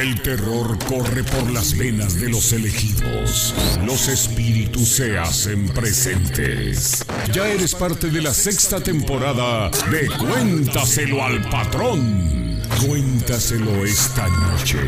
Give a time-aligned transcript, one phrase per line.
[0.00, 3.54] El terror corre por las venas de los elegidos.
[3.86, 7.04] Los espíritus se hacen presentes.
[7.32, 12.60] Ya eres parte de la sexta temporada de Cuéntaselo al patrón.
[12.84, 14.80] Cuéntaselo esta noche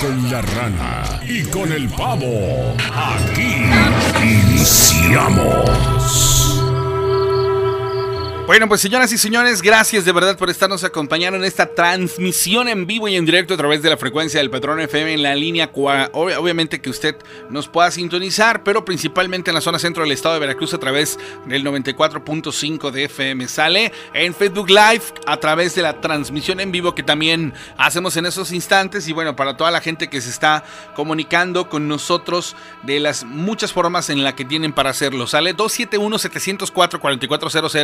[0.00, 2.74] con la rana y con el pavo.
[2.92, 3.54] Aquí
[4.50, 6.39] iniciamos.
[8.50, 12.84] Bueno, pues señoras y señores, gracias de verdad por estarnos acompañando en esta transmisión en
[12.84, 15.70] vivo y en directo a través de la frecuencia del Patrón FM en la línea,
[15.72, 17.14] obviamente que usted
[17.48, 21.16] nos pueda sintonizar, pero principalmente en la zona centro del estado de Veracruz a través
[21.46, 23.46] del 94.5 de FM.
[23.46, 28.26] Sale en Facebook Live a través de la transmisión en vivo que también hacemos en
[28.26, 30.64] esos instantes y bueno, para toda la gente que se está
[30.96, 35.28] comunicando con nosotros de las muchas formas en la que tienen para hacerlo.
[35.28, 37.76] Sale 271 704 4400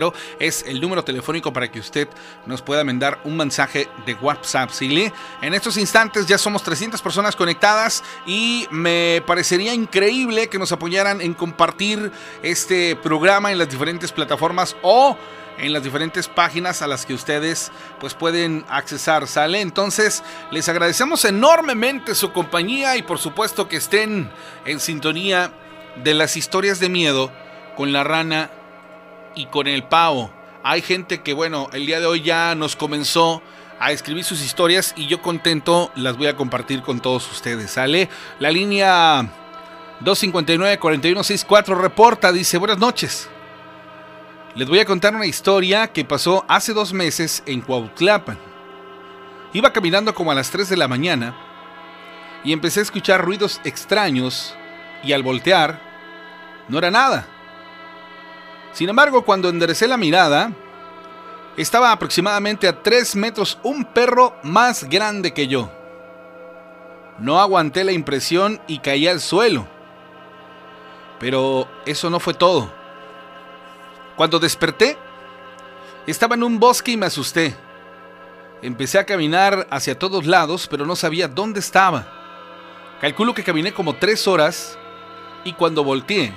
[0.67, 2.09] el número telefónico para que usted
[2.47, 4.71] nos pueda mandar un mensaje de WhatsApp.
[4.71, 5.13] ¿sí?
[5.43, 11.21] En estos instantes ya somos 300 personas conectadas y me parecería increíble que nos apoyaran
[11.21, 12.13] en compartir
[12.43, 15.17] este programa en las diferentes plataformas o
[15.59, 19.61] en las diferentes páginas a las que ustedes pues pueden accesar, ¿sale?
[19.61, 24.31] Entonces, les agradecemos enormemente su compañía y por supuesto que estén
[24.65, 25.51] en sintonía
[26.03, 27.33] de las historias de miedo
[27.77, 28.51] con la rana
[29.35, 30.31] y con el pavo.
[30.69, 33.41] Hay gente que, bueno, el día de hoy ya nos comenzó
[33.79, 37.71] a escribir sus historias y yo contento las voy a compartir con todos ustedes.
[37.71, 38.09] ¿Sale?
[38.41, 39.31] La línea
[40.05, 43.31] 259-4164 reporta, dice, buenas noches.
[44.57, 48.37] Les voy a contar una historia que pasó hace dos meses en Cuautlapan.
[49.53, 51.37] Iba caminando como a las 3 de la mañana
[52.43, 54.57] y empecé a escuchar ruidos extraños
[55.05, 55.81] y al voltear
[56.67, 57.36] no era nada.
[58.77, 60.53] Sin embargo, cuando enderecé la mirada,
[61.57, 65.71] estaba aproximadamente a 3 metros un perro más grande que yo.
[67.19, 69.67] No aguanté la impresión y caí al suelo.
[71.19, 72.71] Pero eso no fue todo.
[74.15, 74.99] Cuando desperté,
[76.07, 77.57] estaba en un bosque y me asusté.
[78.61, 82.13] Empecé a caminar hacia todos lados, pero no sabía dónde estaba.
[83.01, 84.79] Calculo que caminé como tres horas
[85.45, 86.35] y cuando volteé,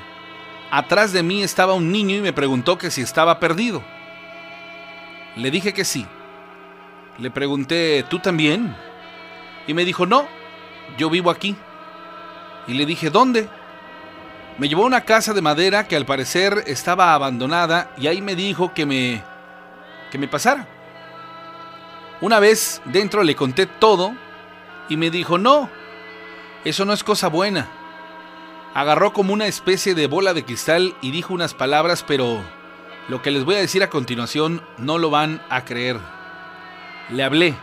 [0.71, 3.81] Atrás de mí estaba un niño y me preguntó que si estaba perdido.
[5.35, 6.05] Le dije que sí.
[7.17, 8.75] Le pregunté, ¿tú también?
[9.65, 10.27] Y me dijo, no,
[10.97, 11.55] yo vivo aquí.
[12.67, 13.49] Y le dije, ¿dónde?
[14.59, 18.35] Me llevó a una casa de madera que al parecer estaba abandonada y ahí me
[18.35, 19.23] dijo que me
[20.11, 20.67] que me pasara.
[22.21, 24.13] Una vez dentro le conté todo
[24.89, 25.69] y me dijo, "No,
[26.65, 27.78] eso no es cosa buena
[28.73, 32.41] agarró como una especie de bola de cristal y dijo unas palabras, pero
[33.07, 35.99] lo que les voy a decir a continuación no lo van a creer.
[37.09, 37.55] Le hablé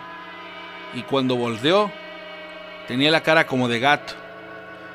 [0.94, 1.90] y cuando volteó
[2.88, 4.14] tenía la cara como de gato.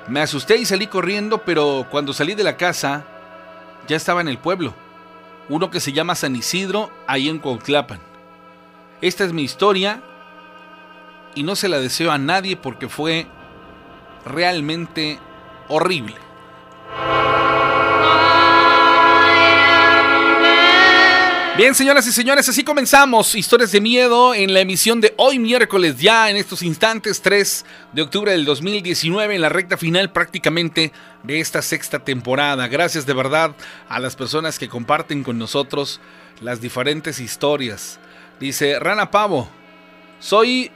[0.08, 3.06] Me asusté y salí corriendo, pero cuando salí de la casa
[3.88, 4.74] ya estaba en el pueblo,
[5.48, 8.00] uno que se llama San Isidro, ahí en Cuautlapan.
[9.02, 10.02] Esta es mi historia
[11.34, 13.28] y no se la deseo a nadie porque fue
[14.26, 15.20] realmente
[15.68, 16.16] horrible.
[21.58, 25.98] Bien, señoras y señores, así comenzamos Historias de Miedo en la emisión de hoy miércoles,
[26.00, 31.40] ya en estos instantes, 3 de octubre del 2019, en la recta final prácticamente de
[31.40, 32.68] esta sexta temporada.
[32.68, 33.54] Gracias de verdad
[33.90, 36.00] a las personas que comparten con nosotros
[36.40, 38.00] las diferentes historias.
[38.40, 39.48] Dice Rana Pavo,
[40.20, 40.72] soy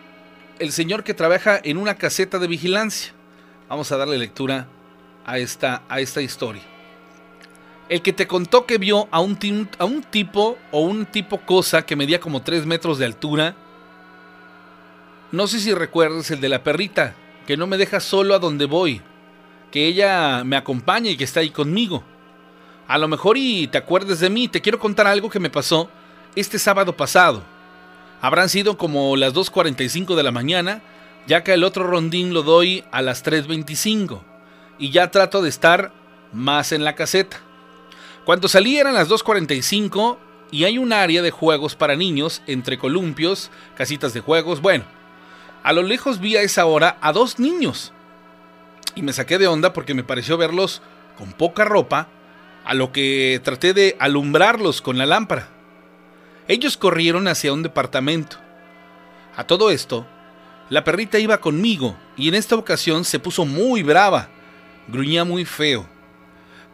[0.59, 3.13] el señor que trabaja en una caseta de vigilancia.
[3.68, 4.68] Vamos a darle lectura
[5.26, 6.62] a esta, a esta historia.
[7.90, 11.84] El que te contó que vio a un, a un tipo o un tipo cosa
[11.84, 13.56] que medía como 3 metros de altura.
[15.31, 17.16] No sé si recuerdas el de la perrita,
[17.48, 19.02] que no me deja solo a donde voy,
[19.72, 22.03] que ella me acompaña y que está ahí conmigo.
[22.88, 25.90] A lo mejor y te acuerdes de mí, te quiero contar algo que me pasó
[26.36, 27.44] este sábado pasado.
[28.22, 30.82] Habrán sido como las 2.45 de la mañana,
[31.28, 34.22] ya que el otro rondín lo doy a las 3.25
[34.78, 35.91] y ya trato de estar
[36.34, 37.41] más en la caseta.
[38.26, 40.17] Cuando salí eran las 2.45
[40.52, 44.61] y hay un área de juegos para niños entre columpios, casitas de juegos.
[44.61, 44.85] Bueno,
[45.64, 47.91] a lo lejos vi a esa hora a dos niños
[48.96, 50.82] y me saqué de onda porque me pareció verlos
[51.17, 52.08] con poca ropa,
[52.66, 55.49] a lo que traté de alumbrarlos con la lámpara.
[56.47, 58.38] Ellos corrieron hacia un departamento.
[59.35, 60.08] A todo esto,
[60.70, 64.29] la perrita iba conmigo y en esta ocasión se puso muy brava
[64.88, 65.85] gruñía muy feo.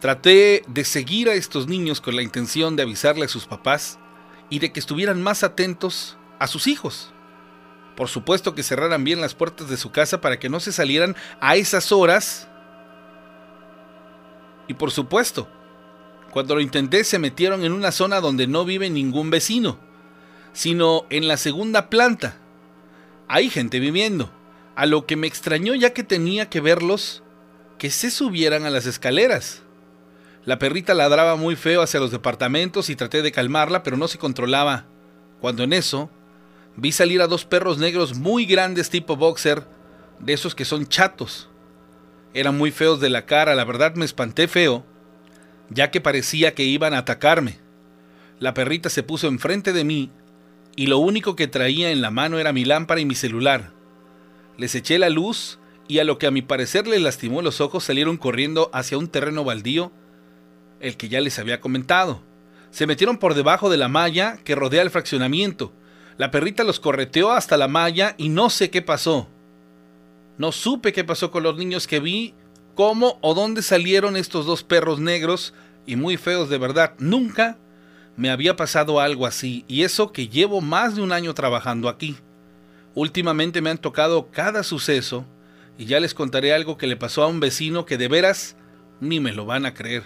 [0.00, 3.98] Traté de seguir a estos niños con la intención de avisarle a sus papás
[4.50, 7.12] y de que estuvieran más atentos a sus hijos.
[7.96, 11.14] Por supuesto que cerraran bien las puertas de su casa para que no se salieran
[11.40, 12.48] a esas horas.
[14.66, 15.48] Y por supuesto,
[16.32, 19.78] cuando lo intenté se metieron en una zona donde no vive ningún vecino,
[20.52, 22.38] sino en la segunda planta.
[23.28, 24.30] Hay gente viviendo,
[24.74, 27.22] a lo que me extrañó ya que tenía que verlos
[27.78, 29.62] que se subieran a las escaleras.
[30.44, 34.18] La perrita ladraba muy feo hacia los departamentos y traté de calmarla, pero no se
[34.18, 34.86] controlaba.
[35.40, 36.10] Cuando en eso,
[36.76, 39.64] vi salir a dos perros negros muy grandes tipo boxer,
[40.18, 41.48] de esos que son chatos.
[42.34, 44.84] Eran muy feos de la cara, la verdad me espanté feo,
[45.68, 47.58] ya que parecía que iban a atacarme.
[48.38, 50.10] La perrita se puso enfrente de mí
[50.76, 53.72] y lo único que traía en la mano era mi lámpara y mi celular.
[54.56, 55.58] Les eché la luz
[55.88, 59.08] y a lo que a mi parecer les lastimó los ojos salieron corriendo hacia un
[59.08, 59.92] terreno baldío,
[60.80, 62.22] el que ya les había comentado.
[62.70, 65.72] Se metieron por debajo de la malla que rodea el fraccionamiento.
[66.16, 69.28] La perrita los correteó hasta la malla y no sé qué pasó.
[70.38, 72.34] No supe qué pasó con los niños que vi,
[72.74, 75.52] cómo o dónde salieron estos dos perros negros
[75.86, 76.94] y muy feos de verdad.
[76.98, 77.58] Nunca
[78.16, 82.16] me había pasado algo así, y eso que llevo más de un año trabajando aquí.
[82.94, 85.24] Últimamente me han tocado cada suceso,
[85.78, 88.56] y ya les contaré algo que le pasó a un vecino que de veras
[89.00, 90.04] ni me lo van a creer.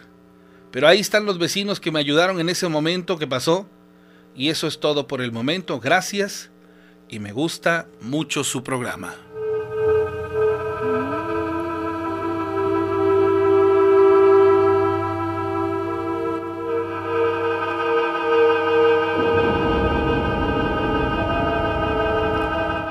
[0.71, 3.69] Pero ahí están los vecinos que me ayudaron en ese momento que pasó,
[4.35, 5.81] y eso es todo por el momento.
[5.81, 6.51] Gracias,
[7.09, 9.26] y me gusta mucho su programa.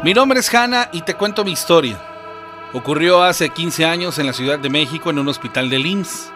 [0.05, 1.99] Mi nombre es Hanna y te cuento mi historia.
[2.73, 6.31] Ocurrió hace 15 años en la Ciudad de México en un hospital de IMSS.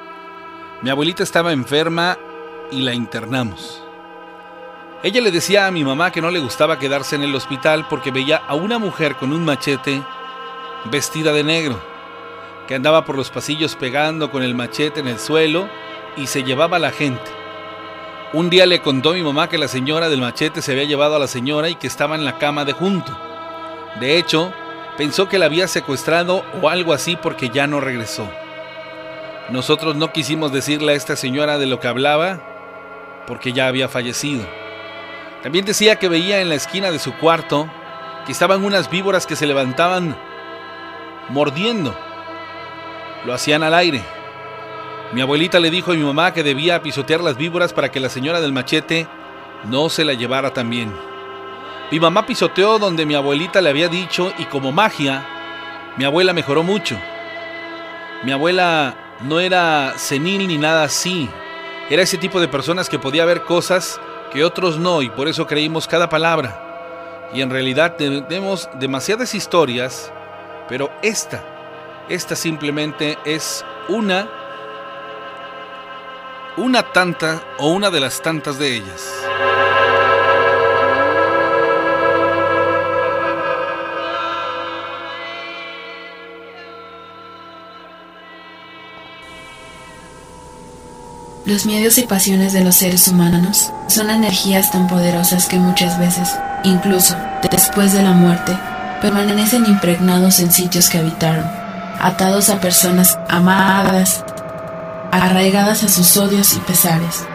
[0.82, 2.18] Mi abuelita estaba enferma
[2.72, 3.84] y la internamos.
[5.04, 8.10] Ella le decía a mi mamá que no le gustaba quedarse en el hospital porque
[8.10, 10.02] veía a una mujer con un machete
[10.86, 11.80] vestida de negro,
[12.68, 15.70] que andaba por los pasillos pegando con el machete en el suelo
[16.18, 17.30] y se llevaba a la gente.
[18.34, 21.18] Un día le contó a mi mamá que la señora del machete se había llevado
[21.18, 23.29] a la señora y que estaba en la cama de junto.
[24.00, 24.54] De hecho,
[24.98, 28.30] pensó que la había secuestrado o algo así porque ya no regresó.
[29.50, 32.40] Nosotros no quisimos decirle a esta señora de lo que hablaba
[33.26, 34.46] porque ya había fallecido.
[35.42, 37.70] También decía que veía en la esquina de su cuarto
[38.26, 40.16] que estaban unas víboras que se levantaban
[41.30, 41.96] mordiendo.
[43.26, 44.02] Lo hacían al aire.
[45.14, 48.10] Mi abuelita le dijo a mi mamá que debía pisotear las víboras para que la
[48.10, 49.08] señora del machete
[49.64, 50.94] no se la llevara también.
[51.92, 55.26] Mi mamá pisoteó donde mi abuelita le había dicho y como magia,
[55.98, 56.96] mi abuela mejoró mucho.
[58.24, 61.28] Mi abuela no era senil ni nada así.
[61.90, 64.00] Era ese tipo de personas que podía ver cosas
[64.32, 67.30] que otros no y por eso creímos cada palabra.
[67.34, 70.12] Y en realidad tenemos demasiadas historias,
[70.68, 71.44] pero esta,
[72.08, 74.30] esta simplemente es una,
[76.56, 79.12] una tanta o una de las tantas de ellas.
[91.50, 96.30] Los miedos y pasiones de los seres humanos son energías tan poderosas que muchas veces,
[96.64, 97.16] incluso
[97.50, 98.56] después de la muerte,
[99.02, 101.50] permanecen impregnados en sitios que habitaron,
[102.00, 104.24] atados a personas amadas,
[105.12, 107.26] arraigadas a sus odios y pesares.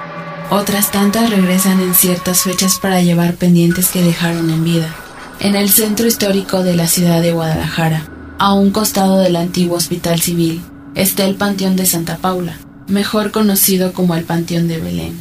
[0.49, 4.95] Otras tantas regresan en ciertas fechas para llevar pendientes que dejaron en vida.
[5.41, 8.07] En el centro histórico de la ciudad de Guadalajara,
[8.39, 10.63] a un costado del antiguo hospital civil,
[10.95, 15.15] está el Panteón de Santa Paula, mejor conocido como el Panteón de Belén,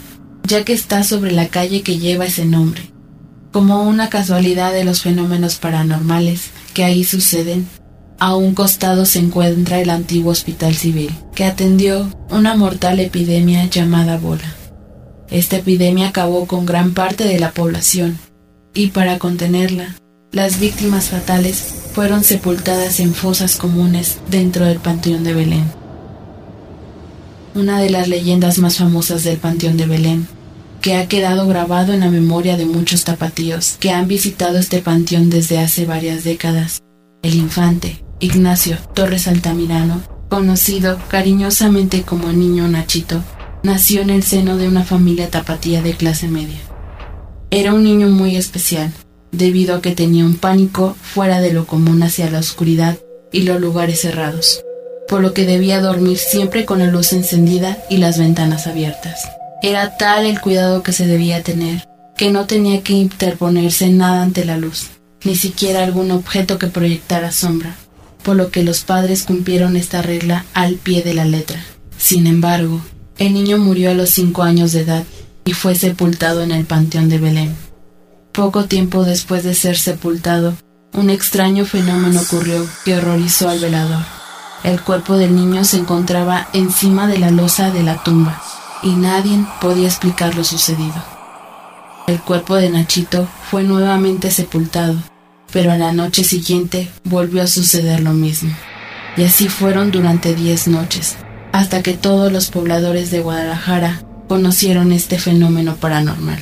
[0.47, 2.81] ya que está sobre la calle que lleva ese nombre.
[3.51, 7.67] Como una casualidad de los fenómenos paranormales que ahí suceden,
[8.19, 14.17] a un costado se encuentra el antiguo hospital civil, que atendió una mortal epidemia llamada
[14.17, 14.55] bola.
[15.29, 18.17] Esta epidemia acabó con gran parte de la población,
[18.73, 19.95] y para contenerla,
[20.31, 25.82] las víctimas fatales fueron sepultadas en fosas comunes dentro del Panteón de Belén
[27.55, 30.27] una de las leyendas más famosas del Panteón de Belén,
[30.81, 35.29] que ha quedado grabado en la memoria de muchos tapatíos que han visitado este panteón
[35.29, 36.81] desde hace varias décadas.
[37.21, 43.23] El infante, Ignacio Torres Altamirano, conocido cariñosamente como Niño Nachito,
[43.61, 46.59] nació en el seno de una familia tapatía de clase media.
[47.49, 48.91] Era un niño muy especial,
[49.31, 52.97] debido a que tenía un pánico fuera de lo común hacia la oscuridad
[53.31, 54.63] y los lugares cerrados
[55.07, 59.21] por lo que debía dormir siempre con la luz encendida y las ventanas abiertas.
[59.61, 64.45] Era tal el cuidado que se debía tener, que no tenía que interponerse nada ante
[64.45, 64.89] la luz,
[65.23, 67.75] ni siquiera algún objeto que proyectara sombra,
[68.23, 71.63] por lo que los padres cumplieron esta regla al pie de la letra.
[71.97, 72.81] Sin embargo,
[73.17, 75.03] el niño murió a los cinco años de edad
[75.45, 77.55] y fue sepultado en el Panteón de Belén.
[78.31, 80.55] Poco tiempo después de ser sepultado,
[80.93, 84.22] un extraño fenómeno ocurrió que horrorizó al velador.
[84.63, 88.41] El cuerpo del niño se encontraba encima de la losa de la tumba
[88.81, 91.03] y nadie podía explicar lo sucedido.
[92.07, 94.95] El cuerpo de Nachito fue nuevamente sepultado,
[95.51, 98.53] pero a la noche siguiente volvió a suceder lo mismo.
[99.17, 101.17] Y así fueron durante diez noches,
[101.51, 106.39] hasta que todos los pobladores de Guadalajara conocieron este fenómeno paranormal.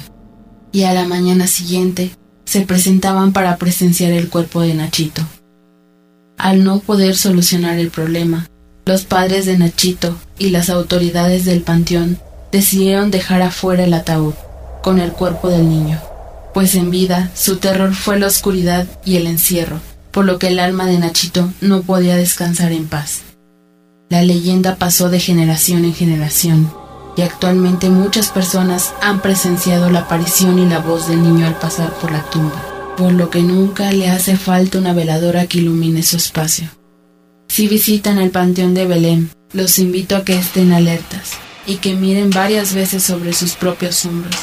[0.71, 2.11] Y a la mañana siguiente
[2.45, 5.23] se presentaban para presenciar el cuerpo de Nachito.
[6.41, 8.47] Al no poder solucionar el problema,
[8.87, 12.17] los padres de Nachito y las autoridades del panteón
[12.51, 14.33] decidieron dejar afuera el ataúd
[14.81, 16.01] con el cuerpo del niño,
[16.51, 20.57] pues en vida su terror fue la oscuridad y el encierro, por lo que el
[20.57, 23.21] alma de Nachito no podía descansar en paz.
[24.09, 26.73] La leyenda pasó de generación en generación,
[27.15, 31.93] y actualmente muchas personas han presenciado la aparición y la voz del niño al pasar
[31.99, 32.70] por la tumba,
[33.01, 36.69] por lo que nunca le hace falta una veladora que ilumine su espacio.
[37.47, 41.31] Si visitan el Panteón de Belén, los invito a que estén alertas
[41.65, 44.35] y que miren varias veces sobre sus propios hombros,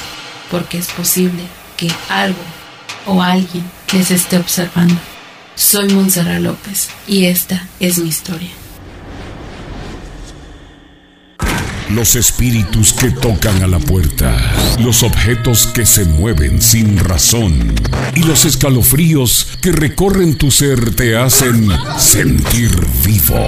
[0.50, 1.45] porque es posible
[1.77, 2.41] que algo
[3.07, 3.62] o alguien
[3.93, 4.99] les esté observando.
[5.55, 8.50] Soy Montserrat López y esta es mi historia.
[11.90, 14.37] Los espíritus que tocan a la puerta,
[14.78, 17.75] los objetos que se mueven sin razón
[18.14, 22.71] y los escalofríos que recorren tu ser te hacen sentir
[23.04, 23.47] vivo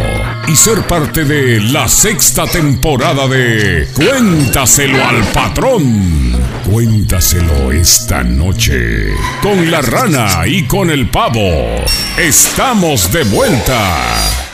[0.49, 6.33] y ser parte de la sexta temporada de Cuéntaselo al patrón.
[6.65, 9.09] Cuéntaselo esta noche
[9.43, 11.85] con la rana y con el pavo.
[12.17, 14.50] Estamos de vuelta.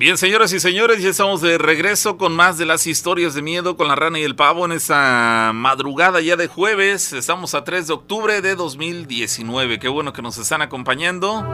[0.00, 3.76] Bien, señoras y señores, ya estamos de regreso con más de las historias de miedo
[3.76, 7.12] con la rana y el pavo en esta madrugada ya de jueves.
[7.12, 9.78] Estamos a 3 de octubre de 2019.
[9.78, 11.44] Qué bueno que nos están acompañando.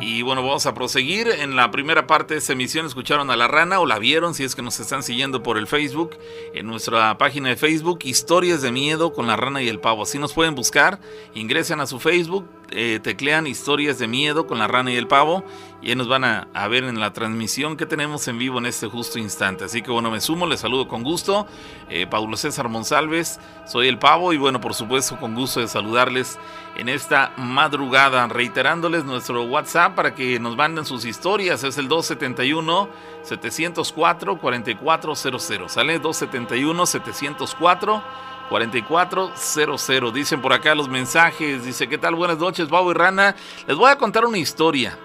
[0.00, 1.28] Y bueno, vamos a proseguir.
[1.28, 4.44] En la primera parte de esta emisión escucharon a la rana o la vieron si
[4.44, 6.16] es que nos están siguiendo por el Facebook.
[6.54, 10.04] En nuestra página de Facebook, Historias de Miedo con la rana y el pavo.
[10.04, 11.00] Así nos pueden buscar.
[11.34, 15.44] Ingresen a su Facebook, eh, teclean Historias de Miedo con la rana y el pavo
[15.84, 19.18] y nos van a, ver en la transmisión que tenemos en vivo en este justo
[19.18, 19.64] instante.
[19.64, 21.46] Así que bueno, me sumo, les saludo con gusto.
[21.90, 26.38] Eh, Paulo César Monsalves, soy el Pavo y bueno, por supuesto con gusto de saludarles
[26.76, 31.62] en esta madrugada, reiterándoles nuestro WhatsApp para que nos manden sus historias.
[31.64, 32.88] Es el 271
[33.22, 35.70] 704 4400.
[35.70, 38.02] Sale 271 704
[38.48, 40.12] 4400.
[40.12, 41.64] Dicen por acá los mensajes.
[41.64, 42.14] Dice, ¿qué tal?
[42.14, 43.34] Buenas noches, Pavo y Rana.
[43.66, 44.98] Les voy a contar una historia.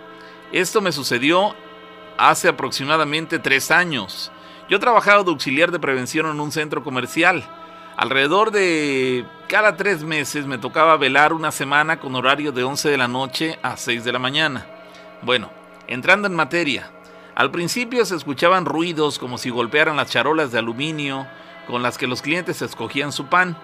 [0.52, 1.56] Esto me sucedió
[2.18, 4.32] hace aproximadamente tres años.
[4.70, 7.44] Yo trabajaba de auxiliar de prevención en un centro comercial.
[7.98, 12.98] Alrededor de cada tres meses me tocaba velar una semana con horario de 11 de
[12.98, 14.66] la noche a 6 de la mañana.
[15.22, 15.50] Bueno,
[15.88, 16.92] entrando en materia,
[17.36, 21.28] al principio se escuchaban ruidos como si golpearan las charolas de aluminio
[21.70, 23.58] con las que los clientes escogían su pan.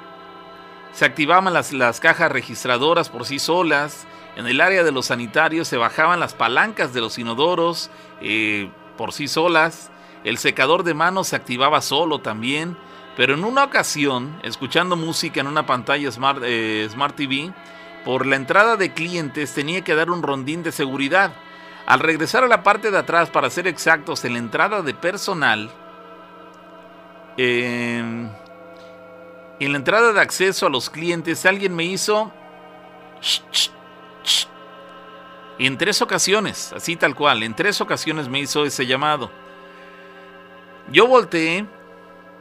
[0.93, 5.67] Se activaban las, las cajas registradoras por sí solas en el área de los sanitarios
[5.67, 7.89] se bajaban las palancas de los inodoros
[8.21, 9.91] eh, por sí solas.
[10.25, 12.77] El secador de manos se activaba solo también.
[13.15, 17.53] Pero en una ocasión, escuchando música en una pantalla Smart, eh, Smart TV,
[18.03, 21.31] por la entrada de clientes tenía que dar un rondín de seguridad.
[21.85, 25.71] Al regresar a la parte de atrás, para ser exactos, en la entrada de personal,
[27.37, 28.29] em,
[29.59, 32.31] en la entrada de acceso a los clientes, alguien me hizo...
[35.57, 39.31] En tres ocasiones, así tal cual, en tres ocasiones me hizo ese llamado.
[40.91, 41.65] Yo volteé,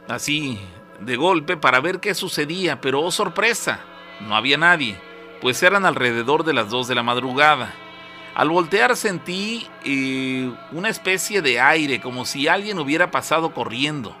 [0.09, 0.59] así,
[0.99, 3.79] de golpe, para ver qué sucedía, pero oh sorpresa,
[4.19, 4.99] no había nadie,
[5.41, 7.73] pues eran alrededor de las dos de la madrugada.
[8.35, 14.15] Al voltear sentí eh, una especie de aire, como si alguien hubiera pasado corriendo.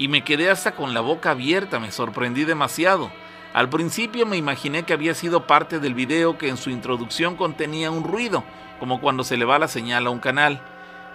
[0.00, 3.12] Y me quedé hasta con la boca abierta, me sorprendí demasiado.
[3.52, 7.90] Al principio me imaginé que había sido parte del video que en su introducción contenía
[7.90, 8.42] un ruido,
[8.78, 10.62] como cuando se le va la señal a un canal.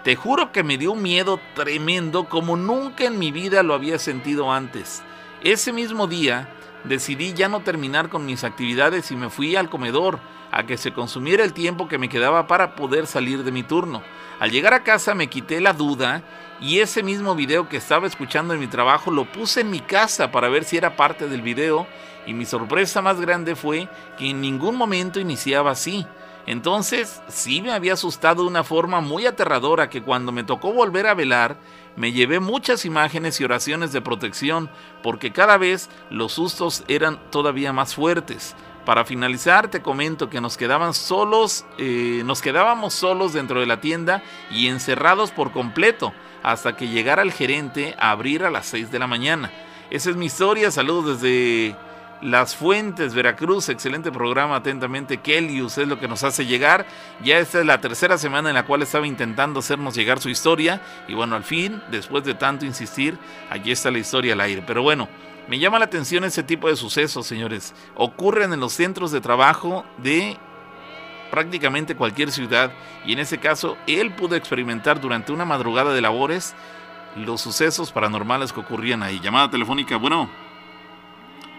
[0.04, 3.98] Te juro que me dio un miedo tremendo como nunca en mi vida lo había
[3.98, 5.02] sentido antes.
[5.42, 6.48] Ese mismo día
[6.84, 10.20] decidí ya no terminar con mis actividades y me fui al comedor
[10.52, 14.04] a que se consumiera el tiempo que me quedaba para poder salir de mi turno.
[14.40, 16.22] Al llegar a casa me quité la duda
[16.62, 20.32] y ese mismo video que estaba escuchando en mi trabajo lo puse en mi casa
[20.32, 21.88] para ver si era parte del video
[22.26, 26.06] y mi sorpresa más grande fue que en ningún momento iniciaba así.
[26.48, 31.08] Entonces sí me había asustado de una forma muy aterradora que cuando me tocó volver
[31.08, 31.58] a velar,
[31.96, 34.70] me llevé muchas imágenes y oraciones de protección
[35.02, 38.56] porque cada vez los sustos eran todavía más fuertes.
[38.86, 43.82] Para finalizar te comento que nos quedaban solos, eh, nos quedábamos solos dentro de la
[43.82, 44.22] tienda
[44.52, 46.14] y encerrados por completo
[46.46, 49.52] hasta que llegara el gerente a abrir a las 6 de la mañana.
[49.90, 51.76] Esa es mi historia, saludos desde
[52.22, 56.86] las Fuentes, Veracruz, excelente programa, atentamente, Kelius es lo que nos hace llegar.
[57.24, 60.82] Ya esta es la tercera semana en la cual estaba intentando hacernos llegar su historia.
[61.08, 63.18] Y bueno, al fin, después de tanto insistir,
[63.50, 64.64] aquí está la historia al aire.
[64.68, 65.10] Pero bueno,
[65.48, 67.74] me llama la atención ese tipo de sucesos, señores.
[67.96, 70.38] Ocurren en los centros de trabajo de
[71.32, 72.72] prácticamente cualquier ciudad.
[73.06, 76.56] Y en ese caso, él pudo experimentar durante una madrugada de labores
[77.16, 79.20] los sucesos paranormales que ocurrían ahí.
[79.20, 80.30] Llamada telefónica, bueno.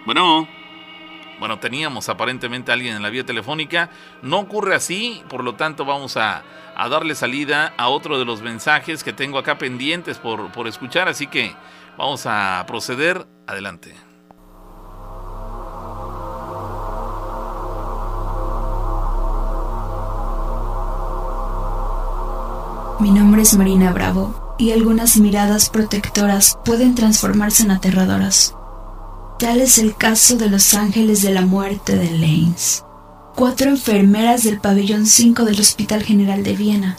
[0.05, 0.47] Bueno,
[1.39, 3.91] bueno, teníamos aparentemente a alguien en la vía telefónica.
[4.23, 6.43] No ocurre así, por lo tanto vamos a,
[6.77, 11.27] darle salida a otro de los mensajes que tengo acá pendientes por, por escuchar, así
[11.27, 11.55] que
[11.97, 13.27] vamos a proceder.
[13.47, 14.06] Adelante.
[22.99, 28.55] Mi nombre es Marina Bravo y algunas miradas protectoras pueden transformarse en aterradoras.
[29.39, 32.85] Tal es el caso de los ángeles de la muerte de Lanes,
[33.35, 36.97] cuatro enfermeras del pabellón 5 del Hospital General de Viena,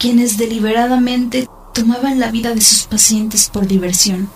[0.00, 4.28] quienes deliberadamente tomaban la vida de sus pacientes por diversión.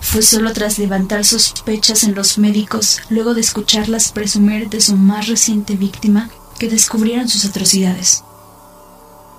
[0.00, 5.26] Fue solo tras levantar sospechas en los médicos, luego de escucharlas presumir de su más
[5.26, 8.22] reciente víctima, que descubrieron sus atrocidades.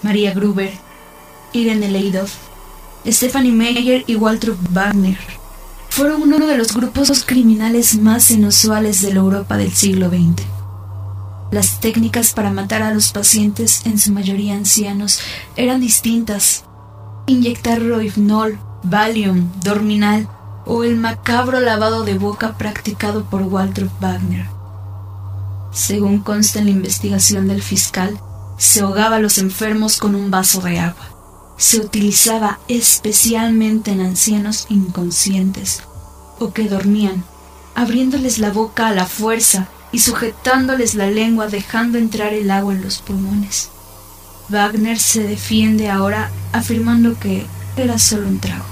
[0.04, 0.72] María Gruber,
[1.54, 2.36] Irene Leidoff,
[3.06, 5.18] Stephanie Meyer y Walter Wagner
[5.90, 10.46] fueron uno de los grupos criminales más inusuales de la Europa del siglo XX.
[11.50, 15.20] Las técnicas para matar a los pacientes, en su mayoría ancianos,
[15.56, 16.66] eran distintas.
[17.26, 20.30] Inyectar rohypnol, Valium, Dorminal
[20.68, 24.46] o el macabro lavado de boca practicado por Walter Wagner.
[25.72, 28.20] Según consta en la investigación del fiscal,
[28.58, 31.18] se ahogaba a los enfermos con un vaso de agua
[31.58, 35.82] se utilizaba especialmente en ancianos inconscientes
[36.40, 37.24] o que dormían,
[37.74, 42.84] abriéndoles la boca a la fuerza y sujetándoles la lengua dejando entrar el agua en
[42.84, 43.70] los pulmones.
[44.50, 48.66] Wagner se defiende ahora afirmando que era solo un trago.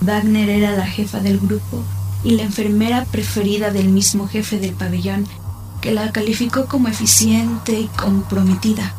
[0.00, 1.82] Wagner era la jefa del grupo
[2.22, 5.26] y la enfermera preferida del mismo jefe del pabellón,
[5.92, 8.94] la calificó como eficiente y comprometida,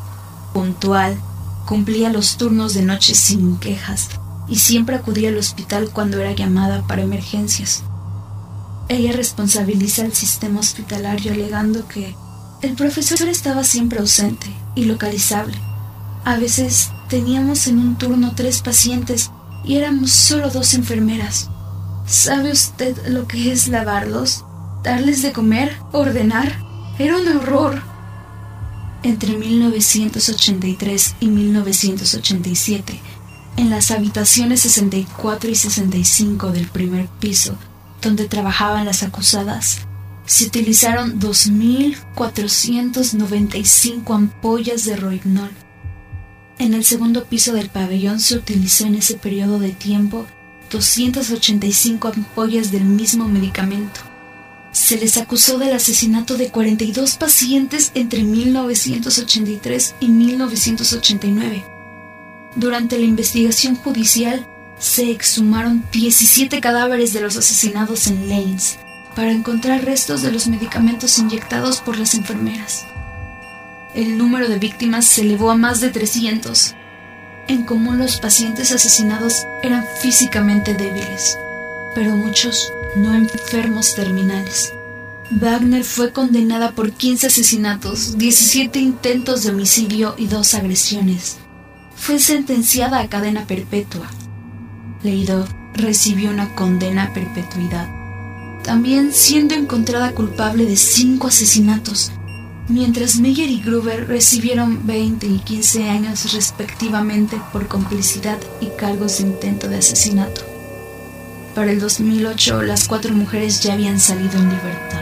[0.53, 1.17] puntual,
[1.67, 4.07] Cumplía los turnos de noche sin quejas
[4.47, 7.83] y siempre acudía al hospital cuando era llamada para emergencias.
[8.87, 12.15] Ella responsabiliza al sistema hospitalario alegando que
[12.61, 15.57] el profesor estaba siempre ausente y localizable.
[16.23, 19.29] A veces teníamos en un turno tres pacientes
[19.65, 21.49] y éramos solo dos enfermeras.
[22.05, 24.45] ¿Sabe usted lo que es lavarlos?
[24.85, 25.75] ¿Darles de comer?
[25.91, 26.65] ¿Ordenar?
[26.99, 27.81] Era un horror.
[29.03, 32.99] Entre 1983 y 1987,
[33.57, 37.55] en las habitaciones 64 y 65 del primer piso,
[38.01, 39.81] donde trabajaban las acusadas,
[40.25, 45.51] se utilizaron 2.495 ampollas de rohypnol.
[46.57, 50.25] En el segundo piso del pabellón se utilizó en ese periodo de tiempo
[50.71, 54.16] 285 ampollas del mismo medicamento
[54.77, 61.65] se les acusó del asesinato de 42 pacientes entre 1983 y 1989.
[62.55, 68.77] Durante la investigación judicial, se exhumaron 17 cadáveres de los asesinados en Lanes
[69.15, 72.85] para encontrar restos de los medicamentos inyectados por las enfermeras.
[73.95, 76.75] El número de víctimas se elevó a más de 300.
[77.47, 81.35] En común los pacientes asesinados eran físicamente débiles,
[81.95, 84.73] pero muchos no enfermos terminales.
[85.29, 91.37] Wagner fue condenada por 15 asesinatos, 17 intentos de homicidio y dos agresiones.
[91.95, 94.09] Fue sentenciada a cadena perpetua.
[95.03, 97.87] Leido recibió una condena a perpetuidad,
[98.63, 102.11] también siendo encontrada culpable de cinco asesinatos,
[102.67, 109.25] mientras Meyer y Gruber recibieron 20 y 15 años respectivamente por complicidad y cargos de
[109.25, 110.56] intento de asesinato.
[111.57, 115.01] Para el 2008 las cuatro mujeres ya habían salido en libertad.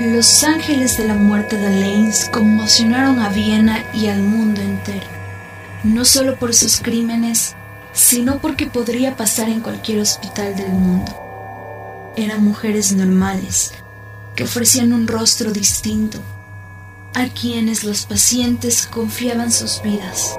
[0.00, 5.06] Los ángeles de la muerte de Lanes conmocionaron a Viena y al mundo entero,
[5.82, 7.56] no solo por sus crímenes,
[7.94, 12.12] sino porque podría pasar en cualquier hospital del mundo.
[12.14, 13.72] Eran mujeres normales,
[14.36, 16.18] que ofrecían un rostro distinto,
[17.14, 20.36] a quienes los pacientes confiaban sus vidas.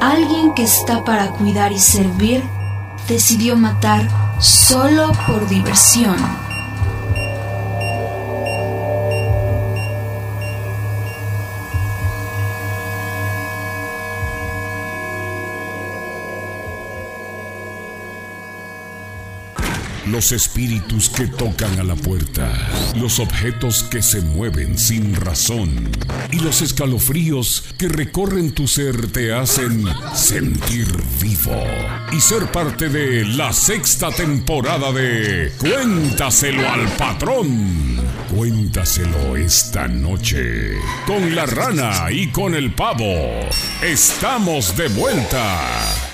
[0.00, 2.40] Alguien que está para cuidar y servir
[3.10, 4.08] decidió matar
[4.40, 6.16] solo por diversión.
[20.10, 22.50] Los espíritus que tocan a la puerta,
[22.96, 25.88] los objetos que se mueven sin razón
[26.32, 30.88] y los escalofríos que recorren tu ser te hacen sentir
[31.20, 31.62] vivo
[32.10, 38.00] y ser parte de la sexta temporada de Cuéntaselo al patrón.
[38.34, 40.72] Cuéntaselo esta noche
[41.06, 43.14] con la rana y con el pavo.
[43.80, 46.09] Estamos de vuelta.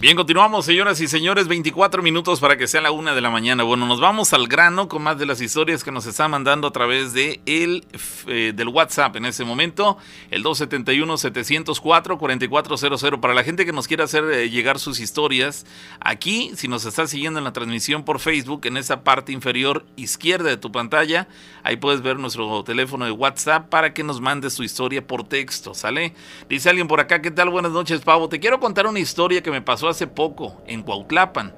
[0.00, 3.64] Bien, continuamos, señoras y señores, 24 minutos para que sea la una de la mañana.
[3.64, 6.70] Bueno, nos vamos al grano con más de las historias que nos están mandando a
[6.70, 7.84] través de el,
[8.26, 9.98] eh, del WhatsApp en ese momento,
[10.30, 13.20] el 271-704-4400.
[13.20, 15.66] Para la gente que nos quiera hacer eh, llegar sus historias,
[16.00, 20.48] aquí, si nos está siguiendo en la transmisión por Facebook, en esa parte inferior izquierda
[20.48, 21.28] de tu pantalla,
[21.62, 25.74] ahí puedes ver nuestro teléfono de WhatsApp para que nos mandes tu historia por texto,
[25.74, 26.14] ¿sale?
[26.48, 27.50] Dice alguien por acá, ¿qué tal?
[27.50, 28.30] Buenas noches, Pavo.
[28.30, 31.54] Te quiero contar una historia que me pasó hace poco en Cuautlapan.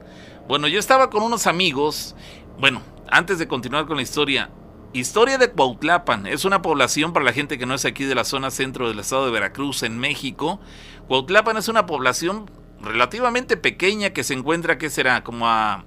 [0.49, 2.17] Bueno, yo estaba con unos amigos.
[2.59, 4.51] Bueno, antes de continuar con la historia,
[4.95, 8.25] Historia de Cuautlapan es una población para la gente que no es aquí de la
[8.25, 10.61] zona centro del estado de Veracruz, en México.
[11.09, 12.51] Cuautlapan es una población
[12.83, 15.25] relativamente pequeña que se encuentra, ¿qué será?
[15.25, 15.87] Como a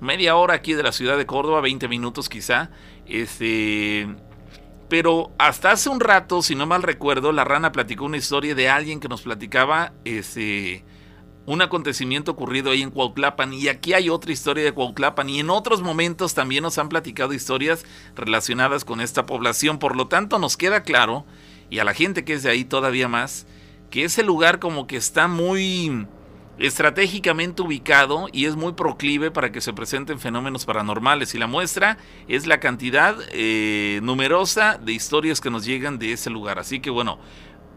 [0.00, 2.70] media hora aquí de la ciudad de Córdoba, 20 minutos quizá.
[3.06, 4.14] Este.
[4.90, 8.68] Pero hasta hace un rato, si no mal recuerdo, la rana platicó una historia de
[8.68, 10.84] alguien que nos platicaba este,
[11.46, 15.50] un acontecimiento ocurrido ahí en Cuautlapan y aquí hay otra historia de Cuautlapan y en
[15.50, 20.56] otros momentos también nos han platicado historias relacionadas con esta población, por lo tanto nos
[20.56, 21.24] queda claro
[21.70, 23.46] y a la gente que es de ahí todavía más
[23.90, 26.06] que ese lugar como que está muy
[26.58, 31.34] estratégicamente ubicado y es muy proclive para que se presenten fenómenos paranormales.
[31.34, 36.30] Y la muestra es la cantidad eh, numerosa de historias que nos llegan de ese
[36.30, 36.58] lugar.
[36.58, 37.18] Así que bueno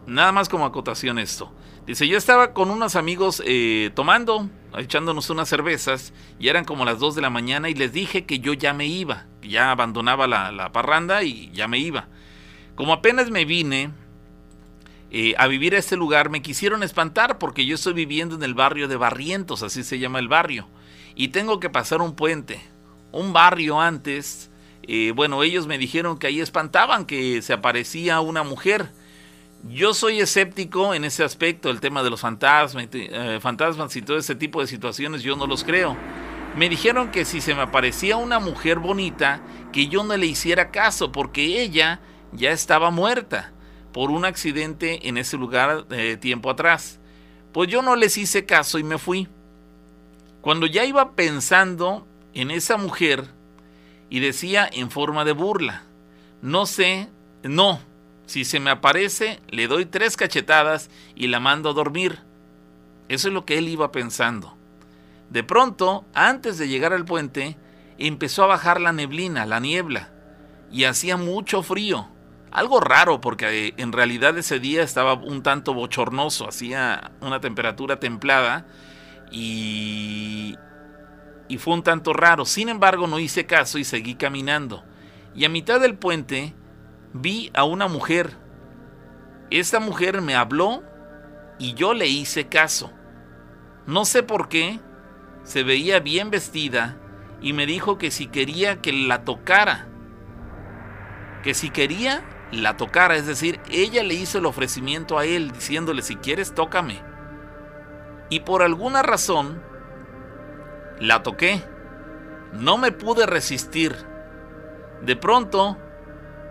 [0.07, 1.51] nada más como acotación esto
[1.85, 6.97] Dice, yo estaba con unos amigos eh, tomando, echándonos unas cervezas, y eran como las
[6.97, 10.71] 2 de la mañana y les dije que yo ya me iba, ya abandonaba la,
[10.71, 12.07] parranda y ya me iba.
[12.73, 13.91] Como apenas me vine
[15.11, 18.55] eh, a vivir a este lugar, me quisieron espantar porque yo estoy viviendo en el
[18.55, 20.67] barrio de Barrientos, así se llama el barrio,
[21.13, 22.61] y tengo que pasar un puente.
[23.11, 24.49] Un barrio antes,
[24.81, 28.89] eh, bueno, ellos me dijeron que ahí espantaban, que se aparecía una mujer
[29.67, 34.17] yo soy escéptico en ese aspecto, el tema de los fantasmas, eh, fantasmas y todo
[34.17, 35.97] ese tipo de situaciones, yo no los creo.
[36.55, 40.71] Me dijeron que si se me aparecía una mujer bonita, que yo no le hiciera
[40.71, 41.99] caso, porque ella
[42.31, 43.53] ya estaba muerta
[43.91, 46.99] por un accidente en ese lugar eh, tiempo atrás.
[47.51, 49.27] Pues yo no les hice caso y me fui.
[50.41, 53.25] Cuando ya iba pensando en esa mujer
[54.09, 55.83] y decía en forma de burla,
[56.41, 57.09] no sé,
[57.43, 57.79] no,
[58.25, 62.19] si se me aparece, le doy tres cachetadas y la mando a dormir.
[63.07, 64.57] Eso es lo que él iba pensando.
[65.29, 67.57] De pronto, antes de llegar al puente,
[67.97, 70.09] empezó a bajar la neblina, la niebla,
[70.71, 72.07] y hacía mucho frío.
[72.51, 77.99] Algo raro porque eh, en realidad ese día estaba un tanto bochornoso, hacía una temperatura
[77.99, 78.65] templada
[79.29, 80.55] y,
[81.49, 82.45] y fue un tanto raro.
[82.45, 84.83] Sin embargo, no hice caso y seguí caminando.
[85.35, 86.53] Y a mitad del puente
[87.15, 88.35] vi a una mujer.
[89.49, 90.83] Esta mujer me habló
[91.57, 92.91] y yo le hice caso.
[93.85, 94.79] No sé por qué,
[95.43, 96.97] se veía bien vestida
[97.41, 99.87] y me dijo que si quería que la tocara,
[101.43, 106.01] que si quería, la tocara, es decir, ella le hizo el ofrecimiento a él diciéndole,
[106.01, 107.01] si quieres, tócame.
[108.29, 109.61] Y por alguna razón,
[110.99, 111.63] la toqué.
[112.53, 113.95] No me pude resistir.
[115.01, 115.77] De pronto,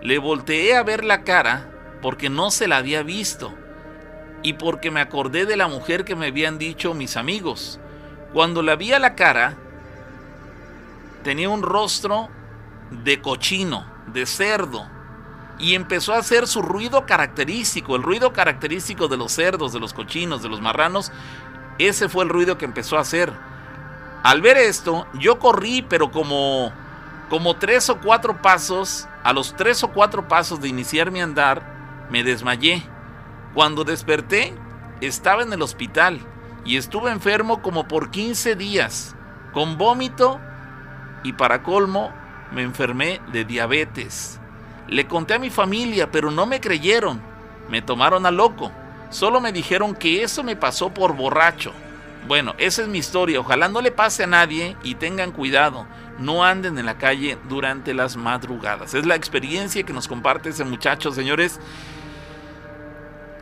[0.05, 1.71] le volteé a ver la cara
[2.03, 3.55] porque no se la había visto
[4.43, 7.81] y porque me acordé de la mujer que me habían dicho mis amigos.
[8.35, 9.57] Cuando la vi a la cara,
[11.23, 12.29] tenía un rostro
[12.91, 14.87] de cochino, de cerdo,
[15.59, 19.95] y empezó a hacer su ruido característico, el ruido característico de los cerdos, de los
[19.95, 21.13] cochinos, de los marranos.
[21.79, 23.33] Ese fue el ruido que empezó a hacer.
[24.23, 26.73] Al ver esto, yo corrí, pero como
[27.31, 32.07] Como tres o cuatro pasos, a los tres o cuatro pasos de iniciar mi andar,
[32.11, 32.83] me desmayé.
[33.55, 34.55] Cuando desperté,
[35.01, 36.21] estaba en el hospital
[36.65, 39.17] y estuve enfermo como por 15 días,
[39.53, 40.41] con vómito
[41.23, 42.13] y para colmo
[42.53, 44.39] me enfermé de diabetes.
[44.87, 47.21] Le conté a mi familia, pero no me creyeron.
[47.71, 48.71] Me tomaron a loco.
[49.11, 51.73] Solo me dijeron que eso me pasó por borracho.
[52.29, 53.41] Bueno, esa es mi historia.
[53.41, 55.87] Ojalá no le pase a nadie y tengan cuidado.
[56.19, 58.95] No anden en la calle durante las madrugadas.
[58.95, 61.59] Es la experiencia que nos comparte ese muchacho, señores.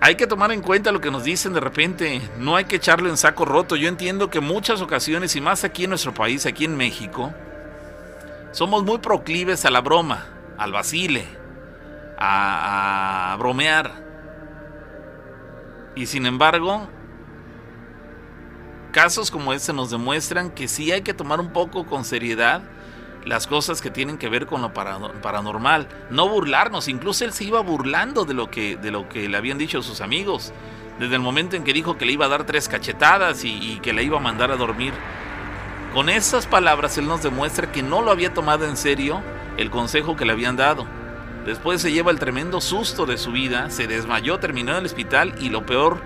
[0.01, 2.21] Hay que tomar en cuenta lo que nos dicen de repente.
[2.39, 3.77] No hay que echarlo en saco roto.
[3.77, 7.33] Yo entiendo que muchas ocasiones, y más aquí en nuestro país, aquí en México,
[8.53, 10.27] somos muy proclives a la broma,
[10.59, 11.27] al vacile,
[12.19, 13.93] a, a bromear.
[15.95, 16.89] Y sin embargo,
[18.93, 22.63] casos como este nos demuestran que sí hay que tomar un poco con seriedad
[23.25, 27.61] las cosas que tienen que ver con lo paranormal, no burlarnos, incluso él se iba
[27.61, 30.53] burlando de lo que de lo que le habían dicho sus amigos,
[30.99, 33.93] desde el momento en que dijo que le iba a dar tres cachetadas y, que
[33.93, 34.93] le iba a mandar a dormir.
[35.95, 39.23] Con esas palabras él nos demuestra que no lo había tomado en serio
[39.57, 40.87] el consejo que le habían dado.
[41.45, 45.35] Después se lleva el tremendo susto de su vida, se desmayó, terminó en el hospital
[45.39, 46.01] y lo peor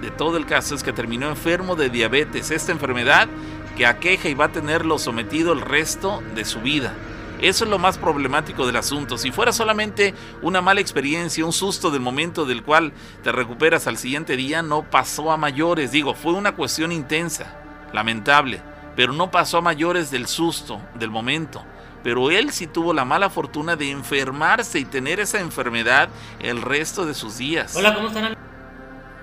[0.00, 3.28] de todo el caso es que terminó enfermo de diabetes, esta enfermedad
[3.76, 6.94] que aqueja y va a tenerlo sometido el resto de su vida.
[7.40, 9.16] Eso es lo más problemático del asunto.
[9.16, 13.96] Si fuera solamente una mala experiencia, un susto del momento del cual te recuperas al
[13.96, 15.90] siguiente día, no pasó a mayores.
[15.90, 17.58] Digo, fue una cuestión intensa,
[17.94, 18.60] lamentable,
[18.94, 21.64] pero no pasó a mayores del susto, del momento.
[22.02, 26.10] Pero él sí tuvo la mala fortuna de enfermarse y tener esa enfermedad
[26.40, 27.74] el resto de sus días.
[27.74, 28.49] Hola, ¿cómo están?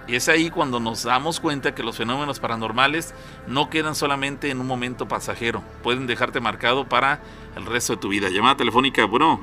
[0.07, 3.13] Y es ahí cuando nos damos cuenta que los fenómenos paranormales
[3.45, 7.19] no quedan solamente en un momento pasajero, pueden dejarte marcado para
[7.57, 8.29] el resto de tu vida.
[8.29, 9.39] Llamada telefónica, bueno.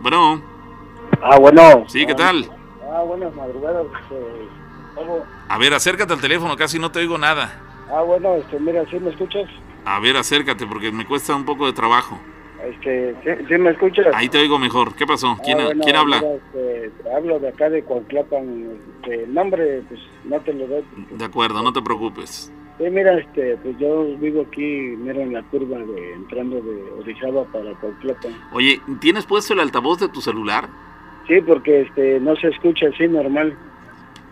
[0.00, 0.42] Bueno.
[1.20, 1.84] Ah, bueno.
[1.88, 2.50] Sí, ¿qué tal?
[2.90, 3.86] Ah, buenas madrugadas.
[4.94, 5.24] ¿cómo?
[5.48, 7.60] A ver, acércate al teléfono, casi no te oigo nada.
[7.92, 9.48] Ah, bueno, este, mira, ¿sí me escuchas?
[9.84, 12.18] A ver, acércate porque me cuesta un poco de trabajo.
[12.70, 14.06] Este, ¿sí, sí me escuchas?
[14.14, 14.94] Ahí te oigo mejor.
[14.94, 15.36] ¿Qué pasó?
[15.44, 16.20] ¿Quién, Ah, bueno, ¿quién habla?
[16.20, 18.70] mira, este, hablo de acá de Cuauhtlapan.
[19.00, 20.84] Este, el nombre, pues, no te lo doy.
[21.10, 22.52] De acuerdo, no te preocupes.
[22.78, 24.62] Sí, mira, este, pues yo vivo aquí,
[24.98, 28.32] mira, en la curva de entrando de Orizaba para Cuauhtlapan.
[28.52, 30.68] Oye, ¿tienes puesto el altavoz de tu celular?
[31.28, 33.56] Sí, porque este, no se escucha así normal.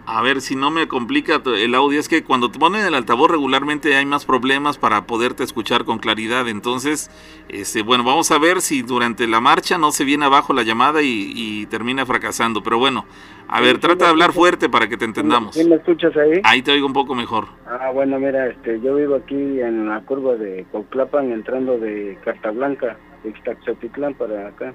[0.06, 3.30] A ver, si no me complica el audio, es que cuando te ponen el altavoz
[3.30, 6.48] regularmente hay más problemas para poderte escuchar con claridad.
[6.48, 7.10] Entonces,
[7.48, 11.02] este, bueno, vamos a ver si durante la marcha no se viene abajo la llamada
[11.02, 12.62] y, y termina fracasando.
[12.62, 13.04] Pero bueno,
[13.46, 15.54] a ver, Sí, trata de hablar fuerte para que te entendamos.
[15.54, 16.40] ¿Sí me escuchas ahí?
[16.44, 17.46] Ahí te oigo un poco mejor.
[17.66, 22.50] Ah, bueno, mira, este, yo vivo aquí en la curva de Cuauhtlapan, entrando de Carta
[22.50, 24.74] Blanca, de Ixtaxotitlán para acá.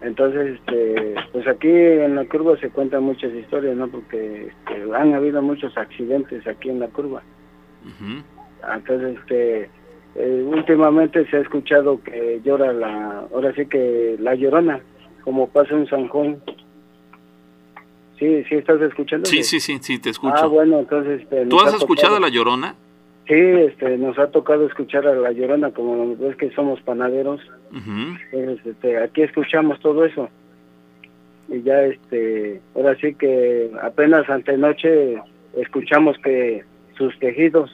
[0.00, 3.88] Entonces, este, pues aquí en la curva se cuentan muchas historias, ¿no?
[3.88, 7.22] Porque este, han habido muchos accidentes aquí en la curva.
[7.84, 8.22] Ujú.
[8.74, 9.70] Entonces, este,
[10.14, 14.80] eh, últimamente se ha escuchado que llora la, ahora sí que la llorona,
[15.24, 16.40] como pasa en San Juan.
[18.18, 19.26] Sí, sí, estás escuchando.
[19.26, 20.34] Sí, sí, sí, sí, te escucho.
[20.36, 21.22] Ah, bueno, entonces.
[21.22, 22.74] Este, ¿Tú has ha escuchado tocado- La Llorona?
[23.28, 27.40] Sí, este, nos ha tocado escuchar a la llorona, como ves que somos panaderos.
[27.72, 30.30] Entonces, este, aquí escuchamos todo eso.
[31.48, 35.22] Y ya, este, ahora sí que apenas antenoche
[35.54, 36.64] escuchamos que
[36.96, 37.70] sus quejidos.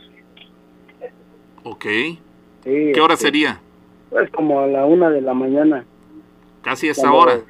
[1.62, 1.84] Ok.
[1.84, 3.60] Sí, ¿Qué hora este, sería?
[4.10, 5.84] Pues como a la una de la mañana.
[6.62, 7.40] Casi a esta Cuando- hora.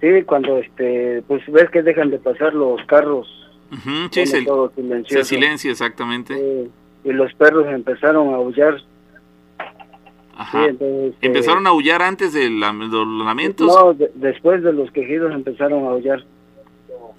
[0.00, 3.28] Sí, cuando, este, pues ves que dejan de pasar los carros.
[3.70, 4.72] Ujú, Sí, se, todo
[5.06, 6.34] se silencia exactamente.
[6.34, 6.70] Sí,
[7.04, 8.78] y los perros empezaron a aullar.
[8.78, 9.66] Sí,
[10.36, 10.66] Ajá.
[10.66, 13.66] entonces, este, ¿Empezaron a aullar antes de, la- de los lamentos?
[13.66, 16.24] No, de- después de los quejidos empezaron a aullar.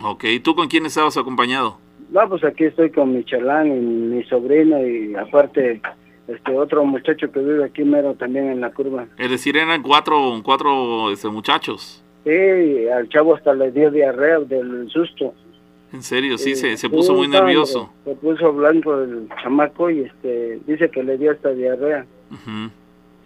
[0.01, 1.77] Ok, ¿tú con quién estabas acompañado?
[2.09, 5.81] No, pues aquí estoy con mi chalán y mi sobrino y aparte
[6.27, 9.05] este otro muchacho que vive aquí mero también en la curva.
[9.17, 12.03] Es decir, eran cuatro, cuatro este, muchachos.
[12.23, 15.33] Sí, al chavo hasta le dio diarrea del susto.
[15.93, 17.91] En serio, sí, Eh, se, se puso muy nervioso.
[18.05, 22.05] Se puso blanco el chamaco y este dice que le dio hasta diarrea.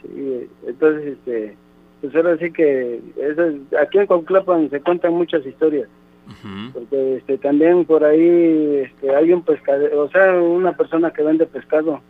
[0.01, 1.55] Sí, entonces este
[2.01, 5.87] pues ahora sí que eso es- aquí en Conclapan se cuentan muchas historias.
[6.73, 11.45] Porque este también por ahí este hay un pescadero, o sea, una persona que vende
[11.45, 12.01] pescado.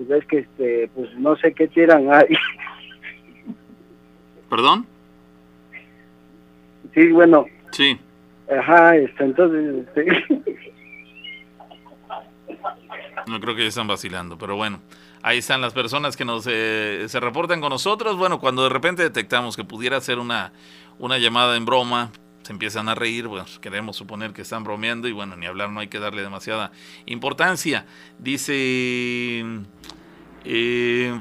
[0.00, 2.36] Y ves que este pues no sé qué tiran ahí
[4.48, 4.86] ¿Perdón?
[6.94, 7.98] sí bueno Sí.
[8.50, 10.56] Ajá este entonces este,
[13.26, 14.80] No creo que ya están vacilando, pero bueno,
[15.22, 18.16] ahí están las personas que nos eh, se reportan con nosotros.
[18.16, 20.52] Bueno, cuando de repente detectamos que pudiera ser una,
[20.98, 25.12] una llamada en broma, se empiezan a reír, bueno, queremos suponer que están bromeando y
[25.12, 26.70] bueno, ni hablar, no hay que darle demasiada
[27.06, 27.86] importancia.
[28.20, 29.44] Dice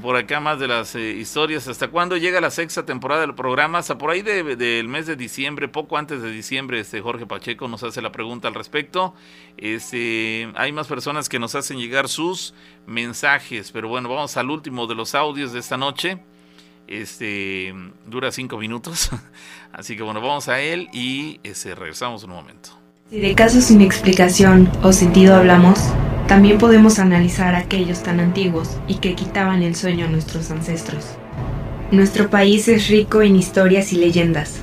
[0.02, 1.68] por acá más de las eh, historias.
[1.68, 3.80] ¿Hasta cuándo llega la sexta temporada del programa?
[3.80, 7.84] Hasta por ahí del mes de diciembre, poco antes de diciembre, este Jorge Pacheco nos
[7.84, 9.16] hace la pregunta al respecto.
[9.58, 12.54] Este, hay más personas que nos hacen llegar sus
[12.86, 16.20] mensajes, pero bueno, vamos al último de los audios de esta noche.
[16.88, 17.74] Este
[18.06, 19.10] dura cinco minutos,
[19.74, 22.70] así que bueno, vamos a él y este, regresamos un momento.
[23.10, 25.80] Si de casos sin explicación o sentido hablamos,
[26.28, 31.06] también podemos analizar aquellos tan antiguos y que quitaban el sueño a nuestros ancestros.
[31.92, 34.62] Nuestro país es rico en historias y leyendas.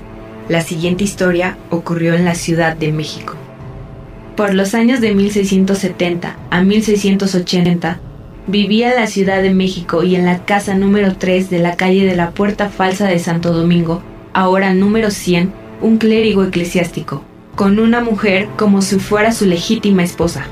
[0.48, 3.34] La siguiente historia ocurrió en la Ciudad de México.
[4.36, 8.00] Por los años de 1670 a 1680,
[8.48, 12.04] vivía en la Ciudad de México y en la casa número 3 de la calle
[12.04, 17.22] de la Puerta Falsa de Santo Domingo, ahora número 100, un clérigo eclesiástico,
[17.54, 20.46] con una mujer como si fuera su legítima esposa.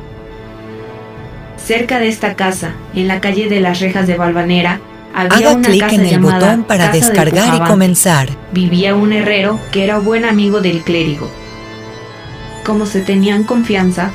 [1.65, 4.81] Cerca de esta casa, en la calle de las Rejas de Valvanera,
[5.15, 8.29] había Haga una clic en el botón para descargar y comenzar.
[8.53, 11.31] Vivía un herrero que era buen amigo del clérigo.
[12.65, 14.11] Como se tenían confianza,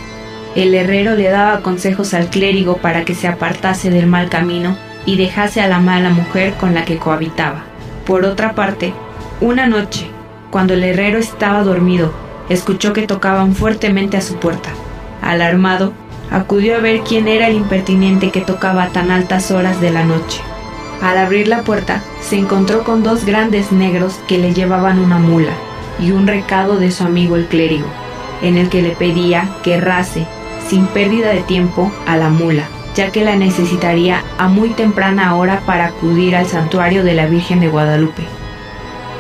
[0.56, 5.18] el herrero le daba consejos al clérigo para que se apartase del mal camino y
[5.18, 7.66] dejase a la mala mujer con la que cohabitaba.
[8.06, 8.94] Por otra parte,
[9.42, 10.08] una noche,
[10.50, 12.14] cuando el herrero estaba dormido,
[12.50, 14.70] escuchó que tocaban fuertemente a su puerta.
[15.22, 15.94] Alarmado,
[16.32, 20.04] acudió a ver quién era el impertinente que tocaba a tan altas horas de la
[20.04, 20.42] noche.
[21.02, 25.54] Al abrir la puerta, se encontró con dos grandes negros que le llevaban una mula
[26.00, 27.88] y un recado de su amigo el clérigo,
[28.42, 30.26] en el que le pedía que errase,
[30.68, 35.62] sin pérdida de tiempo, a la mula, ya que la necesitaría a muy temprana hora
[35.66, 38.24] para acudir al santuario de la Virgen de Guadalupe.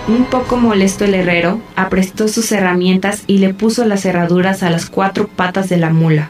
[0.07, 4.89] Un poco molesto el herrero, aprestó sus herramientas y le puso las cerraduras a las
[4.89, 6.29] cuatro patas de la mula.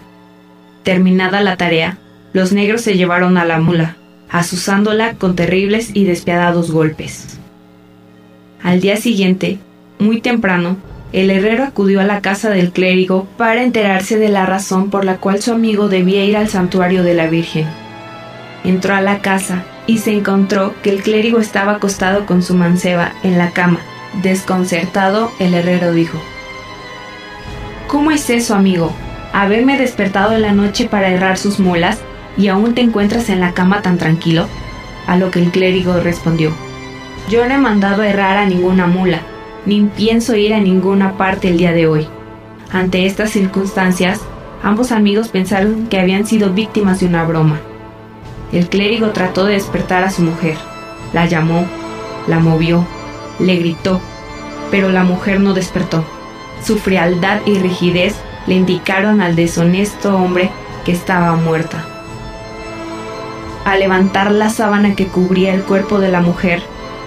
[0.85, 1.97] Terminada la tarea,
[2.31, 3.97] los negros se llevaron a la mula,
[4.29, 7.39] azuzándola con terribles y despiadados golpes.
[8.61, 9.57] Al día siguiente,
[9.97, 10.77] muy temprano,
[11.11, 15.17] el herrero acudió a la casa del clérigo para enterarse de la razón por la
[15.17, 17.65] cual su amigo debía ir al santuario de la Virgen.
[18.63, 23.13] Entró a la casa y se encontró que el clérigo estaba acostado con su manceba
[23.23, 23.79] en la cama.
[24.21, 26.21] Desconcertado, el herrero dijo,
[27.87, 28.93] ¿Cómo es eso, amigo?
[29.37, 31.99] ¿Haberme despertado en la noche para errar sus mulas
[32.37, 34.47] y aún te encuentras en la cama tan tranquilo?
[35.07, 36.53] A lo que el clérigo respondió,
[37.29, 39.19] Yo no he mandado a errar a ninguna mula,
[39.65, 42.07] ni pienso ir a ninguna parte el día de hoy.
[42.71, 44.21] Ante estas circunstancias,
[44.63, 47.59] ambos amigos pensaron que habían sido víctimas de una broma.
[48.53, 50.55] El clérigo trató de despertar a su mujer.
[51.11, 51.65] La llamó,
[52.27, 52.87] la movió,
[53.39, 53.99] le gritó,
[54.71, 56.05] pero la mujer no despertó.
[56.63, 58.15] Su frialdad y rigidez
[58.47, 60.49] le indicaron al deshonesto hombre
[60.85, 61.85] que estaba muerta.
[63.65, 66.61] Al levantar la sábana que cubría el cuerpo de la mujer,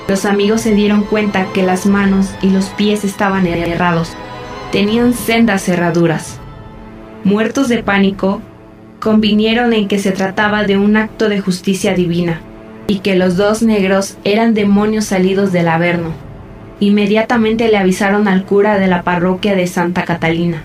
[0.09, 4.15] los amigos se dieron cuenta que las manos y los pies estaban errados.
[4.73, 6.41] Tenían sendas cerraduras.
[7.25, 8.41] Muertos de pánico,
[9.01, 12.41] convinieron en que se trataba de un acto de justicia divina
[12.87, 16.13] y que los dos negros eran demonios salidos del Averno.
[16.81, 20.65] Inmediatamente le avisaron al cura de la parroquia de Santa Catalina,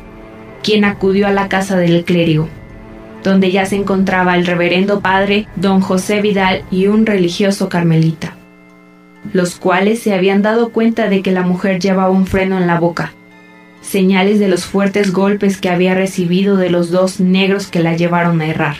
[0.63, 2.47] quien acudió a la casa del clérigo,
[3.23, 8.35] donde ya se encontraba el reverendo padre don José Vidal y un religioso carmelita,
[9.31, 12.79] los cuales se habían dado cuenta de que la mujer llevaba un freno en la
[12.79, 13.13] boca,
[13.81, 18.41] señales de los fuertes golpes que había recibido de los dos negros que la llevaron
[18.41, 18.77] a errar.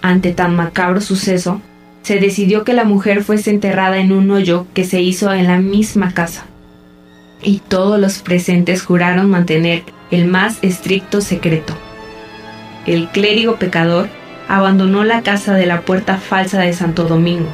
[0.00, 1.60] Ante tan macabro suceso,
[2.02, 5.58] se decidió que la mujer fuese enterrada en un hoyo que se hizo en la
[5.58, 6.44] misma casa.
[7.42, 9.82] Y todos los presentes juraron mantener
[10.14, 11.74] el más estricto secreto.
[12.86, 14.08] El clérigo pecador
[14.48, 17.48] abandonó la casa de la puerta falsa de Santo Domingo.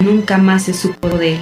[0.00, 1.40] Nunca más se supo de él.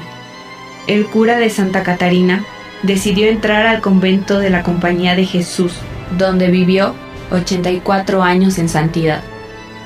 [0.87, 2.45] El cura de Santa Catarina
[2.83, 5.73] decidió entrar al convento de la Compañía de Jesús,
[6.17, 6.95] donde vivió
[7.31, 9.23] 84 años en santidad.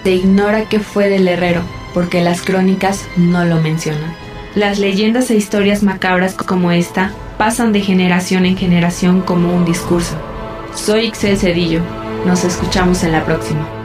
[0.05, 1.62] Se ignora qué fue del herrero,
[1.94, 4.14] porque las crónicas no lo mencionan.
[4.55, 10.16] Las leyendas e historias macabras como esta pasan de generación en generación como un discurso.
[10.74, 11.80] Soy Ixel Cedillo.
[12.24, 13.80] Nos escuchamos en la próxima.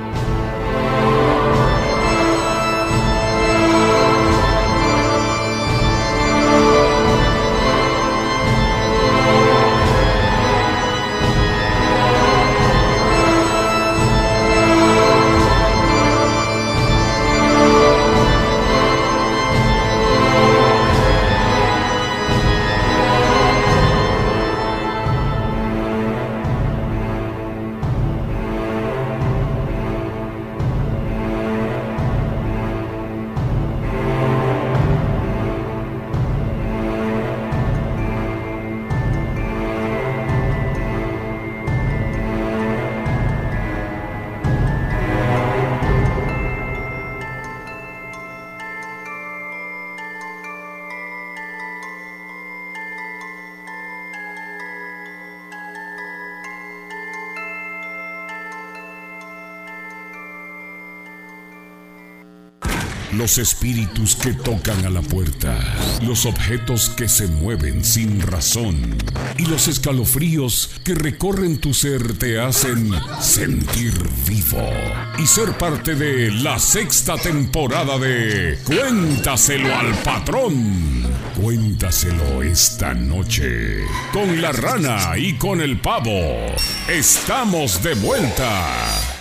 [63.25, 65.57] Los espíritus que tocan a la puerta,
[66.03, 68.95] los objetos que se mueven sin razón
[69.39, 73.95] y los escalofríos que recorren tu ser te hacen sentir
[74.27, 74.69] vivo
[75.17, 81.07] y ser parte de la sexta temporada de Cuéntaselo al patrón.
[81.41, 86.45] Cuéntaselo esta noche con la rana y con el pavo.
[86.87, 89.14] Estamos de vuelta.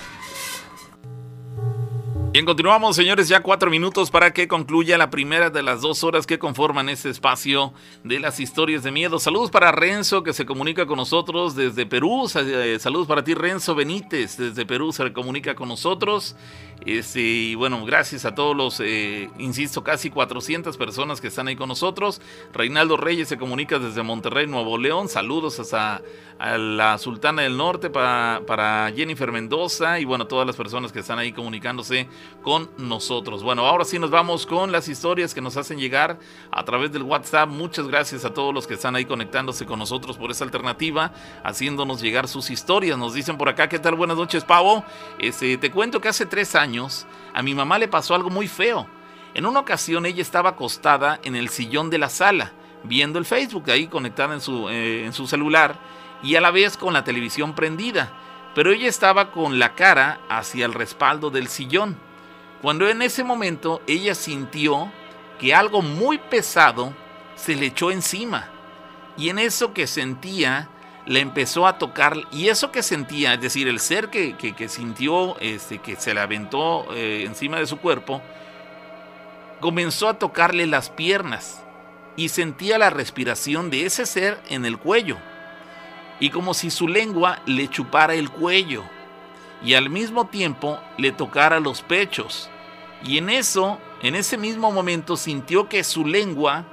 [2.35, 6.26] Bien, continuamos, señores, ya cuatro minutos para que concluya la primera de las dos horas
[6.26, 7.72] que conforman este espacio
[8.03, 9.20] de las historias de miedo.
[9.20, 12.28] Saludos para Renzo, que se comunica con nosotros desde Perú.
[12.35, 16.35] Eh, saludos para ti, Renzo Benítez, desde Perú, se comunica con nosotros.
[16.85, 21.55] Este, y bueno, gracias a todos los, eh, insisto, casi 400 personas que están ahí
[21.55, 22.20] con nosotros.
[22.53, 25.09] Reinaldo Reyes se comunica desde Monterrey, Nuevo León.
[25.09, 26.03] Saludos hasta
[26.39, 31.01] a la Sultana del Norte para, para Jennifer Mendoza y bueno, todas las personas que
[31.01, 32.09] están ahí comunicándose
[32.43, 33.43] con nosotros.
[33.43, 36.18] Bueno, ahora sí nos vamos con las historias que nos hacen llegar
[36.51, 37.49] a través del WhatsApp.
[37.49, 41.12] Muchas gracias a todos los que están ahí conectándose con nosotros por esa alternativa,
[41.43, 42.99] haciéndonos llegar sus historias.
[42.99, 43.95] Nos dicen por acá, ¿qué tal?
[43.95, 44.85] Buenas noches, Pavo.
[45.18, 48.87] Este, te cuento que hace tres años a mi mamá le pasó algo muy feo.
[49.35, 52.53] En una ocasión ella estaba acostada en el sillón de la sala,
[52.85, 55.77] viendo el Facebook ahí conectada en su, eh, en su celular
[56.22, 58.12] y a la vez con la televisión prendida,
[58.55, 61.99] pero ella estaba con la cara hacia el respaldo del sillón.
[62.64, 64.90] Cuando en ese momento ella sintió
[65.38, 66.94] que algo muy pesado
[67.36, 68.48] se le echó encima.
[69.18, 70.70] Y en eso que sentía
[71.04, 75.76] le empezó a tocar y eso que sentía, es decir, el ser que, sintió, este,
[75.80, 78.22] que se le aventó eh, encima de su cuerpo,
[79.60, 81.62] comenzó a tocarle las piernas
[82.16, 85.18] y sentía la respiración de ese ser en el cuello.
[86.18, 88.84] Y como si su lengua le chupara el cuello.
[89.62, 92.50] Y al mismo tiempo le tocara los pechos
[93.05, 96.64] y en eso, en ese mismo momento sintió que su lengua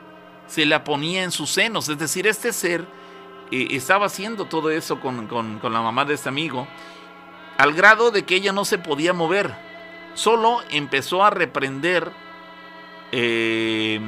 [0.48, 2.86] se la ponía en sus senos, es decir, este ser
[3.52, 5.28] estaba haciendo todo eso con,
[5.62, 6.68] la mamá de este amigo,
[7.58, 9.54] al grado de que ella no se podía mover.
[10.14, 12.12] Solo empezó a reprender
[13.12, 14.00] eh,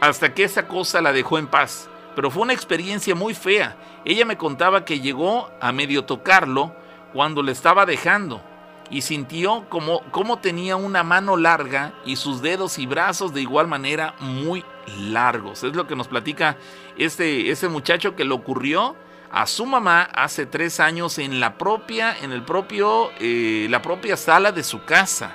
[0.00, 1.88] hasta que esa cosa la dejó en paz.
[2.16, 3.76] Pero fue una experiencia muy fea.
[4.04, 6.74] Ella me contaba que llegó a medio tocarlo
[7.12, 8.42] cuando le estaba dejando
[8.90, 13.68] y sintió como, como tenía una mano larga y sus dedos y brazos de igual
[13.68, 14.64] manera muy
[14.98, 15.62] largos.
[15.62, 16.56] Es lo que nos platica
[16.98, 18.96] este, este muchacho que le ocurrió
[19.30, 24.16] a su mamá hace tres años en la propia, en el propio, eh, la propia
[24.16, 25.32] sala de su casa.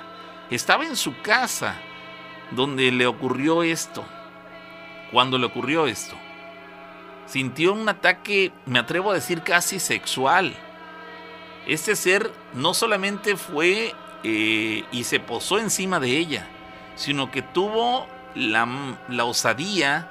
[0.50, 1.76] Estaba en su casa
[2.50, 4.04] donde le ocurrió esto.
[5.10, 6.14] Cuando le ocurrió esto,
[7.24, 10.54] sintió un ataque, me atrevo a decir, casi sexual
[11.66, 16.48] este ser no solamente fue eh, y se posó encima de ella,
[16.94, 18.66] sino que tuvo la,
[19.24, 20.08] osadía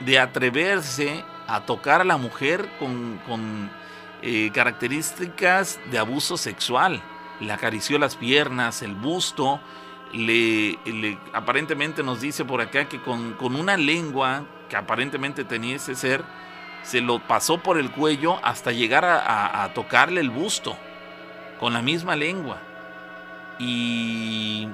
[0.00, 3.70] de atreverse a tocar a la mujer con,
[4.22, 7.02] eh, características de abuso sexual.
[7.40, 9.60] Le acarició las piernas, el busto,
[10.12, 10.78] le,
[11.32, 16.24] aparentemente nos dice por acá que con, con una lengua que aparentemente tenía ese ser,
[16.82, 20.76] se lo pasó por el cuello hasta llegar a, tocarle el busto
[21.58, 22.58] con la misma lengua.
[23.58, 24.68] Y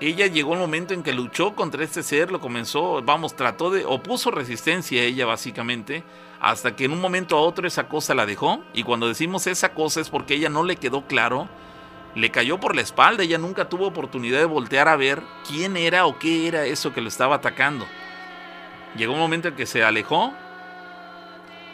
[0.00, 3.84] ella llegó el momento en que luchó contra este ser, lo comenzó, vamos, trató de,
[3.84, 6.04] opuso resistencia a ella básicamente,
[6.40, 8.62] hasta que en un momento a otro esa cosa la dejó.
[8.72, 11.48] Y cuando decimos esa cosa es porque ella no le quedó claro,
[12.14, 16.06] le cayó por la espalda, ella nunca tuvo oportunidad de voltear a ver quién era
[16.06, 17.86] o qué era eso que lo estaba atacando.
[18.96, 20.32] Llegó un momento en que se alejó,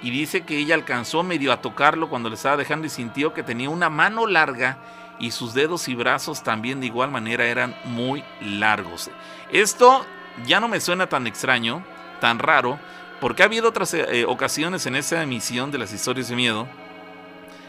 [0.02, 3.42] y dice que ella alcanzó medio a tocarlo cuando le estaba dejando y sintió que
[3.42, 4.78] tenía una mano larga
[5.18, 9.10] y sus dedos y brazos también de igual manera eran muy largos.
[9.50, 10.04] Esto
[10.46, 11.82] ya no me suena tan extraño,
[12.20, 12.78] tan raro,
[13.20, 16.68] porque ha habido otras eh, ocasiones en esa emisión de las historias de miedo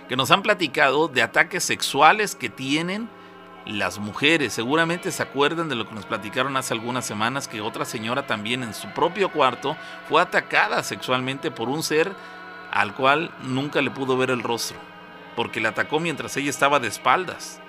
[0.10, 3.10] que nos han platicado de ataques sexuales que tienen
[3.68, 4.54] las mujeres.
[4.54, 8.64] Seguramente se acuerdan de lo que nos platicaron hace algunas semanas que otra señora también
[8.64, 9.76] en su propio cuarto
[10.08, 12.12] fue atacada sexualmente por un ser
[12.72, 14.78] al cual nunca le pudo ver el rostro,
[15.36, 17.62] porque la atacó mientras ella estaba de espaldas.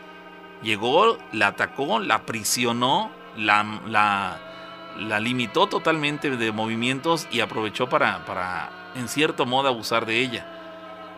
[0.63, 8.91] Llegó, la atacó, la aprisionó, la, la, limitó totalmente de movimientos y aprovechó para, para,
[8.97, 10.47] en cierto modo, abusar de ella.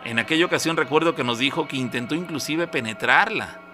[0.05, 3.70] En aquella ocasión recuerdo que nos dijo que intentó inclusive penetrarla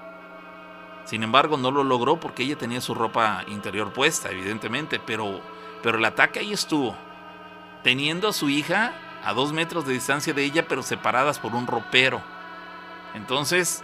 [1.06, 5.40] sin embargo, no lo logró porque ella tenía su ropa interior puesta, evidentemente, pero,
[5.82, 6.94] pero el ataque ahí estuvo,
[7.82, 8.92] teniendo a su hija
[9.24, 12.20] a dos metros de distancia de ella, pero separadas por un ropero.
[13.14, 13.82] Entonces,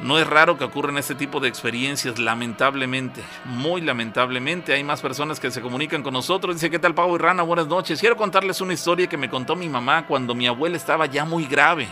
[0.00, 4.72] No es raro que ocurran este tipo de experiencias, lamentablemente, muy lamentablemente.
[4.72, 6.54] Hay más personas que se comunican con nosotros.
[6.54, 7.42] Dice, ¿qué tal Pavo y Rana?
[7.42, 7.98] Buenas noches.
[7.98, 11.46] Quiero contarles una historia que me contó mi mamá cuando mi abuela estaba ya muy
[11.46, 11.88] grave.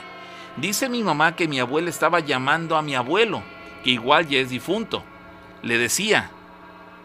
[0.57, 3.43] Dice mi mamá que mi abuela estaba llamando a mi abuelo,
[3.93, 5.03] igual ya es difunto.
[5.63, 6.31] Le decía,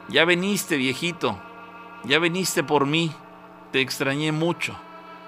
[0.09, 1.39] ya veniste viejito,
[2.03, 3.11] ya veniste por mí,
[3.71, 4.75] te extrañé mucho.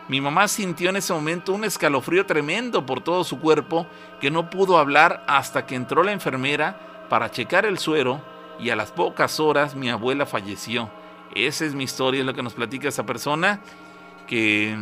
[0.07, 3.87] Mi mamá sintió en ese momento un escalofrío tremendo por todo su cuerpo
[4.19, 8.21] que no pudo hablar hasta que entró la enfermera para checar el suero
[8.59, 10.89] y a las pocas horas mi abuela falleció.
[11.33, 13.61] Esa es mi historia, es lo que nos platica esa persona
[14.27, 14.77] que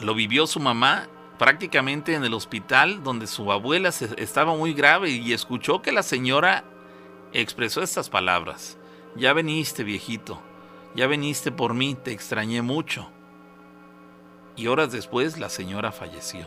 [0.00, 1.06] lo vivió su mamá
[1.44, 6.64] prácticamente en el hospital donde su abuela estaba muy grave y escuchó que la señora
[7.34, 8.78] expresó estas palabras.
[9.14, 10.40] Ya veniste, viejito,
[10.94, 13.10] ya veniste por mí, te extrañé mucho
[14.56, 16.46] y horas después la señora falleció.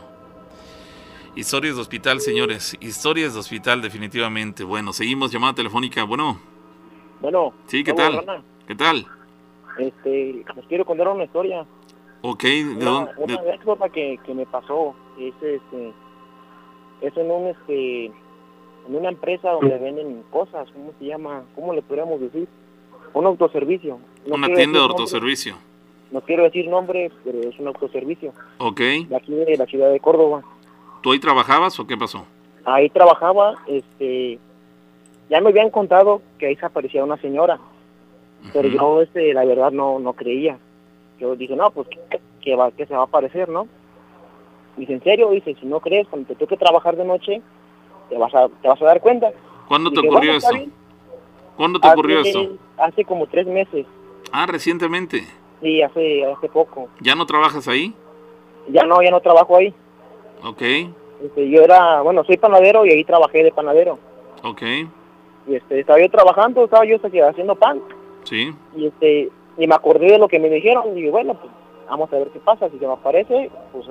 [1.36, 4.64] Historias de hospital, señores, historias de hospital definitivamente.
[4.64, 6.02] Bueno, seguimos llamada telefónica.
[6.02, 6.40] Bueno.
[7.20, 7.54] Bueno.
[7.66, 8.42] Sí, ¿qué tal?
[8.66, 9.06] ¿Qué tal?
[9.78, 11.64] Este, les quiero contar una historia.
[12.22, 13.12] Ok, ¿de dónde?
[13.18, 14.94] Una que, que me pasó.
[15.18, 15.92] Es, este,
[17.00, 21.44] es en un, este, en una empresa donde venden cosas, ¿cómo se llama?
[21.54, 22.48] ¿Cómo le podríamos decir?
[23.14, 23.98] Un autoservicio.
[24.26, 25.56] una tienda de autoservicio
[26.10, 28.32] no quiero decir nombre, pero es un autoservicio.
[28.58, 28.80] Ok.
[28.80, 30.42] De aquí de la ciudad de Córdoba.
[31.02, 32.24] ¿Tú ahí trabajabas o qué pasó?
[32.64, 34.38] Ahí trabajaba, este,
[35.30, 37.58] ya me habían contado que ahí se aparecía una señora,
[38.52, 40.58] pero yo, este, la verdad no, no creía.
[41.18, 41.88] Yo dije, no, pues,
[42.48, 43.68] que, va, que se va a aparecer, ¿no?
[44.78, 45.28] Dice, ¿en serio?
[45.30, 47.42] Dice, si no crees, cuando te toque trabajar de noche,
[48.08, 49.30] te vas a, te vas a dar cuenta.
[49.66, 50.48] ¿Cuándo te ocurrió eso?
[51.58, 52.56] ¿Cuándo te ocurrió eso?
[52.78, 53.84] Hace como tres meses.
[54.32, 55.26] Ah, recientemente.
[55.60, 56.88] Sí, hace, hace poco.
[57.00, 57.92] ¿Ya no trabajas ahí?
[58.68, 59.74] Ya no, ya no trabajo ahí.
[60.42, 60.62] Ok.
[61.22, 63.98] Este, yo era, bueno, soy panadero y ahí trabajé de panadero.
[64.42, 64.62] Ok.
[65.48, 66.96] Y este, estaba yo trabajando, estaba yo
[67.28, 67.82] haciendo pan.
[68.22, 68.54] Sí.
[68.74, 69.28] Y este,
[69.58, 71.57] y me acordé de lo que me dijeron y dije, bueno, pues
[71.88, 73.86] vamos a ver qué pasa, si se me aparece, pues...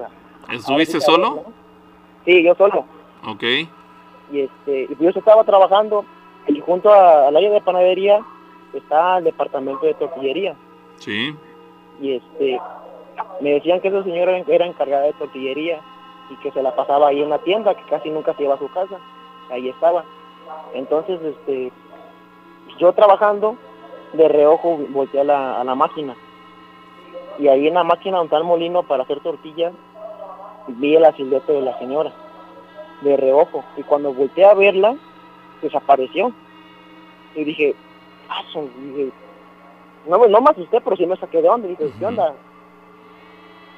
[0.50, 1.44] ¿Estuviste solo?
[2.26, 2.86] Sí, yo solo.
[3.26, 3.44] Ok.
[4.32, 6.06] Y este, y yo estaba trabajando
[6.48, 8.22] y junto al área de panadería
[8.74, 10.56] está el departamento de tortillería.
[10.98, 11.36] Sí
[12.02, 12.60] y este
[13.42, 15.80] me decían que esa señora era encargada de tortillería
[16.30, 18.60] y que se la pasaba ahí en la tienda, que casi nunca se iba a
[18.60, 18.98] su casa,
[19.50, 20.04] ahí estaba.
[20.74, 21.72] Entonces, este,
[22.78, 23.56] yo trabajando,
[24.14, 26.16] de reojo volteé a la, a la máquina.
[27.40, 29.74] Y ahí en la máquina donde está el molino para hacer tortillas,
[30.68, 32.12] vi el silueta de la señora,
[33.02, 33.64] de reojo.
[33.78, 34.96] Y cuando volteé a verla,
[35.62, 36.32] desapareció.
[37.36, 37.76] Y dije,
[38.30, 39.12] ah, dije,
[40.08, 41.68] no, no me asusté, pero sí me saqué de onda.
[41.68, 42.34] Dije, ¿qué onda?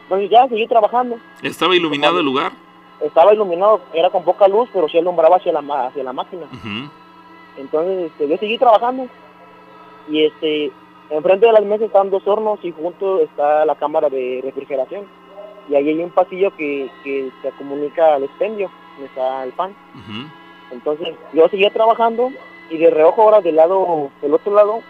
[0.03, 1.17] Entonces ya seguí trabajando.
[1.43, 2.51] ¿Estaba iluminado el lugar?
[3.01, 6.47] Estaba iluminado, era con poca luz, pero sí alumbraba hacia la, hacia la máquina.
[7.57, 9.07] Entonces este, yo seguí trabajando.
[10.09, 10.71] Y este,
[11.09, 15.05] enfrente de las mesas están dos hornos y junto está la cámara de refrigeración.
[15.69, 19.75] Y ahí hay un pasillo que, que se comunica al expendio, donde está el pan.
[20.71, 22.31] Entonces yo seguía trabajando
[22.69, 24.81] y de reojo ahora del lado, del otro lado,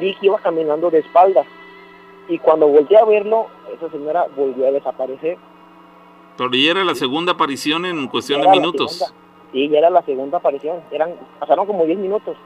[0.00, 1.46] vi que iba caminando de espaldas.
[2.28, 5.36] Y cuando volteé a verlo, esa señora volvió a desaparecer.
[6.36, 9.12] Pero ya era la segunda aparición en cuestión de minutos.
[9.52, 10.82] Sí, ya era la segunda aparición.
[10.90, 12.36] Eran, pasaron como 10 minutos.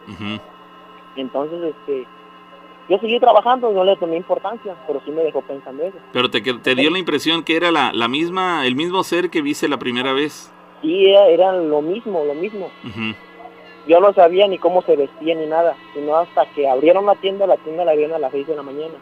[1.17, 2.07] Entonces, este,
[2.89, 5.99] yo seguí trabajando, no le tomé importancia, pero sí me dejó pensando eso.
[6.13, 9.43] Pero te, te dio la impresión que era la, la misma, el mismo ser que
[9.43, 10.53] viste la primera vez.
[10.83, 12.71] Sí, era, lo mismo, lo mismo
[13.89, 17.47] yo no sabía ni cómo se vestía ni nada, sino hasta que abrieron la tienda,
[17.47, 18.95] la tienda la abrieron a las 6 de la mañana.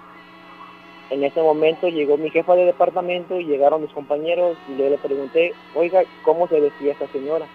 [1.11, 4.99] En ese momento llegó mi jefa de departamento y llegaron mis compañeros y yo le
[4.99, 7.47] pregunté, oiga, ¿cómo se vestía esta señora?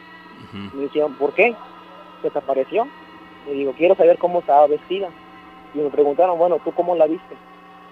[0.73, 1.55] Me dijeron, ¿por qué?
[2.21, 2.85] ¿Se desapareció?
[3.47, 5.09] Le digo, quiero saber cómo estaba vestida.
[5.73, 7.35] Y me preguntaron, bueno, ¿tú cómo la viste?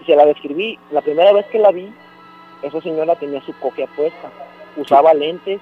[0.01, 0.77] Y se la describí.
[0.91, 1.91] La primera vez que la vi,
[2.61, 4.31] esa señora tenía su cofia puesta,
[4.75, 5.61] usaba lentes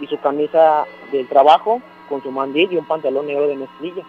[0.00, 4.04] y su camisa del trabajo con su mandil y un pantalón negro de mezclilla.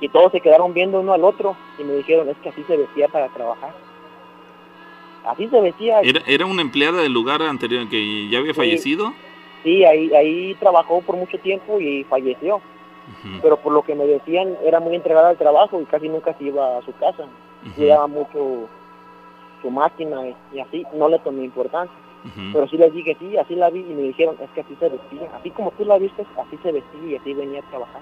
[0.00, 2.76] Y todos se quedaron viendo uno al otro y me dijeron, es que así se
[2.76, 3.72] vestía para trabajar.
[5.24, 6.00] Así se vestía.
[6.00, 9.14] ¿Era, era una empleada del lugar anterior que ya había fallecido?
[9.62, 12.60] Sí, ahí, ahí trabajó por mucho tiempo y falleció.
[13.42, 16.44] Pero por lo que me decían, era muy entregada al trabajo y casi nunca se
[16.44, 17.24] iba a su casa.
[17.76, 18.68] Llevaba mucho
[19.62, 20.20] su máquina
[20.52, 21.96] y así, no le tomé importancia.
[22.52, 24.88] Pero sí les dije, sí, así la vi y me dijeron, es que así se
[24.88, 28.00] vestía, así como tú la viste, así se vestía y así venía a trabajar.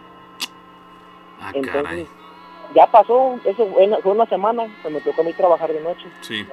[1.41, 2.09] Ah, Entonces,
[2.73, 6.07] ya pasó, eso fue una semana, cuando me tocó a mí trabajar de noche.
[6.21, 6.47] Sí.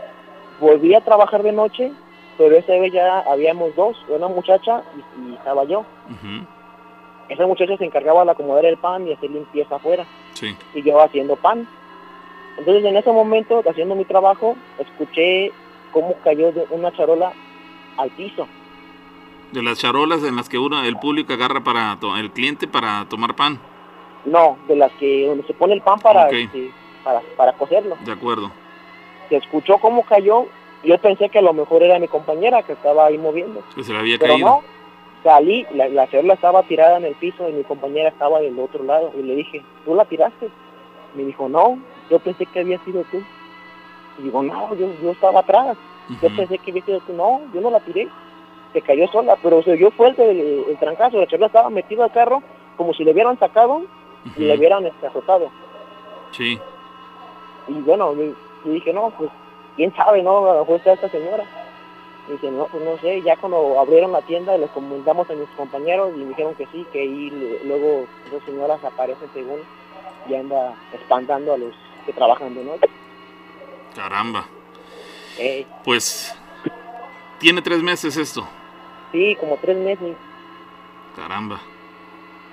[0.60, 1.92] Volví a trabajar de noche,
[2.40, 4.82] pero esa vez ya habíamos dos, una muchacha
[5.22, 5.86] y, estaba yo.
[7.30, 10.06] Ese muchacho se encargaba de acomodar el pan y hacer limpieza afuera.
[10.34, 10.56] Sí.
[10.74, 11.68] Y yo haciendo pan.
[12.58, 15.52] Entonces en ese momento, haciendo mi trabajo, escuché
[15.92, 17.32] cómo cayó de una charola
[17.98, 18.48] al piso.
[19.52, 23.36] De las charolas en las que uno, el público agarra para el cliente para tomar
[23.36, 23.60] pan.
[24.26, 26.34] No, de las que donde se pone el pan para, Ok.
[26.34, 26.72] este,
[27.04, 27.98] para, para cocerlo.
[28.06, 28.52] De acuerdo.
[29.30, 30.46] Se escuchó cómo cayó.
[30.84, 33.64] Yo pensé que a lo mejor era mi compañera que estaba ahí moviendo.
[33.76, 34.48] Que se le había Pero caído.
[34.48, 34.62] no,
[35.24, 39.12] salí, la, la estaba tirada en el piso y mi compañera estaba del otro lado.
[39.18, 40.50] Y le dije, ¿tú la tiraste?
[41.16, 43.22] Me dijo, no, yo pensé que había sido tú.
[44.20, 45.78] Y digo, no, yo, yo estaba atrás.
[46.22, 47.14] Yo pensé que había sido tú.
[47.14, 48.08] No, yo no la tiré.
[48.74, 51.20] Se cayó sola, pero se oyó fuerte el, el trancazo.
[51.20, 52.44] La charola estaba metida al carro
[52.78, 53.82] como si le hubieran sacado
[54.38, 55.50] y le hubieran este, azotado.
[56.32, 56.60] Sí.
[57.68, 58.34] Y bueno, yo,
[58.66, 59.30] yo dije, no, pues,
[59.76, 60.50] quién sabe, ¿no?
[60.50, 61.44] A lo mejor está esta señora.
[62.30, 65.50] Y dice, no, pues no sé, ya cuando abrieron la tienda les comentamos a mis
[65.58, 69.60] compañeros y me dijeron que sí, que ahí luego dos señoras aparecen según
[70.30, 71.74] y anda espantando a los
[72.06, 72.88] que trabajan de noche.
[73.96, 74.46] Caramba.
[75.40, 76.36] Eh, Pues
[77.40, 78.48] tiene tres meses esto.
[79.12, 80.16] sí, como tres meses.
[81.16, 81.60] Caramba.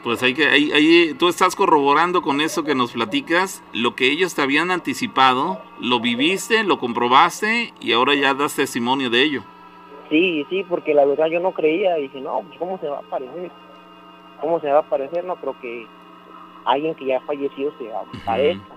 [0.02, 4.34] Pues que, ahí, ahí tú estás corroborando con eso que nos platicas, lo que ellos
[4.34, 9.42] te habían anticipado, lo viviste, lo comprobaste y ahora ya das testimonio de ello.
[10.08, 11.96] Sí, sí, porque la verdad yo no creía.
[11.96, 13.50] Dije, no, pues ¿cómo se va a aparecer?
[14.40, 15.24] ¿Cómo se va a aparecer?
[15.24, 15.86] No creo que
[16.64, 18.74] alguien que ya falleció se aparezca.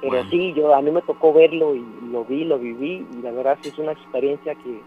[0.00, 0.30] Pero Bueno.
[0.30, 3.58] sí, yo a mí me tocó verlo y lo vi, lo viví y la verdad
[3.62, 4.80] sí es una experiencia que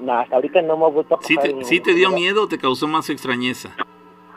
[0.00, 1.46] nah, hasta ahorita no me ha vuelto a pasar.
[1.46, 3.76] ¿Sí te, sí te dio miedo o te causó más extrañeza?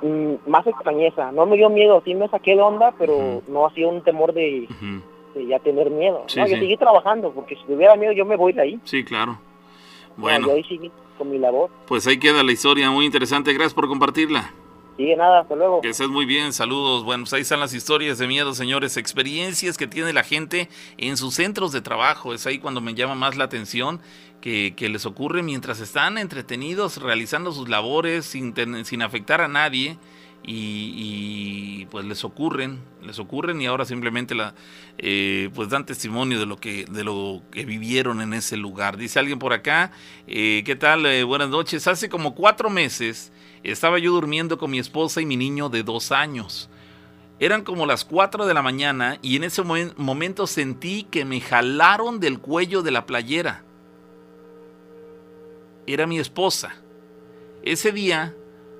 [0.01, 3.73] Mm, más extrañeza, no me dio miedo, sí me saqué de onda, pero no ha
[3.73, 5.01] sido un temor de, Ujú.
[5.33, 6.23] de ya tener miedo.
[6.27, 6.59] Sí, no, yo sí.
[6.61, 8.79] seguí trabajando porque si tuviera miedo yo me voy de ahí.
[8.83, 9.39] Sí, claro.
[10.17, 11.69] No, Bueno, yo ahí seguí con mi labor.
[11.87, 13.53] pues ahí queda la historia, muy interesante.
[13.53, 14.53] Gracias por compartirla.
[14.97, 15.79] Sí, de nada, hasta luego.
[15.79, 17.05] Que estés muy bien, saludos.
[17.05, 21.15] Bueno, pues ahí están las historias de miedo, señores, experiencias que tiene la gente en
[21.15, 22.33] sus centros de trabajo.
[22.33, 24.01] Es ahí cuando me llama más la atención
[24.41, 28.53] que, que les ocurre mientras están entretenidos realizando sus labores sin,
[28.83, 29.97] sin afectar a nadie.
[30.43, 34.55] Y, pues les ocurren, les ocurren y ahora simplemente la,
[34.97, 38.97] eh, pues dan testimonio de lo que de lo que vivieron en ese lugar.
[38.97, 39.91] Dice alguien por acá,
[40.27, 41.05] eh, ¿qué tal?
[41.05, 41.87] Eh, buenas noches.
[41.87, 43.31] Hace como cuatro meses
[43.63, 46.69] estaba yo durmiendo con mi esposa y mi niño de dos años.
[47.41, 51.39] Eran como las 4 de la mañana y en ese momen- momento sentí que me
[51.39, 53.63] jalaron del cuello de la playera.
[55.87, 56.75] Era mi esposa.
[57.63, 58.35] Ese día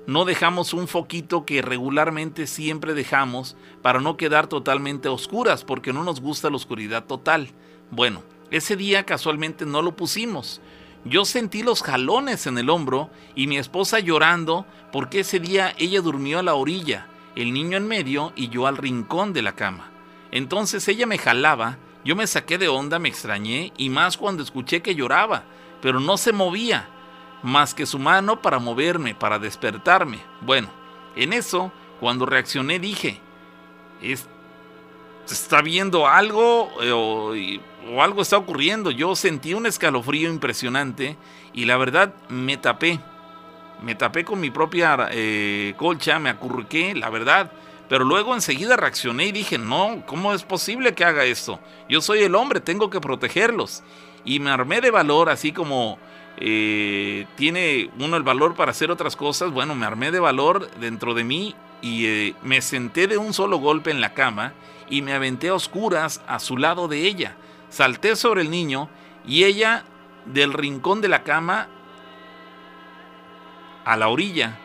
[0.06, 5.92] no dejamos un foquito que regularmente siempre dejamos para no quedar totalmente a oscuras porque
[5.92, 7.50] no nos gusta la oscuridad total.
[7.90, 10.60] Bueno, ese día casualmente no lo pusimos.
[11.04, 16.00] Yo sentí los jalones en el hombro y mi esposa llorando porque ese día ella
[16.00, 19.90] durmió a la orilla, el niño en medio y yo al rincón de la cama.
[20.30, 24.82] Entonces ella me jalaba, yo me saqué de onda, me extrañé y más cuando escuché
[24.82, 25.44] que lloraba,
[25.80, 26.88] pero no se movía,
[27.42, 30.20] más que su mano para moverme, para despertarme.
[30.40, 30.68] Bueno,
[31.16, 33.20] en eso, cuando reaccioné dije,
[34.02, 34.28] "Es-
[35.30, 38.90] está viendo algo eh, o algo está ocurriendo.
[38.90, 41.16] Yo sentí un escalofrío impresionante
[41.52, 43.00] y la verdad me tapé.
[43.82, 47.50] Me tapé con mi propia eh, colcha, me acurruqué, la verdad.
[47.88, 51.58] Pero luego enseguida reaccioné y dije, no, ¿cómo es posible que haga esto?
[51.88, 53.82] Yo soy el hombre, tengo que protegerlos.
[54.24, 55.98] Y me armé de valor, así como
[56.40, 59.50] eh, tiene uno el valor para hacer otras cosas.
[59.50, 63.58] Bueno, me armé de valor dentro de mí y eh, me senté de un solo
[63.58, 64.54] golpe en la cama
[64.88, 67.36] y me aventé a oscuras a su lado de ella.
[67.68, 68.88] Salté sobre el niño
[69.26, 69.84] y ella
[70.24, 71.68] del rincón de la cama
[73.84, 74.58] a la orilla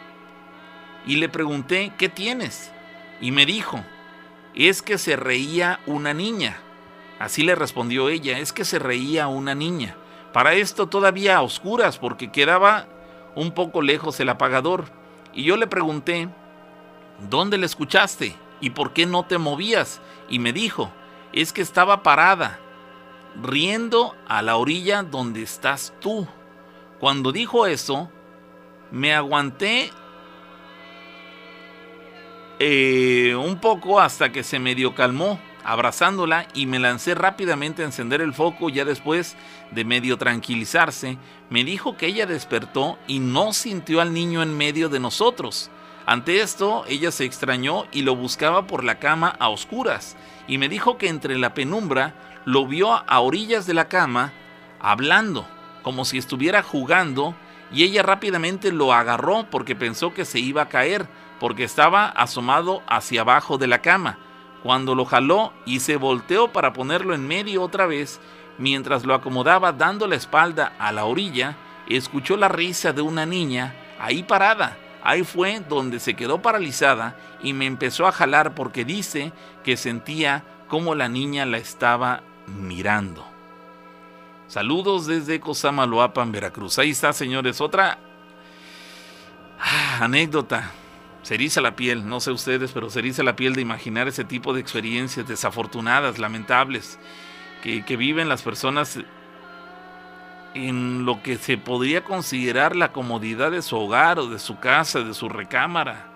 [1.05, 2.71] y le pregunté, ¿qué tienes?
[3.21, 3.83] Y me dijo,
[4.55, 6.57] es que se reía una niña.
[7.19, 9.95] Así le respondió ella, es que se reía una niña.
[10.35, 12.87] Para esto todavía a oscuras porque quedaba
[13.35, 14.83] un poco lejos el apagador.
[15.33, 16.27] Y yo le pregunté,
[17.29, 18.35] ¿dónde la escuchaste?
[18.59, 20.01] ¿Y por qué no te movías?
[20.27, 20.91] Y me dijo,
[21.31, 22.59] es que estaba parada,
[23.41, 26.27] riendo a la orilla donde estás tú.
[26.99, 28.11] Cuando dijo eso,
[28.91, 29.89] me aguanté
[32.59, 38.21] eh, un poco hasta que se medio calmó, abrazándola y me lancé rápidamente a encender
[38.21, 38.69] el foco.
[38.69, 39.35] Ya después
[39.71, 41.17] de medio tranquilizarse,
[41.49, 45.71] me dijo que ella despertó y no sintió al niño en medio de nosotros.
[46.05, 50.15] Ante esto, ella se extrañó y lo buscaba por la cama a oscuras,
[50.47, 52.13] y me dijo que entre la penumbra
[52.45, 54.31] lo vio a orillas de la cama,
[54.79, 55.47] hablando,
[55.81, 57.35] como si estuviera jugando,
[57.71, 61.07] y ella rápidamente lo agarró porque pensó que se iba a caer,
[61.39, 64.19] porque estaba asomado hacia abajo de la cama.
[64.65, 68.19] Cuando lo jaló y se volteó para ponerlo en medio otra vez,
[68.57, 71.55] mientras lo acomodaba dando la espalda a la orilla,
[71.87, 74.75] escuchó la risa de una niña ahí parada.
[75.03, 80.43] Ahí fue donde se quedó paralizada y me empezó a jalar porque dice que sentía
[80.67, 83.23] como la niña la estaba mirando.
[84.47, 86.79] Saludos desde Cosamaloapan, Veracruz.
[86.79, 87.61] Ahí está, señores.
[87.61, 87.99] Otra
[89.59, 90.71] ah, anécdota
[91.25, 94.23] se eriza la piel, no sé ustedes, pero se eriza la piel de imaginar ese
[94.23, 96.99] tipo de experiencias desafortunadas, lamentables,
[97.63, 98.99] que, que viven las personas
[100.53, 104.99] en lo que se podría considerar la comodidad de su hogar o de su casa,
[104.99, 106.11] de su recámara.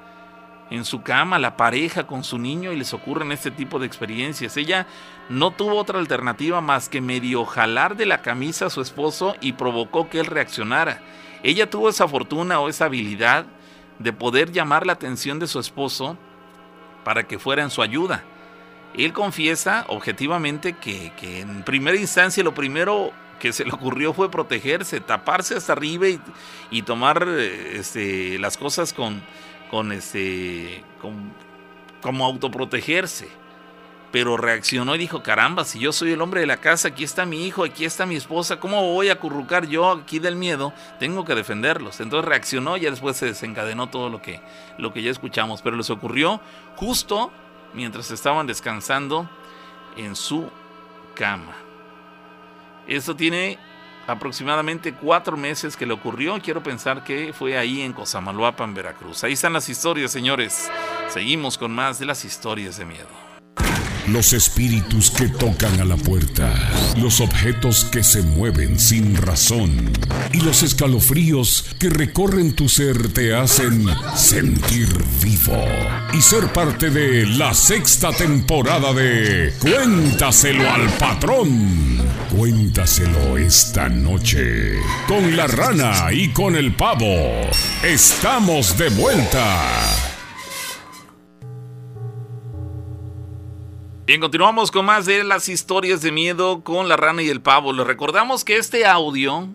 [0.70, 4.58] En su cama, la pareja con su niño y les ocurren este tipo de experiencias.
[4.58, 4.86] Ella
[5.28, 9.54] no tuvo otra alternativa más que medio jalar de la camisa a su esposo y
[9.54, 11.02] provocó que él reaccionara.
[11.42, 13.48] Ella tuvo esa fortuna o esa habilidad
[14.00, 16.18] de poder llamar la atención de su esposo
[17.04, 18.24] para que fuera en su ayuda.
[18.96, 25.00] Él confiesa objetivamente que, en primera instancia lo primero que se le ocurrió fue protegerse,
[25.00, 26.08] taparse hasta arriba
[26.72, 29.22] y, tomar este, las cosas con,
[29.70, 31.32] con este, con,
[32.02, 33.30] como autoprotegerse
[34.12, 37.26] pero reaccionó y dijo, caramba, si yo soy el hombre de la casa, aquí está
[37.26, 40.74] mi hijo, aquí está mi esposa, ¿cómo voy a acurrucar yo aquí del miedo?
[41.00, 42.00] Tengo que defenderlos.
[42.00, 44.42] Entonces reaccionó y después se desencadenó todo lo que,
[44.78, 46.42] lo que ya escuchamos, pero les ocurrió
[46.76, 47.32] justo
[47.74, 49.30] mientras estaban descansando
[49.96, 50.50] en su
[51.14, 51.54] cama.
[52.88, 53.60] Eso tiene
[54.08, 56.40] aproximadamente cuatro meses que le ocurrió.
[56.42, 59.24] Quiero pensar que fue ahí en Cosamaloapan, Veracruz.
[59.24, 60.72] Ahí están las historias, señores.
[61.10, 63.19] Seguimos con más de las historias de miedo.
[64.12, 66.52] Los espíritus que tocan a la puerta,
[66.98, 69.92] los objetos que se mueven sin razón
[70.34, 74.90] y los escalofríos que recorren tu ser te hacen sentir
[75.22, 75.64] vivo
[76.12, 82.00] y ser parte de la sexta temporada de Cuéntaselo al patrón.
[82.36, 87.16] Cuéntaselo esta noche con la rana y con el pavo.
[87.84, 90.09] Estamos de vuelta.
[94.10, 97.74] Bien, continuamos con más de las historias de miedo con la rana y el pavo.
[97.74, 99.50] Les recordamos que este audio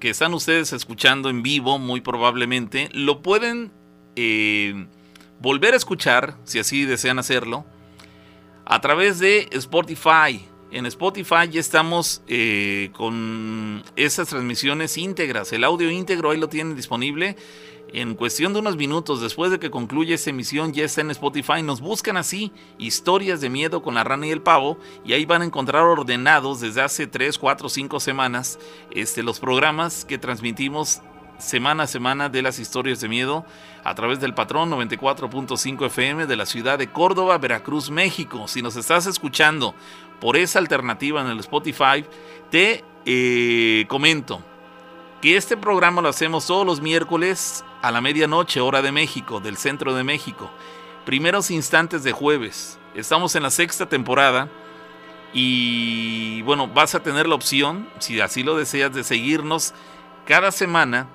[0.00, 3.70] que están ustedes escuchando en vivo, muy probablemente, lo pueden
[4.16, 4.86] eh,
[5.40, 7.66] volver a escuchar, si así desean hacerlo,
[8.64, 10.42] a través de Spotify.
[10.70, 15.52] En Spotify ya estamos eh, con esas transmisiones íntegras.
[15.52, 17.36] El audio íntegro ahí lo tienen disponible
[17.92, 21.62] en cuestión de unos minutos después de que concluye esta emisión ya está en Spotify.
[21.62, 25.42] Nos buscan así historias de miedo con la rana y el pavo y ahí van
[25.42, 28.58] a encontrar ordenados desde hace 3, 4, 5 semanas
[28.90, 31.00] este, los programas que transmitimos
[31.38, 33.46] semana a semana de las historias de miedo
[33.84, 38.48] a través del patrón 94.5 FM de la ciudad de Córdoba, Veracruz, México.
[38.48, 39.74] Si nos estás escuchando
[40.20, 42.04] por esa alternativa en el Spotify,
[42.50, 44.42] te eh, comento
[45.20, 49.56] que este programa lo hacemos todos los miércoles a la medianoche, hora de México, del
[49.56, 50.50] centro de México.
[51.04, 52.78] Primeros instantes de jueves.
[52.94, 54.48] Estamos en la sexta temporada.
[55.32, 59.74] Y bueno, vas a tener la opción, si así lo deseas, de seguirnos
[60.24, 61.08] cada semana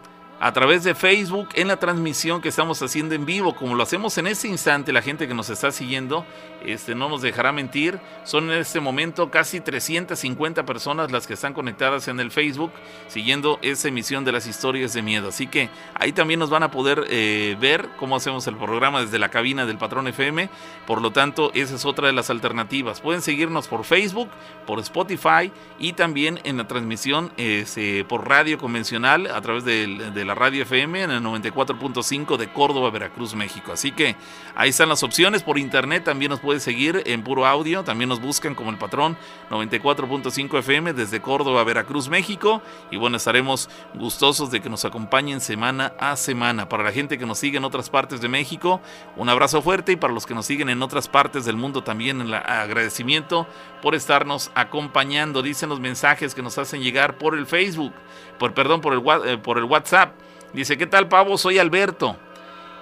[0.43, 4.17] a través de Facebook en la transmisión que estamos haciendo en vivo, como lo hacemos
[4.17, 6.25] en este instante, la gente que nos está siguiendo
[6.65, 11.53] este, no nos dejará mentir, son en este momento casi 350 personas las que están
[11.53, 12.73] conectadas en el Facebook
[13.07, 16.71] siguiendo esa emisión de las historias de miedo, así que ahí también nos van a
[16.71, 20.49] poder eh, ver cómo hacemos el programa desde la cabina del Patrón FM,
[20.85, 24.27] por lo tanto esa es otra de las alternativas, pueden seguirnos por Facebook,
[24.67, 30.32] por Spotify y también en la transmisión este, por radio convencional a través de la
[30.36, 33.71] Radio FM en el 94.5 de Córdoba, Veracruz, México.
[33.71, 34.15] Así que
[34.55, 35.43] ahí están las opciones.
[35.43, 37.84] Por internet también nos puede seguir en puro audio.
[37.84, 39.17] También nos buscan como el patrón
[39.49, 42.61] 94.5 FM desde Córdoba, Veracruz, México.
[42.91, 46.69] Y bueno, estaremos gustosos de que nos acompañen semana a semana.
[46.69, 48.81] Para la gente que nos sigue en otras partes de México,
[49.15, 49.93] un abrazo fuerte.
[49.93, 53.47] Y para los que nos siguen en otras partes del mundo, también el agradecimiento
[53.81, 55.41] por estarnos acompañando.
[55.41, 57.93] Dicen los mensajes que nos hacen llegar por el Facebook,
[58.39, 60.13] por perdón, por el, eh, por el WhatsApp.
[60.53, 61.38] Dice, ¿qué tal pavo?
[61.38, 62.15] Soy Alberto.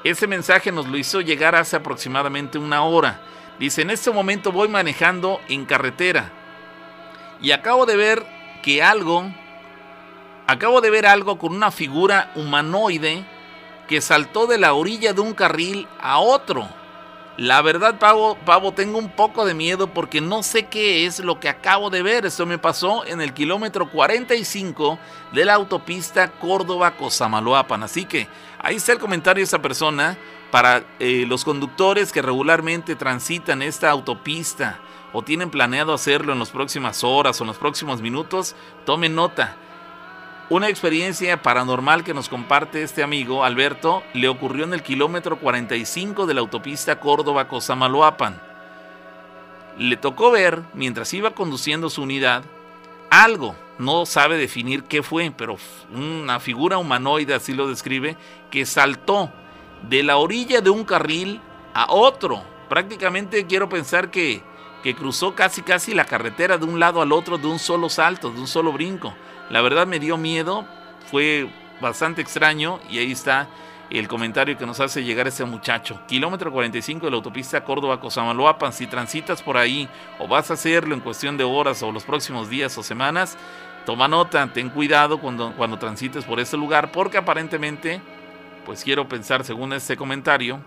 [0.04, 3.22] Ese mensaje nos lo hizo llegar hace aproximadamente una hora.
[3.60, 6.32] Dice, en este momento voy manejando en carretera
[7.41, 8.26] y acabo de ver
[8.62, 9.26] que algo,
[10.47, 13.26] acabo de ver algo con una figura humanoide
[13.88, 16.68] que saltó de la orilla de un carril a otro.
[17.42, 21.39] La verdad, Pavo, Pavo, tengo un poco de miedo porque no sé qué es lo
[21.39, 22.28] que acabo de ver.
[22.28, 25.00] Esto me pasó en el kilómetro 45
[25.32, 27.82] de la autopista Córdoba-Cosamaloapan.
[27.82, 28.28] Así que
[28.60, 30.20] ahí está el comentario de esa persona
[30.52, 34.80] para eh, los conductores que regularmente transitan esta autopista
[35.12, 38.56] o tienen planeado hacerlo en las próximas horas o en los próximos minutos.
[38.86, 39.58] Tomen nota.
[40.52, 46.26] Una experiencia paranormal que nos comparte este amigo Alberto le ocurrió en el kilómetro 45
[46.26, 48.38] de la autopista Córdoba-Cosamaloapan.
[49.78, 52.43] Le tocó ver, mientras iba conduciendo su unidad,
[53.10, 55.56] algo, no sabe definir qué fue, pero
[55.95, 58.18] una figura humanoide, así lo describe,
[58.49, 59.32] que saltó
[59.88, 61.39] de la orilla de un carril
[61.74, 62.43] a otro.
[62.68, 64.43] Prácticamente quiero pensar que,
[64.84, 68.32] que cruzó casi casi la carretera de un lado al otro de un solo salto,
[68.32, 69.14] de un solo brinco.
[69.52, 70.66] La verdad me dio miedo,
[71.12, 71.49] fue
[71.82, 73.49] bastante extraño y ahí está
[73.89, 75.99] el comentario que nos hace llegar ese muchacho.
[76.08, 78.72] Kilómetro 45 de la autopista Córdoba-Cosamaloapan.
[78.72, 79.89] Si transitas por ahí
[80.20, 83.38] o vas a hacerlo en cuestión de horas o los próximos días o semanas,
[83.86, 88.02] toma nota, ten cuidado cuando, cuando transites por ese lugar porque aparentemente,
[88.66, 90.62] pues quiero pensar según este comentario,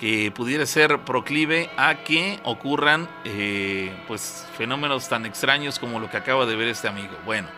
[0.00, 6.16] que pudiera ser proclive a que ocurran eh, pues fenómenos tan extraños como lo que
[6.16, 7.12] acaba de ver este amigo.
[7.26, 7.48] Bueno,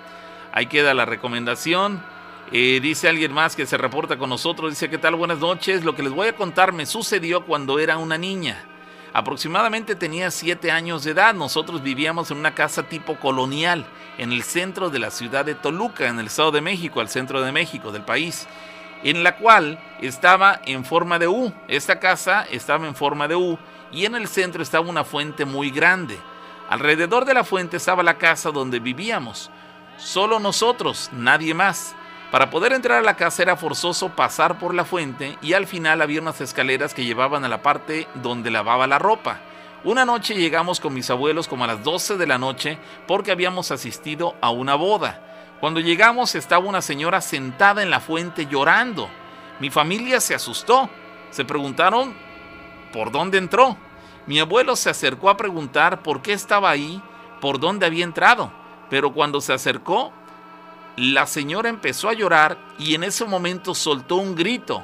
[0.51, 2.03] ahí queda la recomendación.
[2.51, 5.15] Eh, dice alguien más que se reporta con nosotros, dice, ¿qué tal?
[5.15, 5.85] Buenas noches.
[5.85, 8.65] Lo que les voy a contar me sucedió cuando era una niña.
[9.13, 11.35] Aproximadamente tenía 7 años de edad.
[11.35, 13.87] Nosotros vivíamos en una casa tipo colonial
[14.19, 17.41] en el centro de la ciudad de Toluca, en el Estado de México, al centro
[17.41, 18.49] de México, del país
[19.03, 21.53] en la cual estaba en forma de U.
[21.69, 23.59] Esta casa estaba en forma de U
[23.93, 26.19] y en el centro estaba una fuente muy grande.
[26.69, 29.51] Alrededor de la fuente estaba la casa donde vivíamos.
[29.97, 31.95] Solo nosotros, nadie más.
[32.31, 36.01] Para poder entrar a la casa era forzoso pasar por la fuente y al final
[36.01, 39.41] había unas escaleras que llevaban a la parte donde lavaba la ropa.
[39.85, 43.71] Una noche llegamos con mis abuelos como a las 12 de la noche porque habíamos
[43.71, 45.32] asistido a una boda.
[45.63, 49.09] Cuando llegamos estaba una señora sentada en la fuente llorando.
[49.61, 50.91] Mi familia se asustó.
[51.31, 52.17] Se preguntaron
[52.93, 53.77] por dónde entró.
[54.27, 57.01] Mi abuelo se acercó a preguntar por qué estaba ahí,
[57.41, 58.53] por dónde había entrado.
[58.91, 60.13] Pero cuando se acercó,
[60.97, 64.83] la señora empezó a llorar y en ese momento soltó un grito.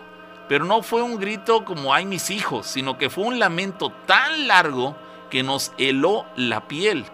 [0.48, 4.46] Pero no fue un grito como hay mis hijos, sino que fue un lamento tan
[4.46, 4.96] largo
[5.28, 7.04] que nos heló la piel.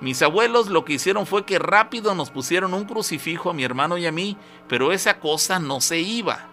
[0.00, 3.98] Mis abuelos lo que hicieron fue que rápido nos pusieron un crucifijo a mi hermano
[3.98, 6.48] y a mí, pero esa cosa no se iba.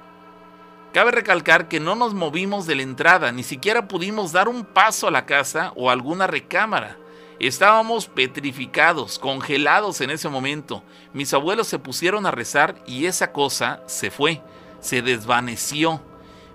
[0.94, 5.08] Cabe recalcar que no nos movimos de la entrada, ni siquiera pudimos dar un paso
[5.08, 6.98] a la casa o a alguna recámara.
[7.40, 10.84] Estábamos petrificados, congelados en ese momento.
[11.14, 14.42] Mis abuelos se pusieron a rezar y esa cosa se fue,
[14.82, 16.02] se desvaneció.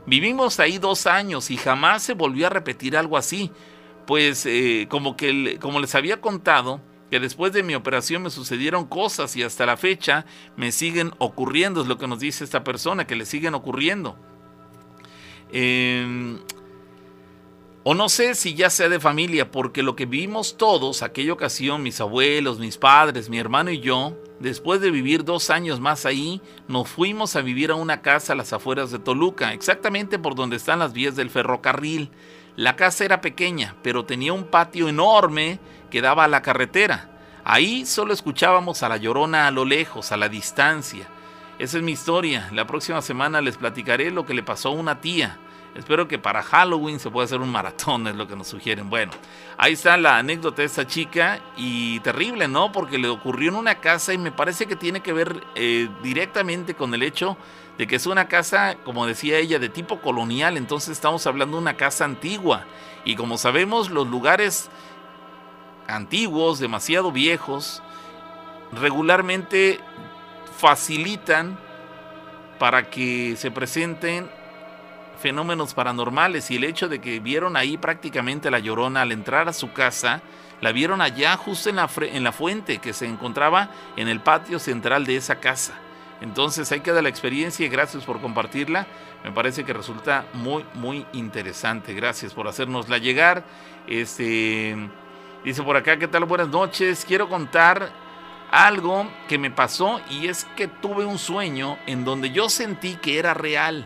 [0.04, 3.52] Vivimos ahí dos años y jamás se volvió a repetir algo así
[4.06, 6.80] pues eh, como que como les había contado,
[7.10, 10.24] que después de mi operación me sucedieron cosas y hasta la fecha
[10.56, 14.16] me siguen ocurriendo, es lo que nos dice esta persona, que le siguen ocurriendo.
[15.52, 16.38] Em,
[17.84, 21.82] o no sé si ya sea de familia, porque lo que vivimos todos, aquella ocasión,
[21.82, 26.40] mis abuelos, mis padres, mi hermano y yo, después de vivir dos años más ahí,
[26.68, 30.56] nos fuimos a vivir a una casa a las afueras de Toluca, exactamente por donde
[30.56, 32.10] están las vías del ferrocarril.
[32.56, 35.58] La casa era pequeña, pero tenía un patio enorme
[35.90, 37.08] que daba a la carretera.
[37.44, 41.06] Ahí solo escuchábamos a la llorona a lo lejos, a la distancia.
[41.58, 42.48] Esa es mi historia.
[42.52, 45.38] La próxima semana les platicaré lo que le pasó a una tía.
[45.74, 48.90] Espero que para Halloween se pueda hacer un maratón, es lo que nos sugieren.
[48.90, 49.12] Bueno,
[49.56, 52.70] ahí está la anécdota de esta chica y terrible, ¿no?
[52.70, 56.74] Porque le ocurrió en una casa y me parece que tiene que ver eh, directamente
[56.74, 57.38] con el hecho
[57.78, 61.62] de que es una casa, como decía ella, de tipo colonial, entonces estamos hablando de
[61.62, 62.64] una casa antigua.
[63.04, 64.68] Y como sabemos, los lugares
[65.88, 67.82] antiguos, demasiado viejos,
[68.72, 69.80] regularmente
[70.58, 71.58] facilitan
[72.58, 74.30] para que se presenten
[75.20, 79.52] fenómenos paranormales y el hecho de que vieron ahí prácticamente la llorona al entrar a
[79.52, 80.20] su casa,
[80.60, 84.58] la vieron allá justo en la, en la fuente que se encontraba en el patio
[84.58, 85.74] central de esa casa.
[86.22, 88.86] Entonces ahí queda la experiencia y gracias por compartirla.
[89.24, 91.94] Me parece que resulta muy, muy interesante.
[91.94, 93.44] Gracias por hacérnosla llegar.
[93.88, 94.76] Este,
[95.44, 96.24] dice por acá, ¿qué tal?
[96.24, 97.04] Buenas noches.
[97.04, 97.90] Quiero contar
[98.52, 103.18] algo que me pasó y es que tuve un sueño en donde yo sentí que
[103.18, 103.84] era real.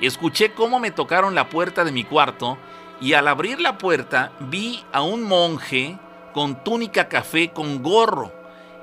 [0.00, 2.56] Escuché cómo me tocaron la puerta de mi cuarto
[2.98, 5.98] y al abrir la puerta vi a un monje
[6.32, 8.39] con túnica café con gorro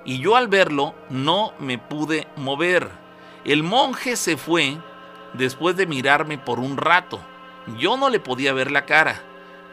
[0.08, 2.90] y yo al verlo no me pude mover.
[3.46, 4.78] El monje se fue
[5.34, 7.20] después de mirarme por un rato
[7.78, 9.22] Yo no le podía ver la cara,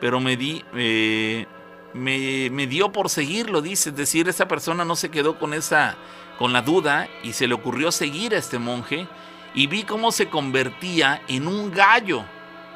[0.01, 1.47] pero me di, eh,
[1.95, 5.95] me, me, dio por seguirlo, dice, es decir, esa persona no se quedó con esa,
[6.39, 9.07] con la duda y se le ocurrió seguir a este monje
[9.55, 12.25] y vi cómo se convertía en un gallo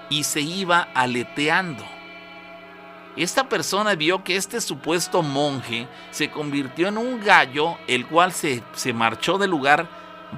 [0.09, 1.98] y se iba aleteando.
[3.19, 8.63] Esta persona vio que este supuesto monje se convirtió en un gallo, el cual se,
[8.75, 9.89] se marchó del lugar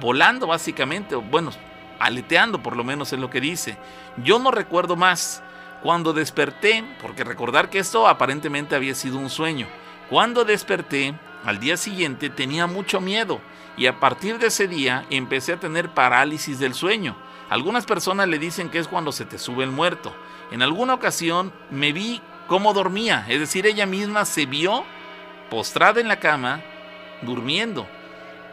[0.01, 1.51] volando básicamente, bueno,
[1.99, 3.77] aleteando por lo menos es lo que dice.
[4.23, 5.43] Yo no recuerdo más.
[5.83, 9.67] Cuando desperté, porque recordar que esto aparentemente había sido un sueño,
[10.09, 11.13] cuando desperté,
[11.43, 13.41] al día siguiente tenía mucho miedo
[13.77, 17.15] y a partir de ese día empecé a tener parálisis del sueño.
[17.49, 20.15] Algunas personas le dicen que es cuando se te sube el muerto.
[20.51, 22.21] En alguna ocasión me vi
[22.51, 24.83] cómo dormía, es decir, ella misma se vio
[25.49, 26.59] postrada en la cama,
[27.21, 27.87] durmiendo,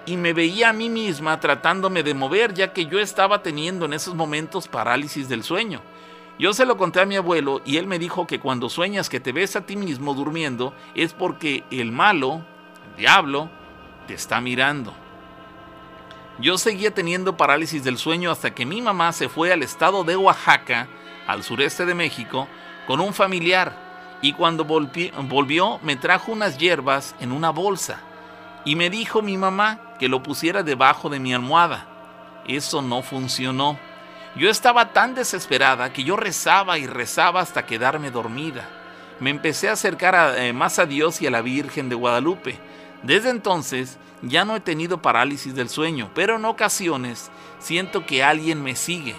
[0.06, 3.94] y me veía a mí misma tratándome de mover, ya que yo estaba teniendo en
[3.94, 5.80] esos momentos parálisis del sueño.
[6.38, 9.18] Yo se lo conté a mi abuelo y él me dijo que cuando sueñas que
[9.18, 12.42] te ves a ti mismo durmiendo es porque el malo,
[12.92, 13.50] el diablo,
[14.06, 14.94] te está mirando.
[16.38, 20.14] Yo seguía teniendo parálisis del sueño hasta que mi mamá se fue al estado de
[20.14, 20.86] Oaxaca,
[21.26, 22.46] al sureste de México,
[22.86, 23.87] con un familiar
[24.20, 28.00] y cuando volvió me trajo unas hierbas en una bolsa
[28.64, 31.86] y me dijo mi mamá que lo pusiera debajo de mi almohada.
[32.46, 33.78] Eso no funcionó.
[34.36, 38.68] Yo estaba tan desesperada que yo rezaba y rezaba hasta quedarme dormida.
[39.20, 42.58] Me empecé a acercar eh, más a Dios y a la Virgen de Guadalupe.
[43.02, 48.62] Desde entonces ya no he tenido parálisis del sueño, pero en ocasiones siento que alguien
[48.62, 49.16] me sigue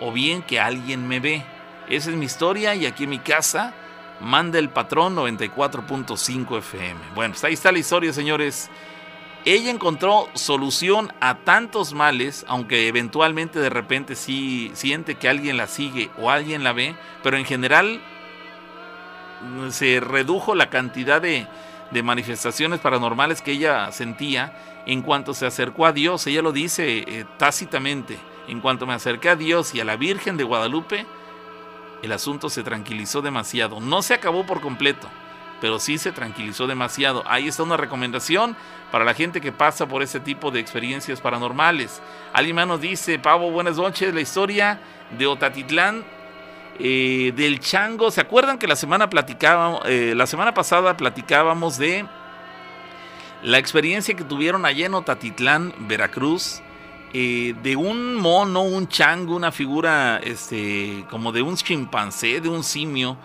[0.00, 1.44] o bien que alguien me ve.
[1.88, 3.74] Esa es mi historia y aquí en mi casa
[4.20, 7.00] manda el patrón 94.5 FM.
[7.14, 8.70] Bueno, pues ahí está la historia, señores.
[9.46, 15.66] Ella encontró solución a tantos males, aunque eventualmente de repente sí siente que alguien la
[15.66, 18.00] sigue o alguien la ve, pero en general
[19.42, 21.46] mm, se redujo la cantidad de,
[22.02, 26.26] manifestaciones paranormales que ella sentía en cuanto se acercó a Dios.
[26.26, 28.18] Ella lo dice eh, tácitamente.
[28.48, 31.06] En cuanto me acerqué a Dios y a la Virgen de Guadalupe,
[32.04, 33.80] el asunto se tranquilizó demasiado.
[33.80, 35.08] No se acabó por completo,
[35.60, 37.24] pero sí se tranquilizó demasiado.
[37.26, 38.56] Ahí está una recomendación
[38.92, 42.02] para la gente que pasa por ese tipo de experiencias paranormales.
[42.32, 44.80] Alguien más nos dice, Pavo, buenas noches, la historia
[45.16, 46.04] de Otatitlán
[46.78, 48.10] eh, del chango.
[48.10, 52.04] ¿Se acuerdan que la semana platicábamos, eh, la semana pasada platicábamos de
[53.42, 56.63] la experiencia que tuvieron allá en Otatitlán, Veracruz?
[57.16, 62.64] Eh, de un mono, un chango, una figura este, como de un chimpancé, de un
[62.64, 63.16] simio,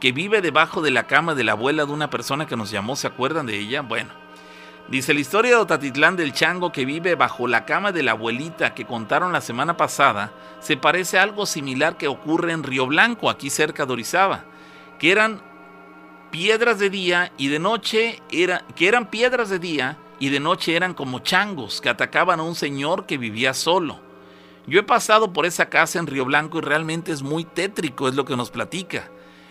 [0.00, 2.96] que vive debajo de la cama de la abuela de una persona que nos llamó,
[2.96, 3.82] ¿se acuerdan de ella?
[3.82, 4.14] Bueno,
[4.88, 8.72] dice la historia de Otatitlán del chango que vive bajo la cama de la abuelita
[8.72, 13.28] que contaron la semana pasada, se parece a algo similar que ocurre en Río Blanco,
[13.28, 14.46] aquí cerca de Orizaba,
[14.98, 15.42] que eran
[16.30, 20.76] piedras de día y de noche, era, que eran piedras de día y de noche
[20.76, 24.00] eran como changos que atacaban a un señor que vivía solo.
[24.66, 28.14] Yo he pasado por esa casa en Río Blanco y realmente es muy tétrico, es
[28.14, 29.10] lo que nos platica.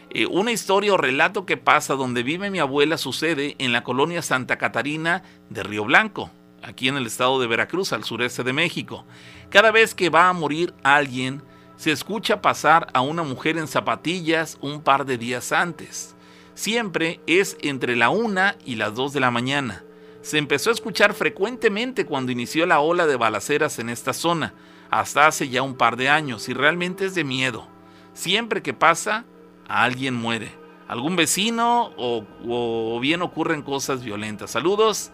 [0.10, 4.22] Eh, una historia o relato que pasa donde vive mi abuela sucede en la colonia
[4.22, 6.32] Santa Catarina de Río Blanco,
[6.64, 9.06] aquí en el estado de Veracruz, al sureste de México.
[9.50, 11.44] Cada vez que va a morir alguien,
[11.76, 16.16] se escucha pasar a una mujer en zapatillas un par de días antes.
[16.56, 19.84] Siempre es entre la una y las dos de la mañana
[20.24, 24.54] se empezó a escuchar frecuentemente cuando inició la ola de balaceras en esta zona,
[24.90, 27.68] hasta hace ya un par de años, y realmente es de miedo.
[28.14, 29.26] Siempre que pasa,
[29.68, 30.52] alguien muere.
[30.88, 34.52] Algún vecino o, bien ocurren cosas violentas.
[34.52, 35.12] Saludos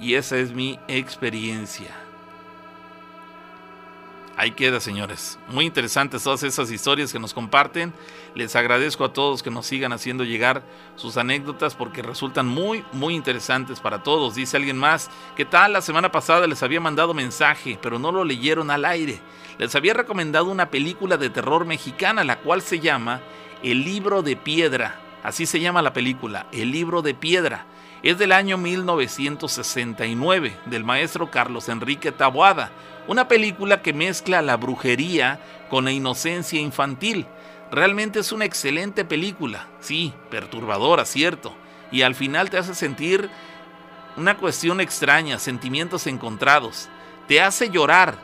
[0.00, 2.05] y esa es mi experiencia.
[4.38, 5.38] Ahí queda, señores.
[5.48, 7.94] Muy interesantes todas esas historias que nos comparten.
[8.34, 10.62] Les agradezco a todos que nos sigan haciendo llegar
[10.94, 14.34] sus anécdotas porque resultan muy, muy interesantes para todos.
[14.34, 15.72] Dice alguien más, ¿qué tal?
[15.72, 19.20] La semana pasada les había mandado mensaje, pero no lo leyeron al aire.
[19.56, 23.22] Les había recomendado una película de terror mexicana, la cual se llama
[23.62, 25.00] El libro de piedra.
[25.22, 27.64] Así se llama la película, El libro de piedra.
[28.02, 32.70] Es del año 1969, del maestro Carlos Enrique Taboada
[33.08, 37.26] una película que mezcla la brujería con la inocencia infantil.
[37.70, 41.54] Realmente es una excelente película, sí, perturbadora, cierto,
[41.90, 43.28] y al final te hace sentir
[44.16, 46.88] una cuestión extraña, sentimientos encontrados.
[47.28, 48.16] Te hace llorar,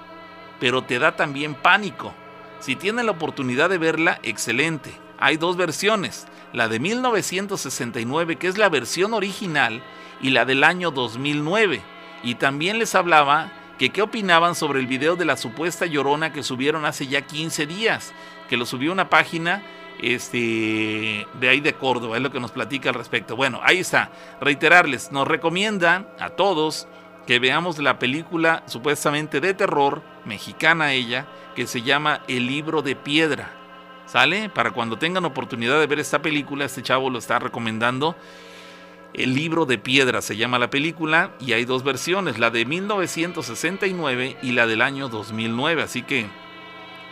[0.60, 2.14] pero te da también pánico.
[2.60, 4.92] Si tienen la oportunidad de verla, excelente.
[5.18, 9.82] Hay dos versiones, la de 1969, que es la versión original,
[10.20, 11.82] y la del año 2009.
[12.22, 16.42] Y también les hablaba que qué opinaban sobre el video de la supuesta llorona que
[16.42, 18.12] subieron hace ya 15 días,
[18.48, 19.62] que lo subió una página
[20.00, 23.36] este, de ahí de Córdoba, es lo que nos platica al respecto.
[23.36, 24.10] Bueno, ahí está,
[24.40, 26.88] reiterarles, nos recomienda a todos
[27.26, 32.96] que veamos la película supuestamente de terror, mexicana ella, que se llama El libro de
[32.96, 33.50] piedra.
[34.06, 34.50] ¿Sale?
[34.50, 38.16] Para cuando tengan oportunidad de ver esta película, este chavo lo está recomendando.
[39.14, 44.38] El libro de piedra se llama la película y hay dos versiones, la de 1969
[44.42, 46.26] y la del año 2009, así que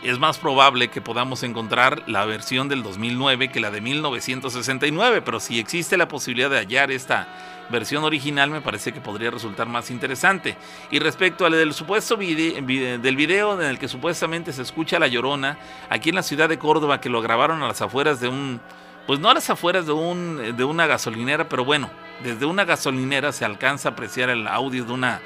[0.01, 5.39] es más probable que podamos encontrar la versión del 2009 que la de 1969, pero
[5.39, 7.27] si existe la posibilidad de hallar esta
[7.69, 10.57] versión original me parece que podría resultar más interesante.
[10.89, 15.59] Y respecto al del supuesto del video en el que supuestamente se escucha la llorona
[15.87, 18.59] aquí en la ciudad de Córdoba que lo grabaron a las afueras de un
[19.07, 21.89] pues no a las afueras de un de una gasolinera, pero bueno,
[22.23, 25.21] desde una gasolinera se alcanza a apreciar el audio de una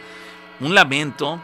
[0.59, 1.41] un lamento,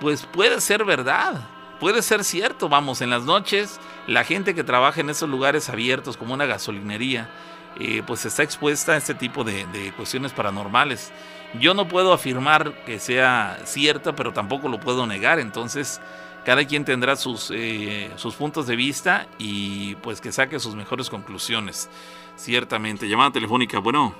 [0.00, 1.42] pues puede ser verdad
[1.82, 6.16] puede ser cierto, vamos, en las noches la gente que trabaja en esos lugares abiertos
[6.16, 7.28] como una gasolinería,
[7.76, 11.12] eh, pues está expuesta a este tipo de, cuestiones paranormales.
[11.58, 16.00] Yo no puedo afirmar que sea cierta, pero tampoco lo puedo negar, entonces
[16.44, 21.10] cada quien tendrá sus, eh, sus puntos de vista y pues que saque sus mejores
[21.10, 21.90] conclusiones,
[22.36, 23.08] ciertamente.
[23.08, 24.14] Llamada telefónica, bueno.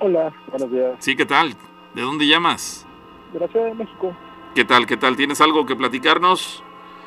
[0.00, 0.92] Hola, buenos días.
[0.98, 1.54] Sí, ¿qué tal?
[1.94, 2.86] ¿De dónde llamas?
[3.32, 4.14] De la Ciudad de México.
[4.54, 4.86] ¿Qué tal?
[4.86, 5.16] ¿Qué tal?
[5.16, 6.62] ¿Tienes algo que platicarnos?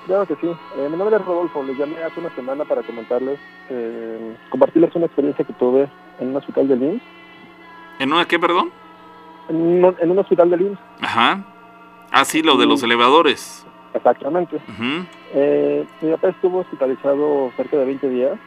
[0.06, 0.48] Claro que sí.
[0.48, 1.64] Eh, mi nombre es Rodolfo.
[1.64, 6.38] Les llamé hace una semana para comentarles, eh, compartirles una experiencia que tuve en un
[6.38, 7.02] hospital de IMSS.
[8.00, 8.72] ¿En una qué, perdón?
[9.50, 10.80] En un, hospital de IMSS.
[11.02, 11.44] Ajá.
[12.12, 13.67] Ah, sí, lo de los elevadores.
[13.98, 14.58] Exactamente.
[15.34, 18.40] eh, mi papá estuvo hospitalizado cerca de 20 días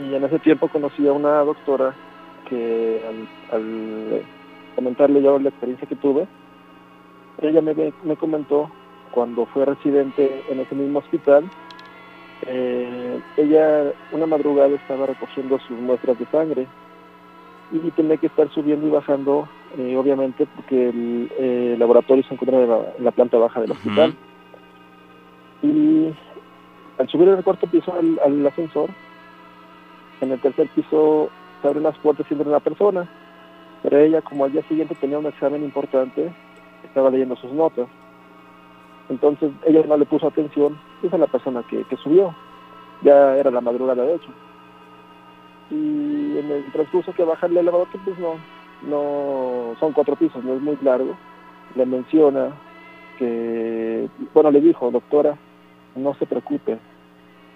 [0.00, 1.94] y en ese tiempo conocí a una doctora
[2.48, 4.22] que al, al
[4.74, 6.26] comentarle yo la experiencia que tuve,
[7.40, 8.70] ella me, me comentó
[9.10, 11.44] cuando fue residente en ese mismo hospital,
[12.46, 16.66] eh, ella una madrugada estaba recogiendo sus muestras de sangre
[17.72, 19.48] y tenía que estar subiendo y bajando,
[19.78, 24.14] eh, obviamente, porque el eh, laboratorio se encuentra en la, planta baja del hospital.
[25.64, 26.14] Y
[26.98, 28.90] al subir en el cuarto piso al, ascensor,
[30.20, 31.30] en el tercer piso
[31.62, 33.08] se abren las puertas y entra una persona,
[33.82, 36.30] pero ella, como al día siguiente tenía un examen importante,
[36.84, 37.88] estaba leyendo sus notas.
[39.08, 42.34] Entonces ella no le puso atención, esa es la persona que, subió,
[43.02, 44.30] ya era la madrugada de hecho.
[45.70, 48.34] Y en el transcurso que baja el elevador, pues no,
[48.82, 51.16] no, son cuatro pisos, no es muy largo,
[51.74, 52.50] le menciona
[53.18, 55.38] que, bueno, le dijo, doctora,
[55.96, 56.78] no se preocupe,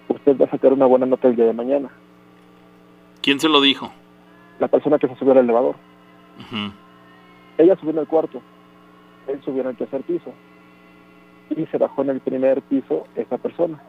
[0.07, 1.89] usted va a sacar una buena nota el día de mañana.
[3.21, 3.91] ¿Quién se lo dijo?
[4.59, 5.75] La persona que se subió al elevador.
[7.57, 8.41] Ella subió en el cuarto,
[9.27, 10.31] él subió en el tercer piso
[11.49, 13.81] y se bajó en el primer piso esa persona.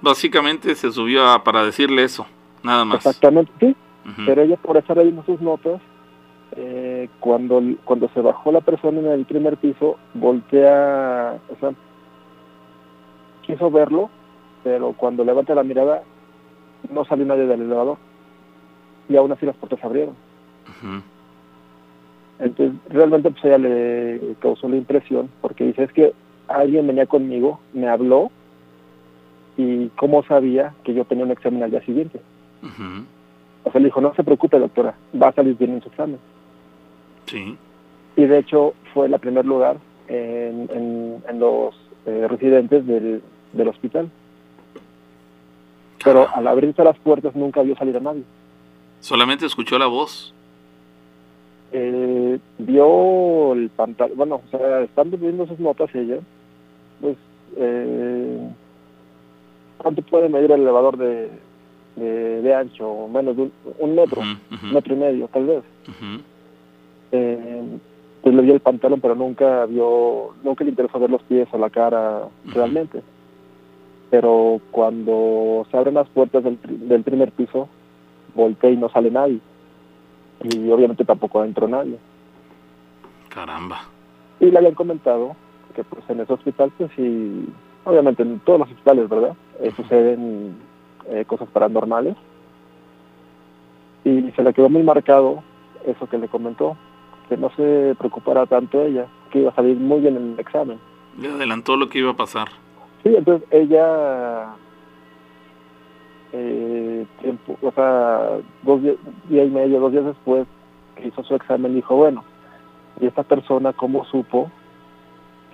[0.00, 2.26] Básicamente se subió para decirle eso,
[2.62, 2.96] nada más.
[2.98, 3.76] Exactamente, sí.
[4.24, 5.80] Pero ella por estar en sus notas,
[6.56, 11.72] eh, cuando, cuando se bajó la persona en el primer piso, voltea, o sea,
[13.48, 14.10] quiso verlo,
[14.62, 16.02] pero cuando levanta la mirada,
[16.92, 17.96] no salió nadie del elevador.
[19.08, 20.14] Y aún así las puertas se abrieron.
[22.38, 26.12] Entonces, realmente pues ella le causó la impresión, porque dice, es que
[26.46, 28.30] alguien venía conmigo, me habló,
[29.56, 32.20] y cómo sabía que yo tenía un examen al día siguiente.
[33.64, 36.18] O sea, le dijo, no se preocupe, doctora, va a salir bien en su examen.
[37.24, 37.56] Sí.
[38.14, 40.68] Y de hecho fue el primer lugar en,
[41.26, 41.74] en, los
[42.06, 43.22] eh, residentes del,
[43.52, 44.10] del hospital.
[46.04, 48.24] Pero al abrirse las puertas nunca vio salir a nadie.
[49.00, 50.34] Solamente escuchó la voz
[51.72, 56.18] eh, vio el pantalón, bueno, o sea, estando viendo sus notas ella,
[57.00, 57.16] pues,
[57.56, 58.48] eh,
[59.76, 61.28] ¿cuánto puede medir el elevador de,
[61.96, 63.08] de, ancho?
[63.08, 65.62] Menos de un, metro, un metro y medio, tal vez.
[67.12, 67.62] eh,
[68.22, 71.58] pues le vio el pantalón, pero nunca vio, nunca le interesó ver los pies o
[71.58, 73.02] la cara realmente.
[74.10, 76.58] Pero cuando se abren las puertas del,
[76.88, 77.68] del primer piso,
[78.34, 79.40] voltea y no sale nadie
[80.44, 81.98] y obviamente tampoco entró nadie.
[83.28, 83.82] Caramba.
[84.40, 85.36] Y le habían comentado
[85.74, 87.46] que pues en ese hospital, pues sí,
[87.84, 89.36] obviamente en todos los hospitales, ¿verdad?
[89.60, 90.56] Eh, suceden
[91.08, 92.16] eh, cosas paranormales.
[94.04, 95.42] Y se le quedó muy marcado
[95.84, 96.76] eso que le comentó,
[97.28, 100.78] que no se preocupara tanto ella, que iba a salir muy bien en el examen.
[101.18, 102.48] Le adelantó lo que iba a pasar.
[103.02, 104.54] Sí, entonces ella
[106.32, 108.96] eh, tiempo, o sea, dos días,
[109.28, 110.46] día y medio, dos días después
[110.96, 112.24] que hizo su examen, dijo, bueno,
[113.00, 114.50] Y esta persona, ¿cómo supo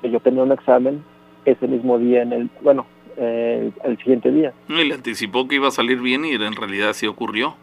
[0.01, 1.05] que yo tenía un examen
[1.45, 2.87] ese mismo día en el, bueno,
[3.19, 4.53] eh, el siguiente día?
[4.69, 7.55] Y le anticipó que iba a salir bien y en realidad sí ocurrió.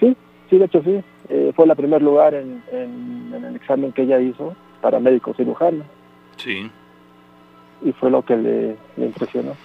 [0.00, 0.16] Sí,
[0.50, 1.00] sí, de hecho sí.
[1.28, 5.84] Eh, fue el primer lugar en, en, el examen que ella hizo para médico cirujano.
[6.36, 6.70] Sí.
[7.82, 9.56] Y fue lo que le, impresionó.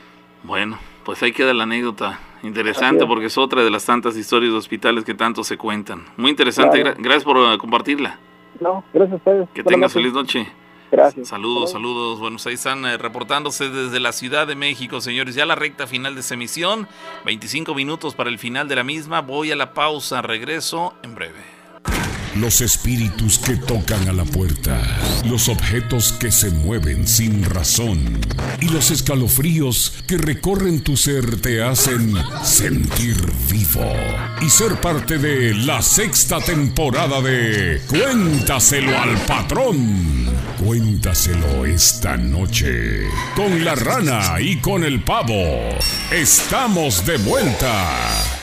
[0.44, 2.20] Bueno, pues ahí queda la anécdota.
[2.44, 6.04] Interesante porque es otra de las tantas historias de hospitales que tanto se cuentan.
[6.18, 6.84] Muy interesante.
[6.98, 8.20] gracias por uh, compartirla.
[8.60, 9.50] No, gracias a ustedes.
[9.54, 10.48] Que tengas feliz noche.
[10.92, 11.30] Gracias.
[11.30, 12.20] Saludos, saludos.
[12.20, 15.34] Bueno, pues ahí están eh, reportándose desde la Ciudad de México, señores.
[15.34, 16.88] Ya la recta final de esa emisión.
[17.26, 19.22] 25 minutos para el final de la misma.
[19.22, 20.22] Voy a la pausa.
[20.22, 21.53] Regreso en breve
[22.36, 24.82] los espíritus que tocan a la puerta,
[25.26, 28.20] los objetos que se mueven sin razón
[28.60, 33.16] y los escalofríos que recorren tu ser te hacen sentir
[33.50, 33.94] vivo
[34.42, 40.26] y ser parte de la sexta temporada de Cuéntaselo al patrón.
[40.64, 43.02] Cuéntaselo esta noche
[43.36, 45.44] con la rana y con el pavo.
[46.12, 48.43] Estamos de vuelta.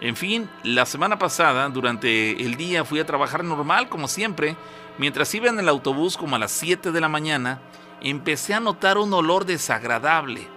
[0.02, 4.58] En fin, la semana pasada, durante el día, fui a trabajar normal, como siempre,
[4.98, 7.60] Mientras iba en el autobús como a las 7 de la mañana,
[8.02, 10.48] empecé a notar un olor desagradable.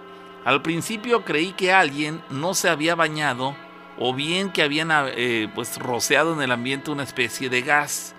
[0.45, 3.55] Al principio creí que alguien no se había bañado
[3.97, 8.13] o bien que habían eh, pues rociado en el ambiente una especie de gas.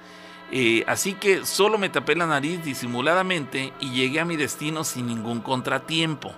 [0.50, 5.06] Eh, así que solo me tapé la nariz disimuladamente y llegué a mi destino sin
[5.06, 6.32] ningún contratiempo.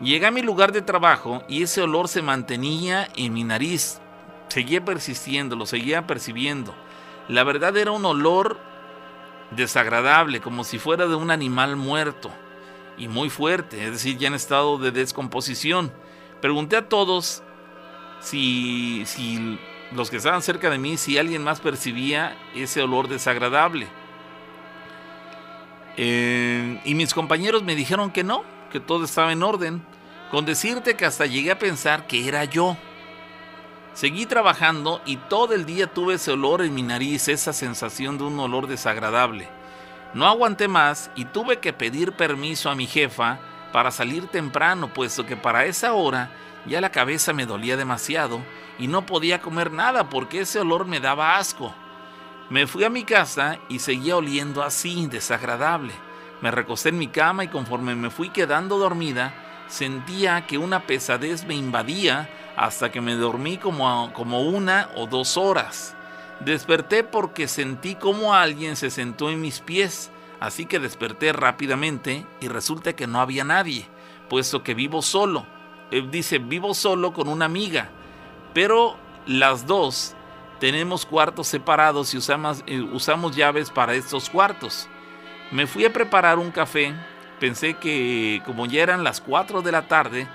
[0.00, 4.00] Llegué a mi lugar de trabajo y ese olor se mantenía en mi nariz.
[4.48, 6.74] Seguía persistiendo, lo seguía percibiendo.
[7.28, 8.58] La verdad era un olor
[9.50, 12.30] desagradable, como si fuera de un animal muerto
[12.96, 15.92] y muy fuerte, es decir, ya en estado de descomposición.
[16.40, 17.42] Pregunté a todos
[18.20, 19.58] si, si
[19.92, 23.88] los que estaban cerca de mí, si alguien más percibía ese olor desagradable.
[25.96, 29.82] Eh, y mis compañeros me dijeron que no, que todo estaba en orden,
[30.30, 32.76] con decirte que hasta llegué a pensar que era yo.
[33.92, 38.24] Seguí trabajando y todo el día tuve ese olor en mi nariz, esa sensación de
[38.24, 39.48] un olor desagradable.
[40.14, 43.38] No aguanté más y tuve que pedir permiso a mi jefa
[43.72, 46.30] para salir temprano, puesto que para esa hora
[46.66, 48.40] ya la cabeza me dolía demasiado
[48.78, 51.74] y no podía comer nada porque ese olor me daba asco.
[52.50, 55.92] Me fui a mi casa y seguía oliendo así, desagradable.
[56.40, 59.34] Me recosté en mi cama y conforme me fui quedando dormida,
[59.68, 65.36] sentía que una pesadez me invadía hasta que me dormí como, como una o dos
[65.36, 65.96] horas.
[66.40, 70.10] Desperté porque sentí como alguien se sentó en mis pies,
[70.40, 73.86] así que desperté rápidamente y resulta que no había nadie,
[74.28, 75.46] puesto que vivo solo.
[75.90, 77.88] Él dice, vivo solo con una amiga,
[78.52, 78.96] pero
[79.26, 80.14] las dos
[80.58, 84.88] tenemos cuartos separados y usamos, eh, usamos llaves para estos cuartos.
[85.50, 86.94] Me fui a preparar un café,
[87.38, 90.26] pensé que como ya eran las 4 de la tarde,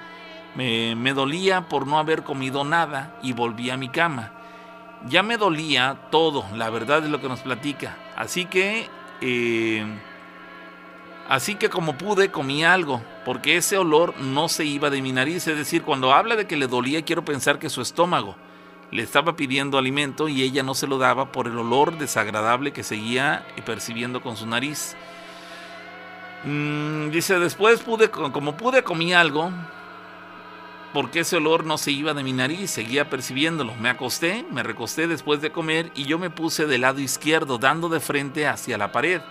[0.56, 4.32] me, dolía por no haber comido nada y volví a mi cama.
[5.06, 7.98] Ya me dolía todo, la verdad es lo que nos platica.
[8.16, 8.90] Así que,
[9.22, 9.86] eh,
[11.30, 15.48] así que como pude comí algo, porque ese olor no se iba de mi nariz.
[15.48, 18.36] Es decir, cuando habla de que le dolía, quiero pensar que su estómago
[18.92, 22.84] le estaba pidiendo alimento y ella no se lo daba por el olor desagradable que
[22.84, 24.98] seguía percibiendo con su nariz.
[26.44, 29.52] Mm, dice, después pude, como pude, comí algo,
[30.94, 33.76] porque ese olor no se iba de mi nariz, seguía percibiéndolo.
[33.76, 37.90] Me acosté, me recosté después de comer y yo me puse del lado izquierdo, dando
[37.90, 39.22] de frente hacia la pared.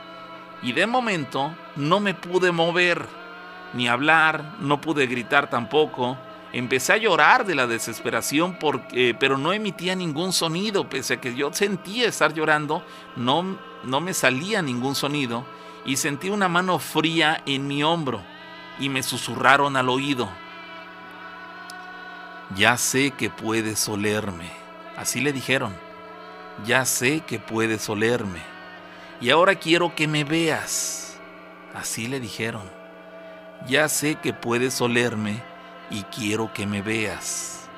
[0.62, 3.06] Y de momento no me pude mover,
[3.74, 6.16] ni hablar, no pude gritar tampoco.
[6.52, 11.35] Empecé a llorar de la desesperación, porque, pero no emitía ningún sonido, pese a que
[11.35, 12.82] yo sentía estar llorando,
[13.16, 15.44] no, no me salía ningún sonido
[15.85, 18.22] y sentí una mano fría en mi hombro
[18.78, 20.28] y me susurraron al oído.
[22.55, 24.51] Ya sé que puedes olerme.
[24.97, 25.74] Así le dijeron.
[26.64, 28.40] Ya sé que puedes olerme.
[29.20, 31.19] Y ahora quiero que me veas.
[31.74, 32.62] Así le dijeron.
[33.66, 35.43] Ya sé que puedes olerme
[35.90, 37.69] y quiero que me veas.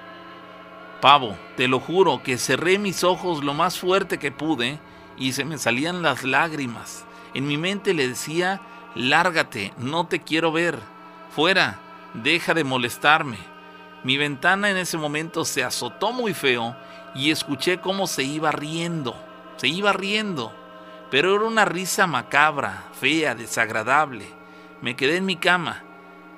[1.00, 4.78] Pavo, te lo juro que cerré mis ojos lo más fuerte que pude
[5.16, 7.06] y se me salían las lágrimas.
[7.32, 8.60] En mi mente le decía,
[8.94, 10.78] lárgate, no te quiero ver,
[11.30, 11.78] fuera,
[12.12, 13.38] deja de molestarme.
[14.04, 16.76] Mi ventana en ese momento se azotó muy feo
[17.14, 19.14] y escuché cómo se iba riendo,
[19.56, 20.52] se iba riendo,
[21.10, 24.26] pero era una risa macabra, fea, desagradable.
[24.80, 25.82] Me quedé en mi cama,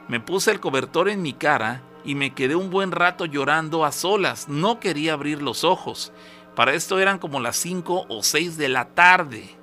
[0.09, 3.93] me puse el cobertor en mi cara y me quedé un buen rato llorando a
[3.93, 6.13] solas, no quería abrir los ojos.
[6.57, 9.55] Para esto eran como las 5 o 6 de la tarde.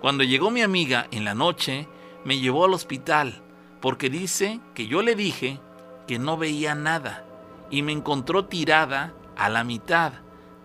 [0.00, 1.88] Cuando llegó mi amiga en la noche,
[2.24, 3.42] me llevó al hospital
[3.80, 5.60] porque dice que yo le dije
[6.06, 7.24] que no veía nada
[7.70, 10.12] y me encontró tirada a la mitad,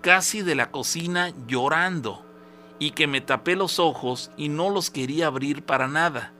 [0.01, 2.25] casi de la cocina llorando
[2.79, 6.33] y que me tapé los ojos y no los quería abrir para nada.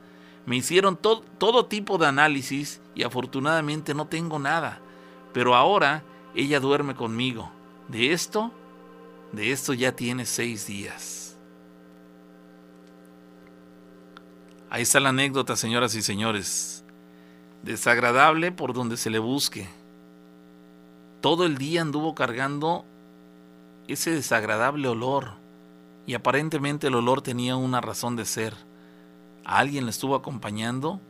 [0.45, 4.80] Me hicieron todo tipo de análisis y afortunadamente no tengo nada,
[5.31, 6.03] pero ahora
[6.35, 7.49] ella duerme conmigo.
[7.88, 8.51] De esto,
[9.31, 11.38] de esto ya tiene seis días.
[14.69, 16.84] Ahí está la anécdota, señoras y señores.
[17.61, 19.69] Desagradable por donde se le busque.
[21.22, 22.84] Todo el día anduvo cargando
[23.88, 25.42] ese desagradable olor
[26.05, 28.53] y aparentemente el olor tenía una razón de ser.
[29.45, 31.01] alguien le estuvo acompañando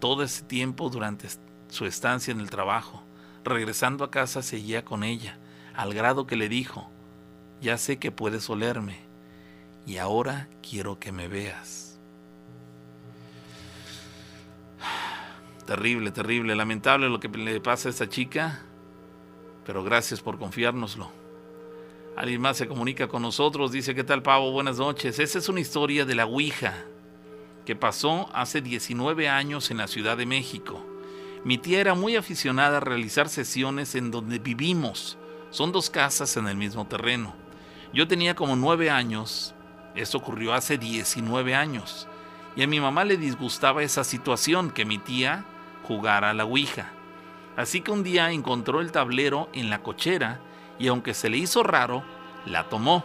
[0.00, 1.28] todo ese tiempo durante
[1.68, 3.02] su estancia en el trabajo.
[3.44, 5.38] Regresando a casa seguía con ella,
[5.74, 6.90] al grado que le dijo,
[7.60, 8.98] ya sé que puedes olerme
[9.86, 11.98] y ahora quiero que me veas.
[15.66, 18.62] Terrible, terrible, lamentable lo que le pasa a esta chica,
[19.66, 21.17] pero gracias por confiárnoslo.
[22.18, 24.50] Alguien más se comunica con nosotros, dice, ¿qué tal Pavo?
[24.50, 25.20] Buenas noches.
[25.20, 26.74] Esa es una historia de la Ouija
[27.64, 30.84] que pasó hace 19 años en la Ciudad de México.
[31.44, 35.16] Mi tía era muy aficionada a realizar sesiones en donde vivimos.
[35.50, 37.36] Son dos casas en el mismo terreno.
[37.94, 39.54] Yo tenía como 9 años.
[39.94, 42.08] Esto ocurrió hace 19 años.
[42.56, 45.44] Y a mi mamá le disgustaba esa situación que mi tía
[45.84, 46.90] jugar a la Ouija.
[47.56, 50.40] Así que un día encontró el tablero en la cochera
[50.78, 52.02] y aunque se le hizo raro,
[52.46, 53.04] la tomó,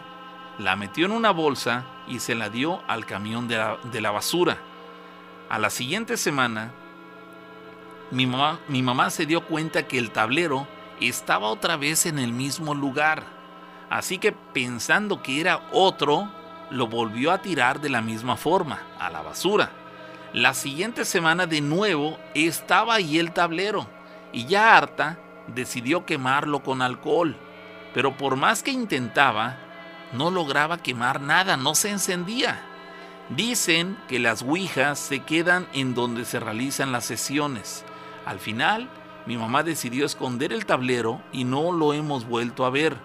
[0.58, 4.10] la metió en una bolsa y se la dio al camión de la, de la
[4.10, 4.58] basura.
[5.48, 6.72] A la siguiente semana,
[8.10, 10.66] mi mamá, mi mamá se dio cuenta que el tablero
[11.00, 13.24] estaba otra vez en el mismo lugar.
[13.90, 16.28] Así que pensando que era otro,
[16.70, 19.70] lo volvió a tirar de la misma forma, a la basura.
[20.32, 23.86] La siguiente semana de nuevo estaba ahí el tablero
[24.32, 27.36] y ya harta decidió quemarlo con alcohol,
[27.94, 29.56] pero por más que intentaba,
[30.12, 32.60] no lograba quemar nada, no se encendía.
[33.30, 37.84] Dicen que las ouijas se quedan en donde se realizan las sesiones.
[38.26, 38.90] Al final,
[39.26, 42.98] mi mamá decidió esconder el tablero y no lo hemos vuelto a ver,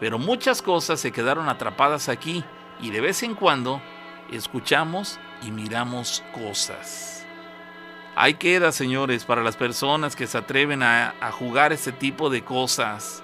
[0.00, 2.42] pero muchas cosas se quedaron atrapadas aquí
[2.80, 3.82] y de vez en cuando
[4.30, 7.26] escuchamos y miramos cosas.
[8.14, 13.22] Hay queda, señores, para las personas que se atreven a, jugar este tipo de cosas.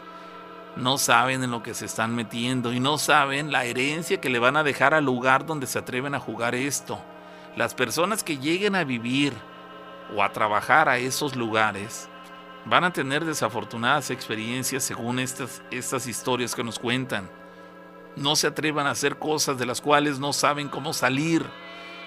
[0.76, 4.38] No saben en lo que se están metiendo y no saben la herencia que le
[4.38, 6.98] van a dejar al lugar donde se atreven a jugar esto.
[7.56, 9.34] Las personas que lleguen a vivir
[10.16, 12.08] o a trabajar a esos lugares
[12.64, 17.28] van a tener desafortunadas experiencias según estas, estas historias que nos cuentan.
[18.16, 21.44] No se atrevan a hacer cosas de las cuales no saben cómo salir.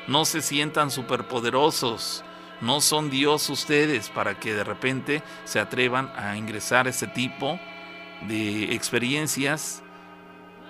[0.08, 2.24] No se sientan superpoderosos.
[2.62, 7.60] No son Dios ustedes para que de repente se atrevan a ingresar a ese tipo
[7.60, 7.75] de
[8.30, 9.84] experiencias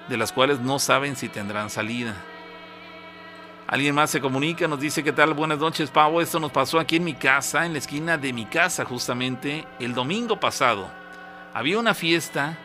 [0.10, 2.16] de las cuales no saben si tendrán salida.
[3.68, 5.34] Alguien más se comunica, nos dice, ¿qué tal?
[5.34, 6.22] Buenas noches, Pavo.
[6.22, 9.96] Esto nos pasó aquí en mi casa, en la esquina de mi casa, justamente el
[9.96, 10.88] domingo pasado.
[11.52, 12.60] Había una fiesta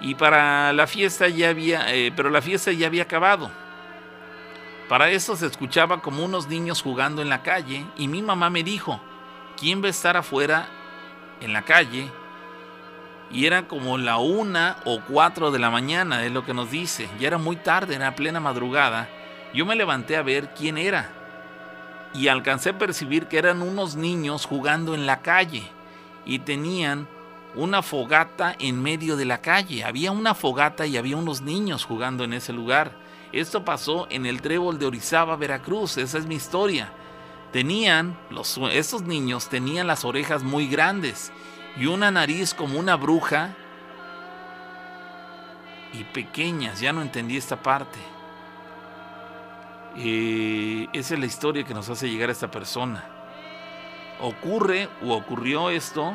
[0.00, 3.50] y para la fiesta ya había, eh, pero la fiesta ya había acabado.
[4.88, 8.62] Para eso se escuchaba como unos niños jugando en la calle y mi mamá me
[8.62, 9.00] dijo,
[9.56, 10.68] ¿quién va a estar afuera
[11.40, 12.08] en la calle?
[13.30, 17.08] Y era como la una o cuatro de la mañana, es lo que nos dice.
[17.18, 19.08] Ya era muy tarde, era plena madrugada.
[19.52, 21.10] Yo me levanté a ver quién era
[22.14, 25.68] y alcancé a percibir que eran unos niños jugando en la calle
[26.24, 27.08] y tenían
[27.56, 29.84] una fogata en medio de la calle.
[29.84, 32.92] Había una fogata y había unos niños jugando en ese lugar.
[33.32, 35.98] Esto pasó en el trébol de Orizaba, Veracruz.
[35.98, 36.92] Esa es mi historia.
[37.52, 41.32] Tenían, los, esos niños tenían las orejas muy grandes
[41.76, 43.50] y una nariz como una bruja
[45.92, 46.80] y pequeñas.
[46.80, 47.98] Ya no entendí esta parte.
[49.96, 53.04] Eh, esa es la historia que nos hace llegar a esta persona.
[54.20, 56.14] Ocurre o ocurrió esto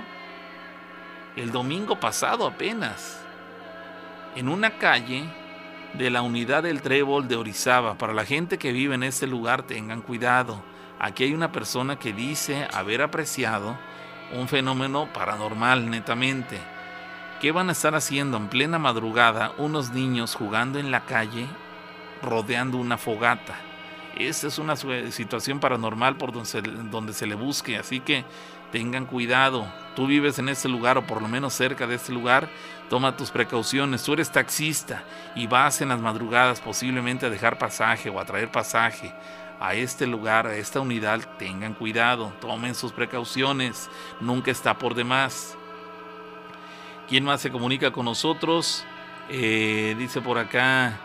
[1.35, 3.21] el domingo pasado apenas,
[4.35, 5.23] en una calle
[5.93, 7.97] de la unidad del Trébol de Orizaba.
[7.97, 10.61] Para la gente que vive en este lugar, tengan cuidado.
[10.99, 13.77] Aquí hay una persona que dice haber apreciado
[14.33, 16.59] un fenómeno paranormal, netamente.
[17.41, 21.47] ¿Qué van a estar haciendo en plena madrugada unos niños jugando en la calle
[22.21, 23.55] rodeando una fogata?
[24.17, 28.25] Esta es una situación paranormal por donde se, donde se le busque, así que
[28.71, 29.65] tengan cuidado.
[29.95, 32.49] Tú vives en este lugar o por lo menos cerca de este lugar,
[32.89, 34.03] toma tus precauciones.
[34.03, 35.03] Tú eres taxista
[35.35, 39.13] y vas en las madrugadas posiblemente a dejar pasaje o a traer pasaje
[39.59, 43.89] a este lugar, a esta unidad, tengan cuidado, tomen sus precauciones,
[44.21, 45.57] nunca está por demás.
[47.09, 48.85] ¿Quién más se comunica con nosotros?
[49.29, 50.99] Eh, dice por acá,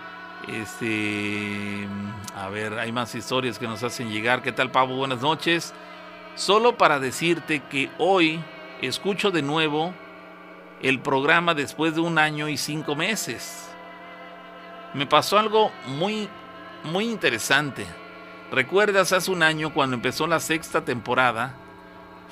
[0.49, 1.89] este,
[2.37, 4.43] a ver, hay más historias que nos hacen llegar.
[4.43, 4.97] ¿Qué tal, Pablo?
[4.97, 5.75] Buenas noches.
[6.37, 8.41] Solo para decirte que hoy
[8.81, 9.93] escucho de nuevo
[10.83, 13.69] el programa después de un año y cinco meses.
[14.93, 16.29] Me pasó algo muy,
[16.85, 17.87] muy interesante.
[18.55, 21.57] ¿Recuerdas hace un año cuando empezó la sexta temporada?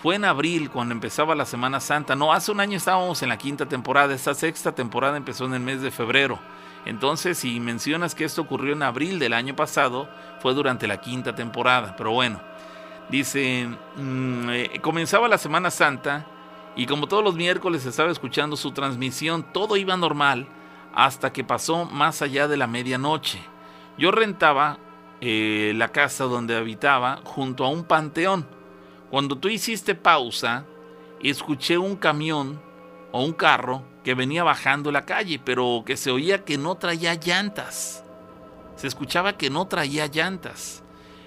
[0.00, 2.14] Fue en abril cuando empezaba la Semana Santa.
[2.14, 4.14] No, hace un año estábamos en la quinta temporada.
[4.14, 6.38] Esta sexta temporada empezó en el mes de febrero.
[6.86, 10.08] Entonces, si mencionas que esto ocurrió en abril del año pasado,
[10.40, 11.96] fue durante la quinta temporada.
[11.96, 12.40] Pero bueno,
[13.08, 16.24] dice, mm, eh, comenzaba la Semana Santa
[16.76, 20.46] y como todos los miércoles estaba escuchando su transmisión, todo iba normal
[20.94, 23.40] hasta que pasó más allá de la medianoche.
[23.98, 24.78] Yo rentaba
[25.24, 28.44] eh, la casa donde habitaba junto a un panteón.
[29.08, 30.66] Cuando tú hiciste pausa,
[31.22, 32.60] escuché un camión
[33.12, 37.14] o un carro que venía bajando la calle, pero que se oía que no traía
[37.14, 38.02] llantas.
[38.74, 40.82] Se escuchaba que no traía llantas.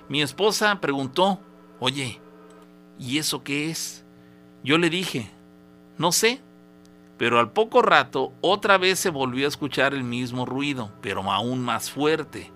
[0.10, 1.40] Mi esposa preguntó,
[1.80, 2.20] oye,
[3.00, 4.06] ¿y eso qué es?
[4.62, 5.32] Yo le dije,
[5.98, 6.42] no sé,
[7.18, 11.64] pero al poco rato otra vez se volvió a escuchar el mismo ruido, pero aún
[11.64, 12.52] más fuerte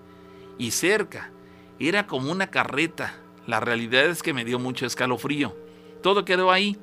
[0.60, 1.30] y cerca.
[1.78, 3.14] Era como una carreta.
[3.46, 5.56] La realidad es que me dio mucho escalofrío.
[6.02, 6.78] Todo quedó ahí.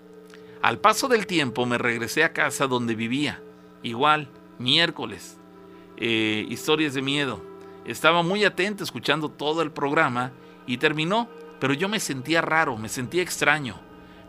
[0.63, 3.39] Al paso del tiempo me regresé a casa donde vivía.
[3.83, 5.37] Igual, miércoles.
[5.95, 7.45] Eh, historias de miedo.
[7.85, 10.31] Estaba muy atento escuchando todo el programa
[10.65, 11.29] y terminó,
[11.59, 13.79] pero yo me sentía raro, me sentía extraño.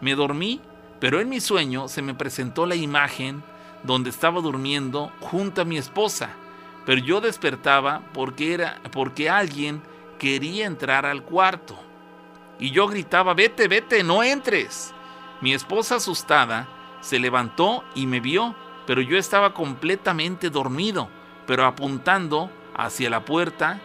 [0.02, 0.60] Me dormí,
[1.00, 3.42] pero en mi sueño se me presentó la imagen
[3.82, 6.36] donde estaba durmiendo junto a mi esposa,
[6.88, 9.82] pero yo despertaba porque era porque alguien
[10.18, 11.78] quería entrar al cuarto.
[12.58, 14.94] Y yo gritaba, vete, vete, no entres.
[15.42, 16.66] Mi esposa asustada
[17.02, 18.56] se levantó y me vio,
[18.86, 21.10] pero yo estaba completamente dormido,
[21.46, 23.82] pero apuntando hacia la puerta,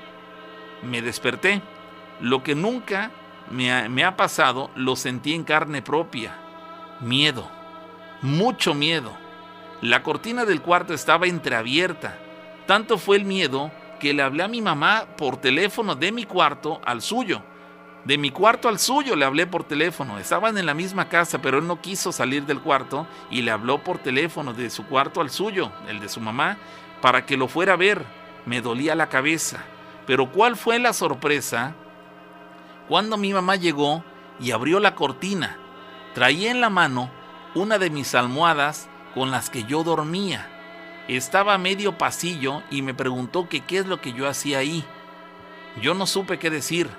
[0.82, 1.62] me desperté.
[2.22, 3.12] Lo que nunca
[3.52, 6.38] me ha, me ha pasado lo sentí en carne propia.
[7.02, 7.52] Miedo,
[8.22, 9.12] mucho miedo.
[9.82, 12.23] La cortina del cuarto estaba entreabierta.
[12.66, 16.82] Tanto fue el miedo que le hablé a mi mamá por teléfono de mi cuarto
[16.86, 17.42] al suyo.
[18.06, 20.20] De mi cuarto al suyo le hablé por teléfono.
[20.20, 23.82] Estaban en la misma casa, pero él no quiso salir del cuarto y le habló
[23.84, 26.58] por teléfono de su cuarto al suyo, el de su mamá,
[27.02, 28.04] para que lo fuera a ver.
[28.46, 29.64] Me dolía la cabeza.
[30.06, 31.76] Pero ¿cuál fue la sorpresa?
[32.90, 34.04] Cuando mi mamá llegó
[34.40, 35.58] y abrió la cortina,
[36.14, 37.10] traía en la mano
[37.56, 40.50] una de mis almohadas con las que yo dormía.
[41.08, 44.86] Estaba a medio pasillo y me preguntó que qué es lo que yo hacía ahí.
[45.82, 46.90] Yo no supe qué decir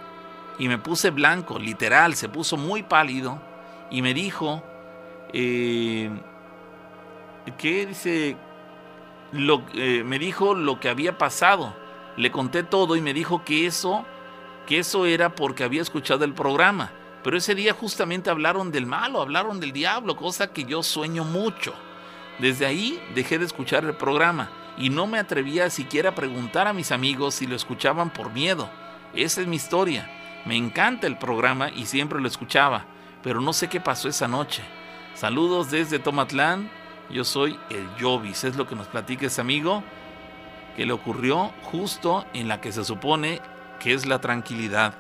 [0.59, 3.41] y me puse blanco, literal, se puso muy pálido
[3.91, 4.63] y me dijo,
[5.33, 6.11] eh,
[7.59, 8.37] ¿qué dice?
[9.33, 11.75] Lo, eh, me dijo lo que había pasado.
[12.17, 14.05] Le conté todo y me dijo que eso,
[14.67, 16.93] que eso era porque había escuchado el programa.
[17.25, 21.75] Pero ese día justamente hablaron del malo, hablaron del diablo, cosa que yo sueño mucho.
[22.39, 26.73] Desde ahí dejé de escuchar el programa y no me atrevía siquiera a preguntar a
[26.73, 28.69] mis amigos si lo escuchaban por miedo.
[29.15, 30.11] Esa es mi historia.
[30.45, 32.85] Me encanta el programa y siempre lo escuchaba,
[33.23, 34.63] pero no sé qué pasó esa noche.
[35.15, 36.71] Saludos desde Tomatlán.
[37.09, 39.85] Yo soy el Jovis, es lo que nos platica ese amigo
[40.77, 43.41] que le ocurrió justo en la que se supone
[43.79, 44.95] que es la tranquilidad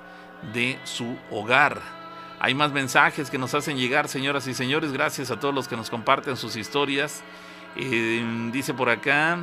[0.52, 2.03] de su hogar.
[2.40, 4.92] Hay más mensajes que nos hacen llegar, señoras y señores.
[4.92, 7.22] Gracias a todos los que nos comparten sus historias.
[7.76, 9.38] Eh, dice por acá,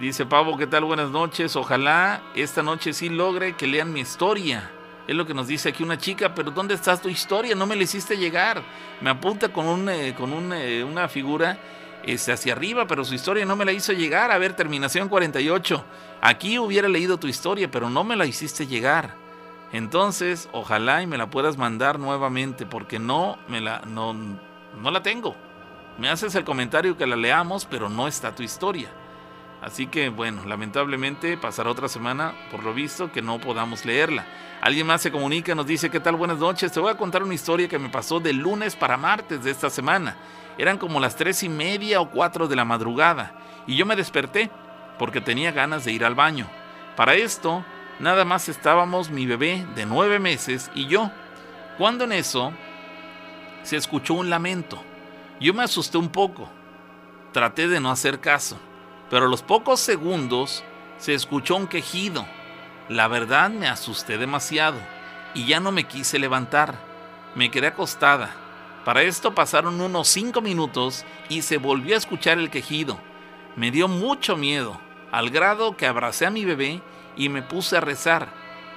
[0.00, 0.84] dice Pavo, ¿qué tal?
[0.84, 1.56] Buenas noches.
[1.56, 4.70] Ojalá esta noche sí logre que lean mi historia.
[5.06, 7.54] Es lo que nos dice aquí una chica, pero ¿dónde está tu historia?
[7.54, 8.62] No me la hiciste llegar.
[9.02, 11.58] Me apunta con, un, eh, con eh, una figura
[12.04, 14.30] este, hacia arriba, pero su historia no me la hizo llegar.
[14.30, 15.84] A ver, terminación 48.
[16.22, 19.23] Aquí hubiera leído tu historia, pero no me la hiciste llegar.
[19.74, 25.02] Entonces, ojalá y me la puedas mandar nuevamente, porque no me la, no, no la
[25.02, 25.34] tengo.
[25.98, 28.88] Me haces el comentario que la leamos, pero no está tu historia.
[29.60, 34.24] Así que bueno, lamentablemente pasará otra semana, por lo visto, que no podamos leerla.
[34.60, 36.14] Alguien más se comunica, nos dice, ¿qué tal?
[36.14, 36.70] Buenas noches.
[36.70, 39.70] Te voy a contar una historia que me pasó de lunes para martes de esta
[39.70, 40.16] semana.
[40.56, 43.34] Eran como las tres y media o cuatro de la madrugada
[43.66, 44.52] y yo me desperté
[45.00, 46.46] porque tenía ganas de ir al baño.
[46.94, 47.64] Para esto,
[47.98, 51.10] nada más estábamos mi bebé de nueve meses y yo.
[51.78, 52.52] Cuando en eso
[53.62, 54.82] se escuchó un lamento.
[55.40, 56.48] Yo me asusté un poco.
[57.32, 58.58] Traté de no hacer caso
[59.10, 60.64] pero a los pocos segundos
[60.98, 62.26] se escuchó un quejido.
[62.88, 64.78] La verdad me asusté demasiado
[65.34, 66.74] y ya no me quise levantar.
[67.34, 68.34] Me quedé acostada.
[68.84, 72.98] Para esto pasaron unos cinco minutos y se volvió a escuchar el quejido.
[73.56, 74.80] Me dio mucho miedo,
[75.12, 76.82] al grado que abracé a mi bebé
[77.16, 78.28] y me puse a rezar.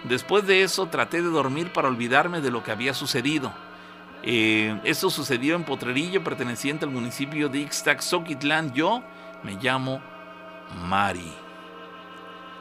[0.03, 3.53] Después de eso traté de dormir para olvidarme de lo que había sucedido.
[4.23, 8.73] Eh, esto sucedió en Potrerillo, perteneciente al municipio de Ixtaxoquitlán.
[8.73, 9.03] Yo
[9.43, 10.01] me llamo
[10.85, 11.34] Mari.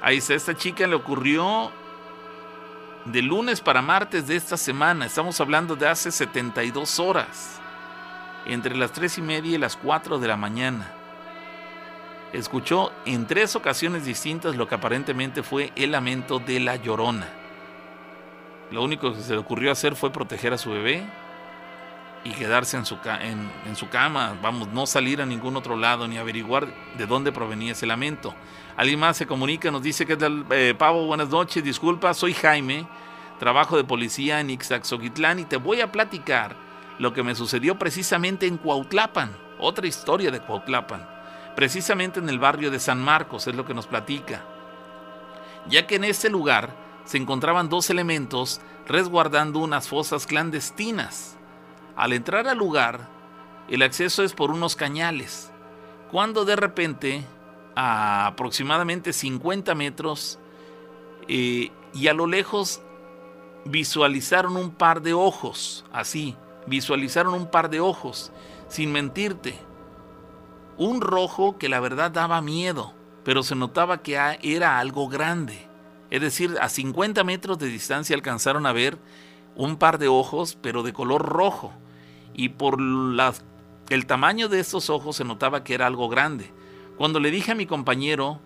[0.03, 1.71] Ahí está, esta chica le ocurrió
[3.07, 5.07] de lunes para martes de esta semana.
[5.07, 7.61] Estamos hablando de hace 72 horas.
[8.45, 10.93] Entre las 3 y media y las 4 de la mañana.
[12.33, 17.29] Escuchó en tres ocasiones distintas lo que aparentemente fue el lamento de la llorona.
[18.71, 21.05] Lo único que se le ocurrió hacer fue proteger a su bebé
[22.25, 26.19] y quedarse en su, en, su cama, vamos, no salir a ningún otro lado ni
[26.19, 26.67] averiguar
[26.99, 28.35] de dónde provenía ese lamento.
[28.77, 32.89] Alguien más se comunica, nos dice que tal, eh, Pavo, buenas noches, disculpa, soy Jaime,
[33.39, 36.57] trabajo de policía en Ixtaxoquitlán y te voy a platicar
[36.99, 41.09] lo que me sucedió precisamente en Cuautlapan, otra historia de Cuautlapan,
[41.57, 44.45] precisamente en el barrio de San Marcos, es lo que nos platica.
[45.69, 51.37] Ya que en ese lugar se encontraban dos elementos resguardando unas fosas clandestinas
[51.97, 53.09] al entrar al lugar,
[53.69, 55.51] el acceso es por unos cañales,
[56.11, 57.25] cuando de repente,
[57.75, 60.39] a aproximadamente 50 metros,
[61.27, 62.83] eh, y a lo lejos
[63.65, 68.31] visualizaron un par de ojos, así, visualizaron un par de ojos,
[68.69, 69.59] sin mentirte.
[70.79, 72.93] Un rojo que la verdad daba miedo,
[73.25, 75.69] pero se notaba que era algo grande.
[76.11, 78.99] Es decir, a 50 metros de distancia alcanzaron a ver
[79.55, 81.73] un par de ojos, pero de color rojo
[82.39, 86.53] y por el tamaño de estos ojos se notaba que era algo grande.
[86.99, 88.41] Cuando le dije a mi compañero,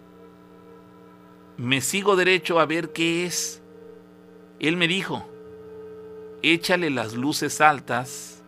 [1.57, 3.61] me sigo derecho a ver qué es,
[4.61, 5.27] él me dijo,
[6.43, 8.45] échale las luces altas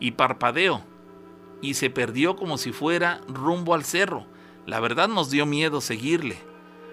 [0.00, 0.82] y parpadeo.
[1.64, 4.26] Y se perdió como si fuera rumbo al cerro.
[4.66, 6.36] La verdad nos dio miedo seguirle.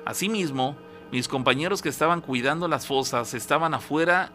[0.06, 0.78] Asimismo,
[1.12, 4.32] mis compañeros que estaban cuidando las fosas estaban afuera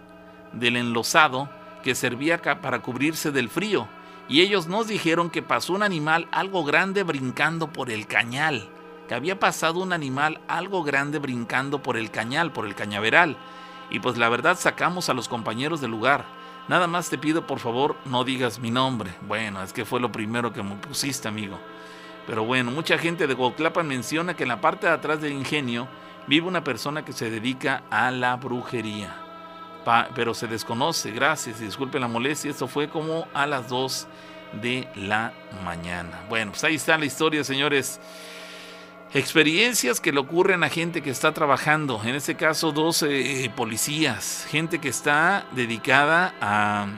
[0.52, 1.48] del enlosado
[1.82, 3.88] que servía para cubrirse del frío,
[4.28, 8.68] y ellos nos dijeron que pasó un animal algo grande brincando por el cañal,
[9.08, 13.38] que había pasado un animal algo grande brincando por el cañal, por el cañaveral,
[13.88, 16.26] y pues la verdad sacamos a los compañeros del lugar.
[16.68, 19.12] Nada más te pido por favor no digas mi nombre.
[19.26, 21.58] Bueno, es que fue lo primero que me pusiste, amigo.
[22.26, 25.86] Pero bueno, mucha gente de Guauclapan menciona que en la parte de atrás del ingenio
[26.26, 29.26] vive una persona que se dedica a la brujería
[30.14, 34.08] pero se desconoce, gracias, disculpe la molestia, esto fue como a las 2
[34.60, 35.32] de la
[35.64, 36.24] mañana.
[36.28, 38.00] Bueno, pues ahí está la historia, señores.
[39.14, 44.46] Experiencias que le ocurren a gente que está trabajando, en este caso dos eh, policías,
[44.50, 46.88] gente que está dedicada a,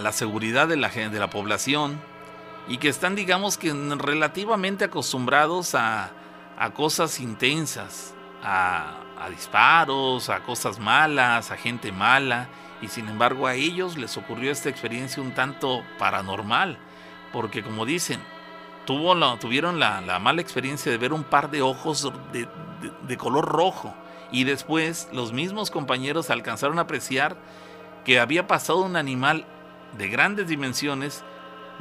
[0.00, 2.00] la seguridad de la, población
[2.66, 6.10] y que están, digamos que relativamente acostumbrados a,
[6.74, 12.48] cosas intensas, a disparos, a cosas malas, a gente mala,
[12.80, 16.78] y sin embargo a ellos les ocurrió esta experiencia un tanto paranormal,
[17.32, 18.20] porque como dicen,
[18.84, 23.94] tuvieron la, mala experiencia de ver un par de ojos de, color rojo,
[24.30, 27.36] y después los mismos compañeros alcanzaron a apreciar
[28.04, 29.44] que había pasado un animal
[29.96, 31.22] de grandes dimensiones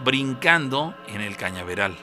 [0.03, 1.95] brincando en el cañaveral.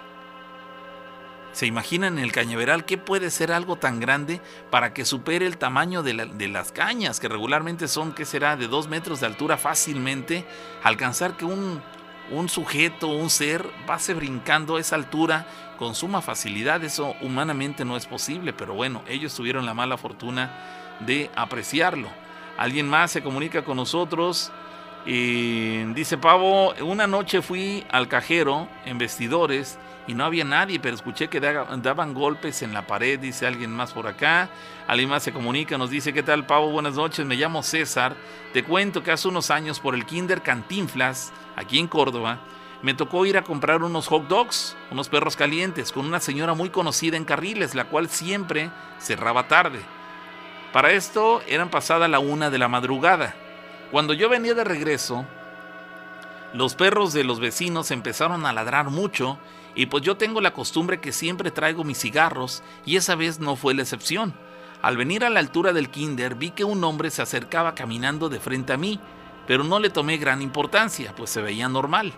[1.53, 5.59] ¿Se imaginan en el cañaveral qué puede ser algo tan grande para que supere el
[5.59, 6.15] tamaño de,
[6.49, 10.45] las cañas, que regularmente son, ¿qué será?, de dos metros de altura fácilmente,
[10.83, 11.83] alcanzar que un,
[12.31, 15.47] un sujeto, un ser, pase brincando a esa altura
[15.79, 16.83] con suma facilidad?
[16.85, 22.09] Eso humanamente no es posible, pero bueno, ellos tuvieron la mala fortuna de apreciarlo.
[22.57, 24.51] Alguien más se comunica con nosotros.
[25.07, 29.79] Y dice Pavo, una noche fui al cajero en vestidores
[30.09, 33.93] y no había nadie, pero escuché que daban golpes en la pared, dice alguien más
[33.93, 34.49] por acá.
[34.87, 36.71] Alguien más se comunica, nos dice, ¿qué tal Pavo?
[36.71, 38.17] Buenas noches, me llamo César.
[38.55, 42.41] Te cuento que hace unos años por el Kinder Cantinflas, aquí en Córdoba,
[42.81, 46.71] me tocó ir a comprar unos hot dogs, unos perros calientes, con una señora muy
[46.71, 49.81] conocida en Carriles, la cual siempre cerraba tarde.
[50.73, 53.35] Para esto eran pasada la una de la madrugada.
[53.91, 55.27] Cuando yo venía de regreso,
[56.55, 59.39] los perros de los vecinos empezaron a ladrar mucho
[59.79, 63.55] y pues yo tengo la costumbre que siempre traigo mis cigarros y esa vez no
[63.55, 64.35] fue la excepción.
[64.83, 68.41] Al venir a la altura del kinder vi que un hombre se acercaba caminando de
[68.41, 68.99] frente a mí,
[69.47, 72.13] pero no le tomé gran importancia, pues se veía normal.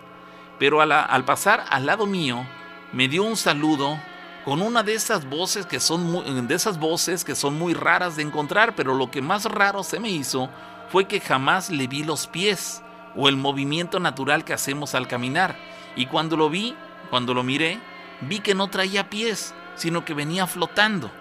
[0.57, 2.47] Pero al, pasar al lado mío,
[2.93, 3.99] me dio un saludo
[4.43, 8.23] con una de esas voces que son de esas voces que son muy raras de
[8.23, 10.49] encontrar, pero lo que más raro se me hizo
[10.89, 12.81] fue que jamás le vi los pies
[13.15, 15.55] o el movimiento natural que hacemos al caminar.
[15.95, 16.75] Y cuando lo vi,
[17.11, 17.77] cuando lo miré,
[18.21, 21.11] vi que no traía pies, sino que venía flotando.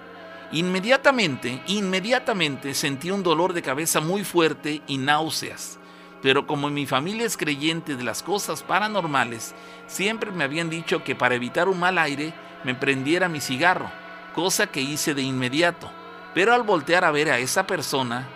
[0.52, 5.78] Inmediatamente, inmediatamente sentí un dolor de cabeza muy fuerte y náuseas.
[6.22, 9.54] Pero como mi familia es creyente de las cosas paranormales,
[9.88, 13.90] siempre me habían dicho que para evitar un mal aire me prendiera mi cigarro,
[14.34, 15.90] cosa que hice de inmediato.
[16.34, 18.28] Pero al voltear a ver a esa persona,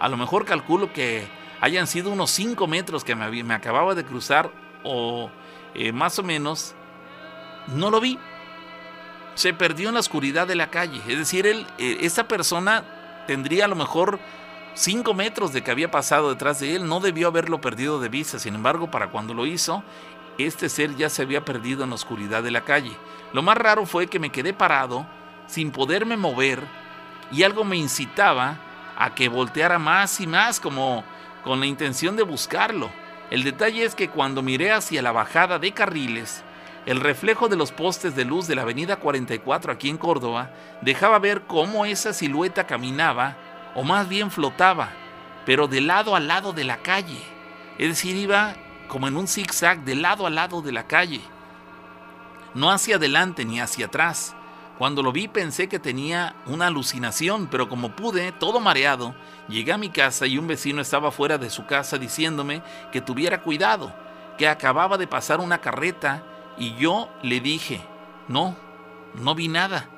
[0.00, 1.26] a lo mejor calculo que
[1.60, 4.50] hayan sido unos 5 metros que me, me acababa de cruzar
[4.82, 5.30] o
[5.74, 6.74] eh, más o menos
[7.68, 8.18] no lo vi.
[9.34, 11.00] Se perdió en la oscuridad de la calle.
[11.08, 12.84] Es decir, él, eh, esa persona
[13.26, 14.18] tendría a lo mejor
[14.74, 16.86] 5 metros de que había pasado detrás de él.
[16.86, 18.38] No debió haberlo perdido de vista.
[18.38, 19.82] Sin embargo, para cuando lo hizo,
[20.38, 22.92] este ser ya se había perdido en la oscuridad de la calle.
[23.32, 25.06] Lo más raro fue que me quedé parado,
[25.46, 26.62] sin poderme mover,
[27.30, 28.58] y algo me incitaba
[28.96, 31.04] a que volteara más y más, como
[31.44, 32.90] con la intención de buscarlo.
[33.30, 36.44] El detalle es que cuando miré hacia la bajada de carriles,
[36.84, 40.50] el reflejo de los postes de luz de la avenida 44 aquí en Córdoba
[40.80, 43.36] dejaba ver cómo esa silueta caminaba,
[43.74, 44.90] o más bien flotaba,
[45.46, 47.22] pero de lado a lado de la calle.
[47.78, 48.54] Es decir, iba
[48.88, 51.20] como en un zigzag de lado a lado de la calle.
[52.54, 54.34] No hacia adelante ni hacia atrás.
[54.76, 59.14] Cuando lo vi pensé que tenía una alucinación, pero como pude, todo mareado,
[59.48, 63.42] llegué a mi casa y un vecino estaba fuera de su casa diciéndome que tuviera
[63.42, 63.94] cuidado,
[64.36, 66.24] que acababa de pasar una carreta
[66.58, 67.80] y yo le dije,
[68.28, 68.56] no,
[69.14, 69.88] no vi nada.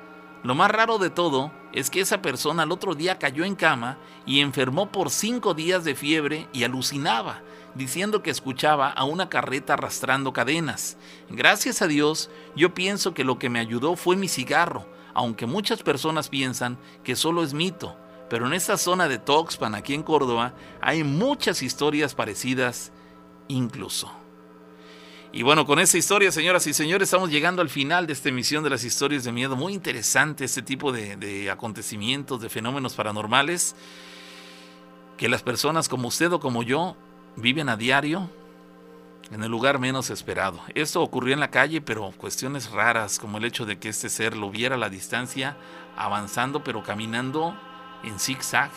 [0.43, 3.97] Lo más raro de todo es que esa persona al otro día cayó en cama
[4.25, 7.41] y enfermó por cinco días de fiebre y alucinaba,
[7.73, 10.97] diciendo que escuchaba a una carreta arrastrando cadenas.
[11.29, 15.83] Gracias a Dios, yo pienso que lo que me ayudó fue mi cigarro, aunque muchas
[15.83, 17.97] personas piensan que solo es mito.
[18.29, 22.91] Pero en esta zona de Toxpan, aquí en Córdoba, hay muchas historias parecidas
[23.47, 24.24] incluso.
[25.35, 28.63] Y bueno, con esa historia, señoras y señores, estamos llegando al final de esta emisión
[28.63, 29.57] de las historias de miedo.
[29.57, 33.75] Muy interesante este tipo de, acontecimientos, de fenómenos paranormales,
[35.17, 36.95] que las personas como usted o como yo
[37.35, 38.29] viven a diario
[39.29, 40.61] en el lugar menos esperado.
[40.73, 44.37] Esto ocurrió en la calle, pero cuestiones raras, como el hecho de que este ser
[44.37, 45.57] lo viera a la distancia,
[45.97, 47.59] avanzando, pero caminando
[48.05, 48.71] en zigzag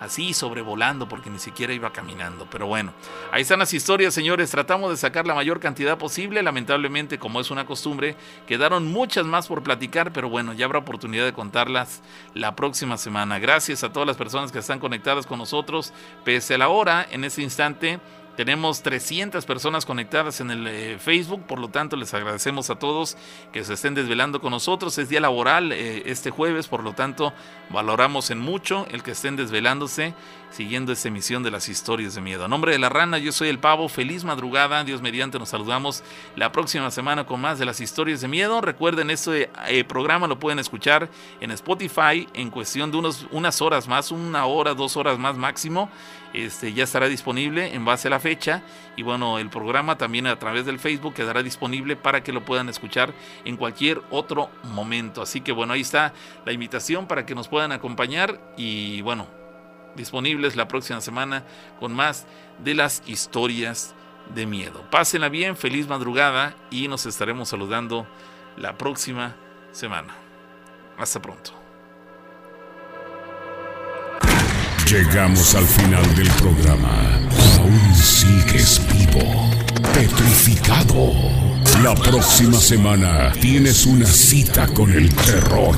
[0.00, 2.48] así sobrevolando porque ni siquiera iba caminando.
[2.50, 2.92] Pero bueno,
[3.30, 4.50] ahí están las historias, señores.
[4.50, 6.42] Tratamos de sacar la mayor cantidad posible.
[6.42, 8.16] Lamentablemente, como es una costumbre,
[8.46, 12.02] quedaron muchas más por platicar, pero bueno, ya habrá oportunidad de contarlas
[12.34, 13.38] la próxima semana.
[13.38, 15.92] Gracias a todas las personas que están conectadas con nosotros.
[16.24, 18.00] Pese a la hora, en este instante
[18.40, 23.18] tenemos 300 personas conectadas en el eh, Facebook, por lo tanto les agradecemos a todos
[23.52, 24.96] que se estén desvelando con nosotros.
[24.96, 27.34] Es día laboral eh, este jueves, por lo tanto
[27.68, 30.14] valoramos en mucho el que estén desvelándose
[30.50, 32.44] siguiendo esta emisión de las historias de miedo.
[32.44, 36.02] A nombre de la rana, yo soy el pavo, feliz madrugada, Dios mediante nos saludamos
[36.34, 38.62] la próxima semana con más de las historias de miedo.
[38.62, 41.10] Recuerden, este eh, programa lo pueden escuchar
[41.40, 45.90] en Spotify en cuestión de unos, unas horas más, una hora, dos horas más máximo.
[46.32, 48.62] Este, ya estará disponible en base a la fe fecha
[48.94, 52.68] y bueno, el programa también a través del Facebook quedará disponible para que lo puedan
[52.68, 53.12] escuchar
[53.44, 55.20] en cualquier otro momento.
[55.20, 56.12] Así que bueno, ahí está
[56.46, 59.26] la invitación para que nos puedan acompañar y bueno,
[59.96, 61.42] disponibles la próxima semana
[61.80, 62.24] con más
[62.62, 63.96] de las historias
[64.32, 64.88] de miedo.
[64.92, 68.06] Pásenla bien, feliz madrugada y nos estaremos saludando
[68.56, 69.34] la próxima
[69.72, 70.14] semana.
[70.96, 71.59] Hasta pronto.
[74.90, 77.20] Llegamos al final del programa.
[77.58, 79.48] Aún sigues vivo,
[79.94, 81.12] petrificado.
[81.84, 85.76] La próxima semana tienes una cita con el terror.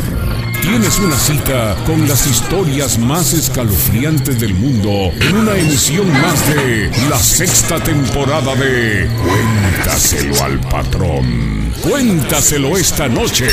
[0.62, 6.90] Tienes una cita con las historias más escalofriantes del mundo en una emisión más de
[7.10, 11.70] la sexta temporada de Cuéntaselo al patrón.
[11.82, 13.47] Cuéntaselo esta noche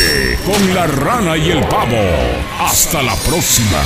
[0.46, 1.98] con la rana y el pavo.
[2.62, 3.84] Hasta la próxima.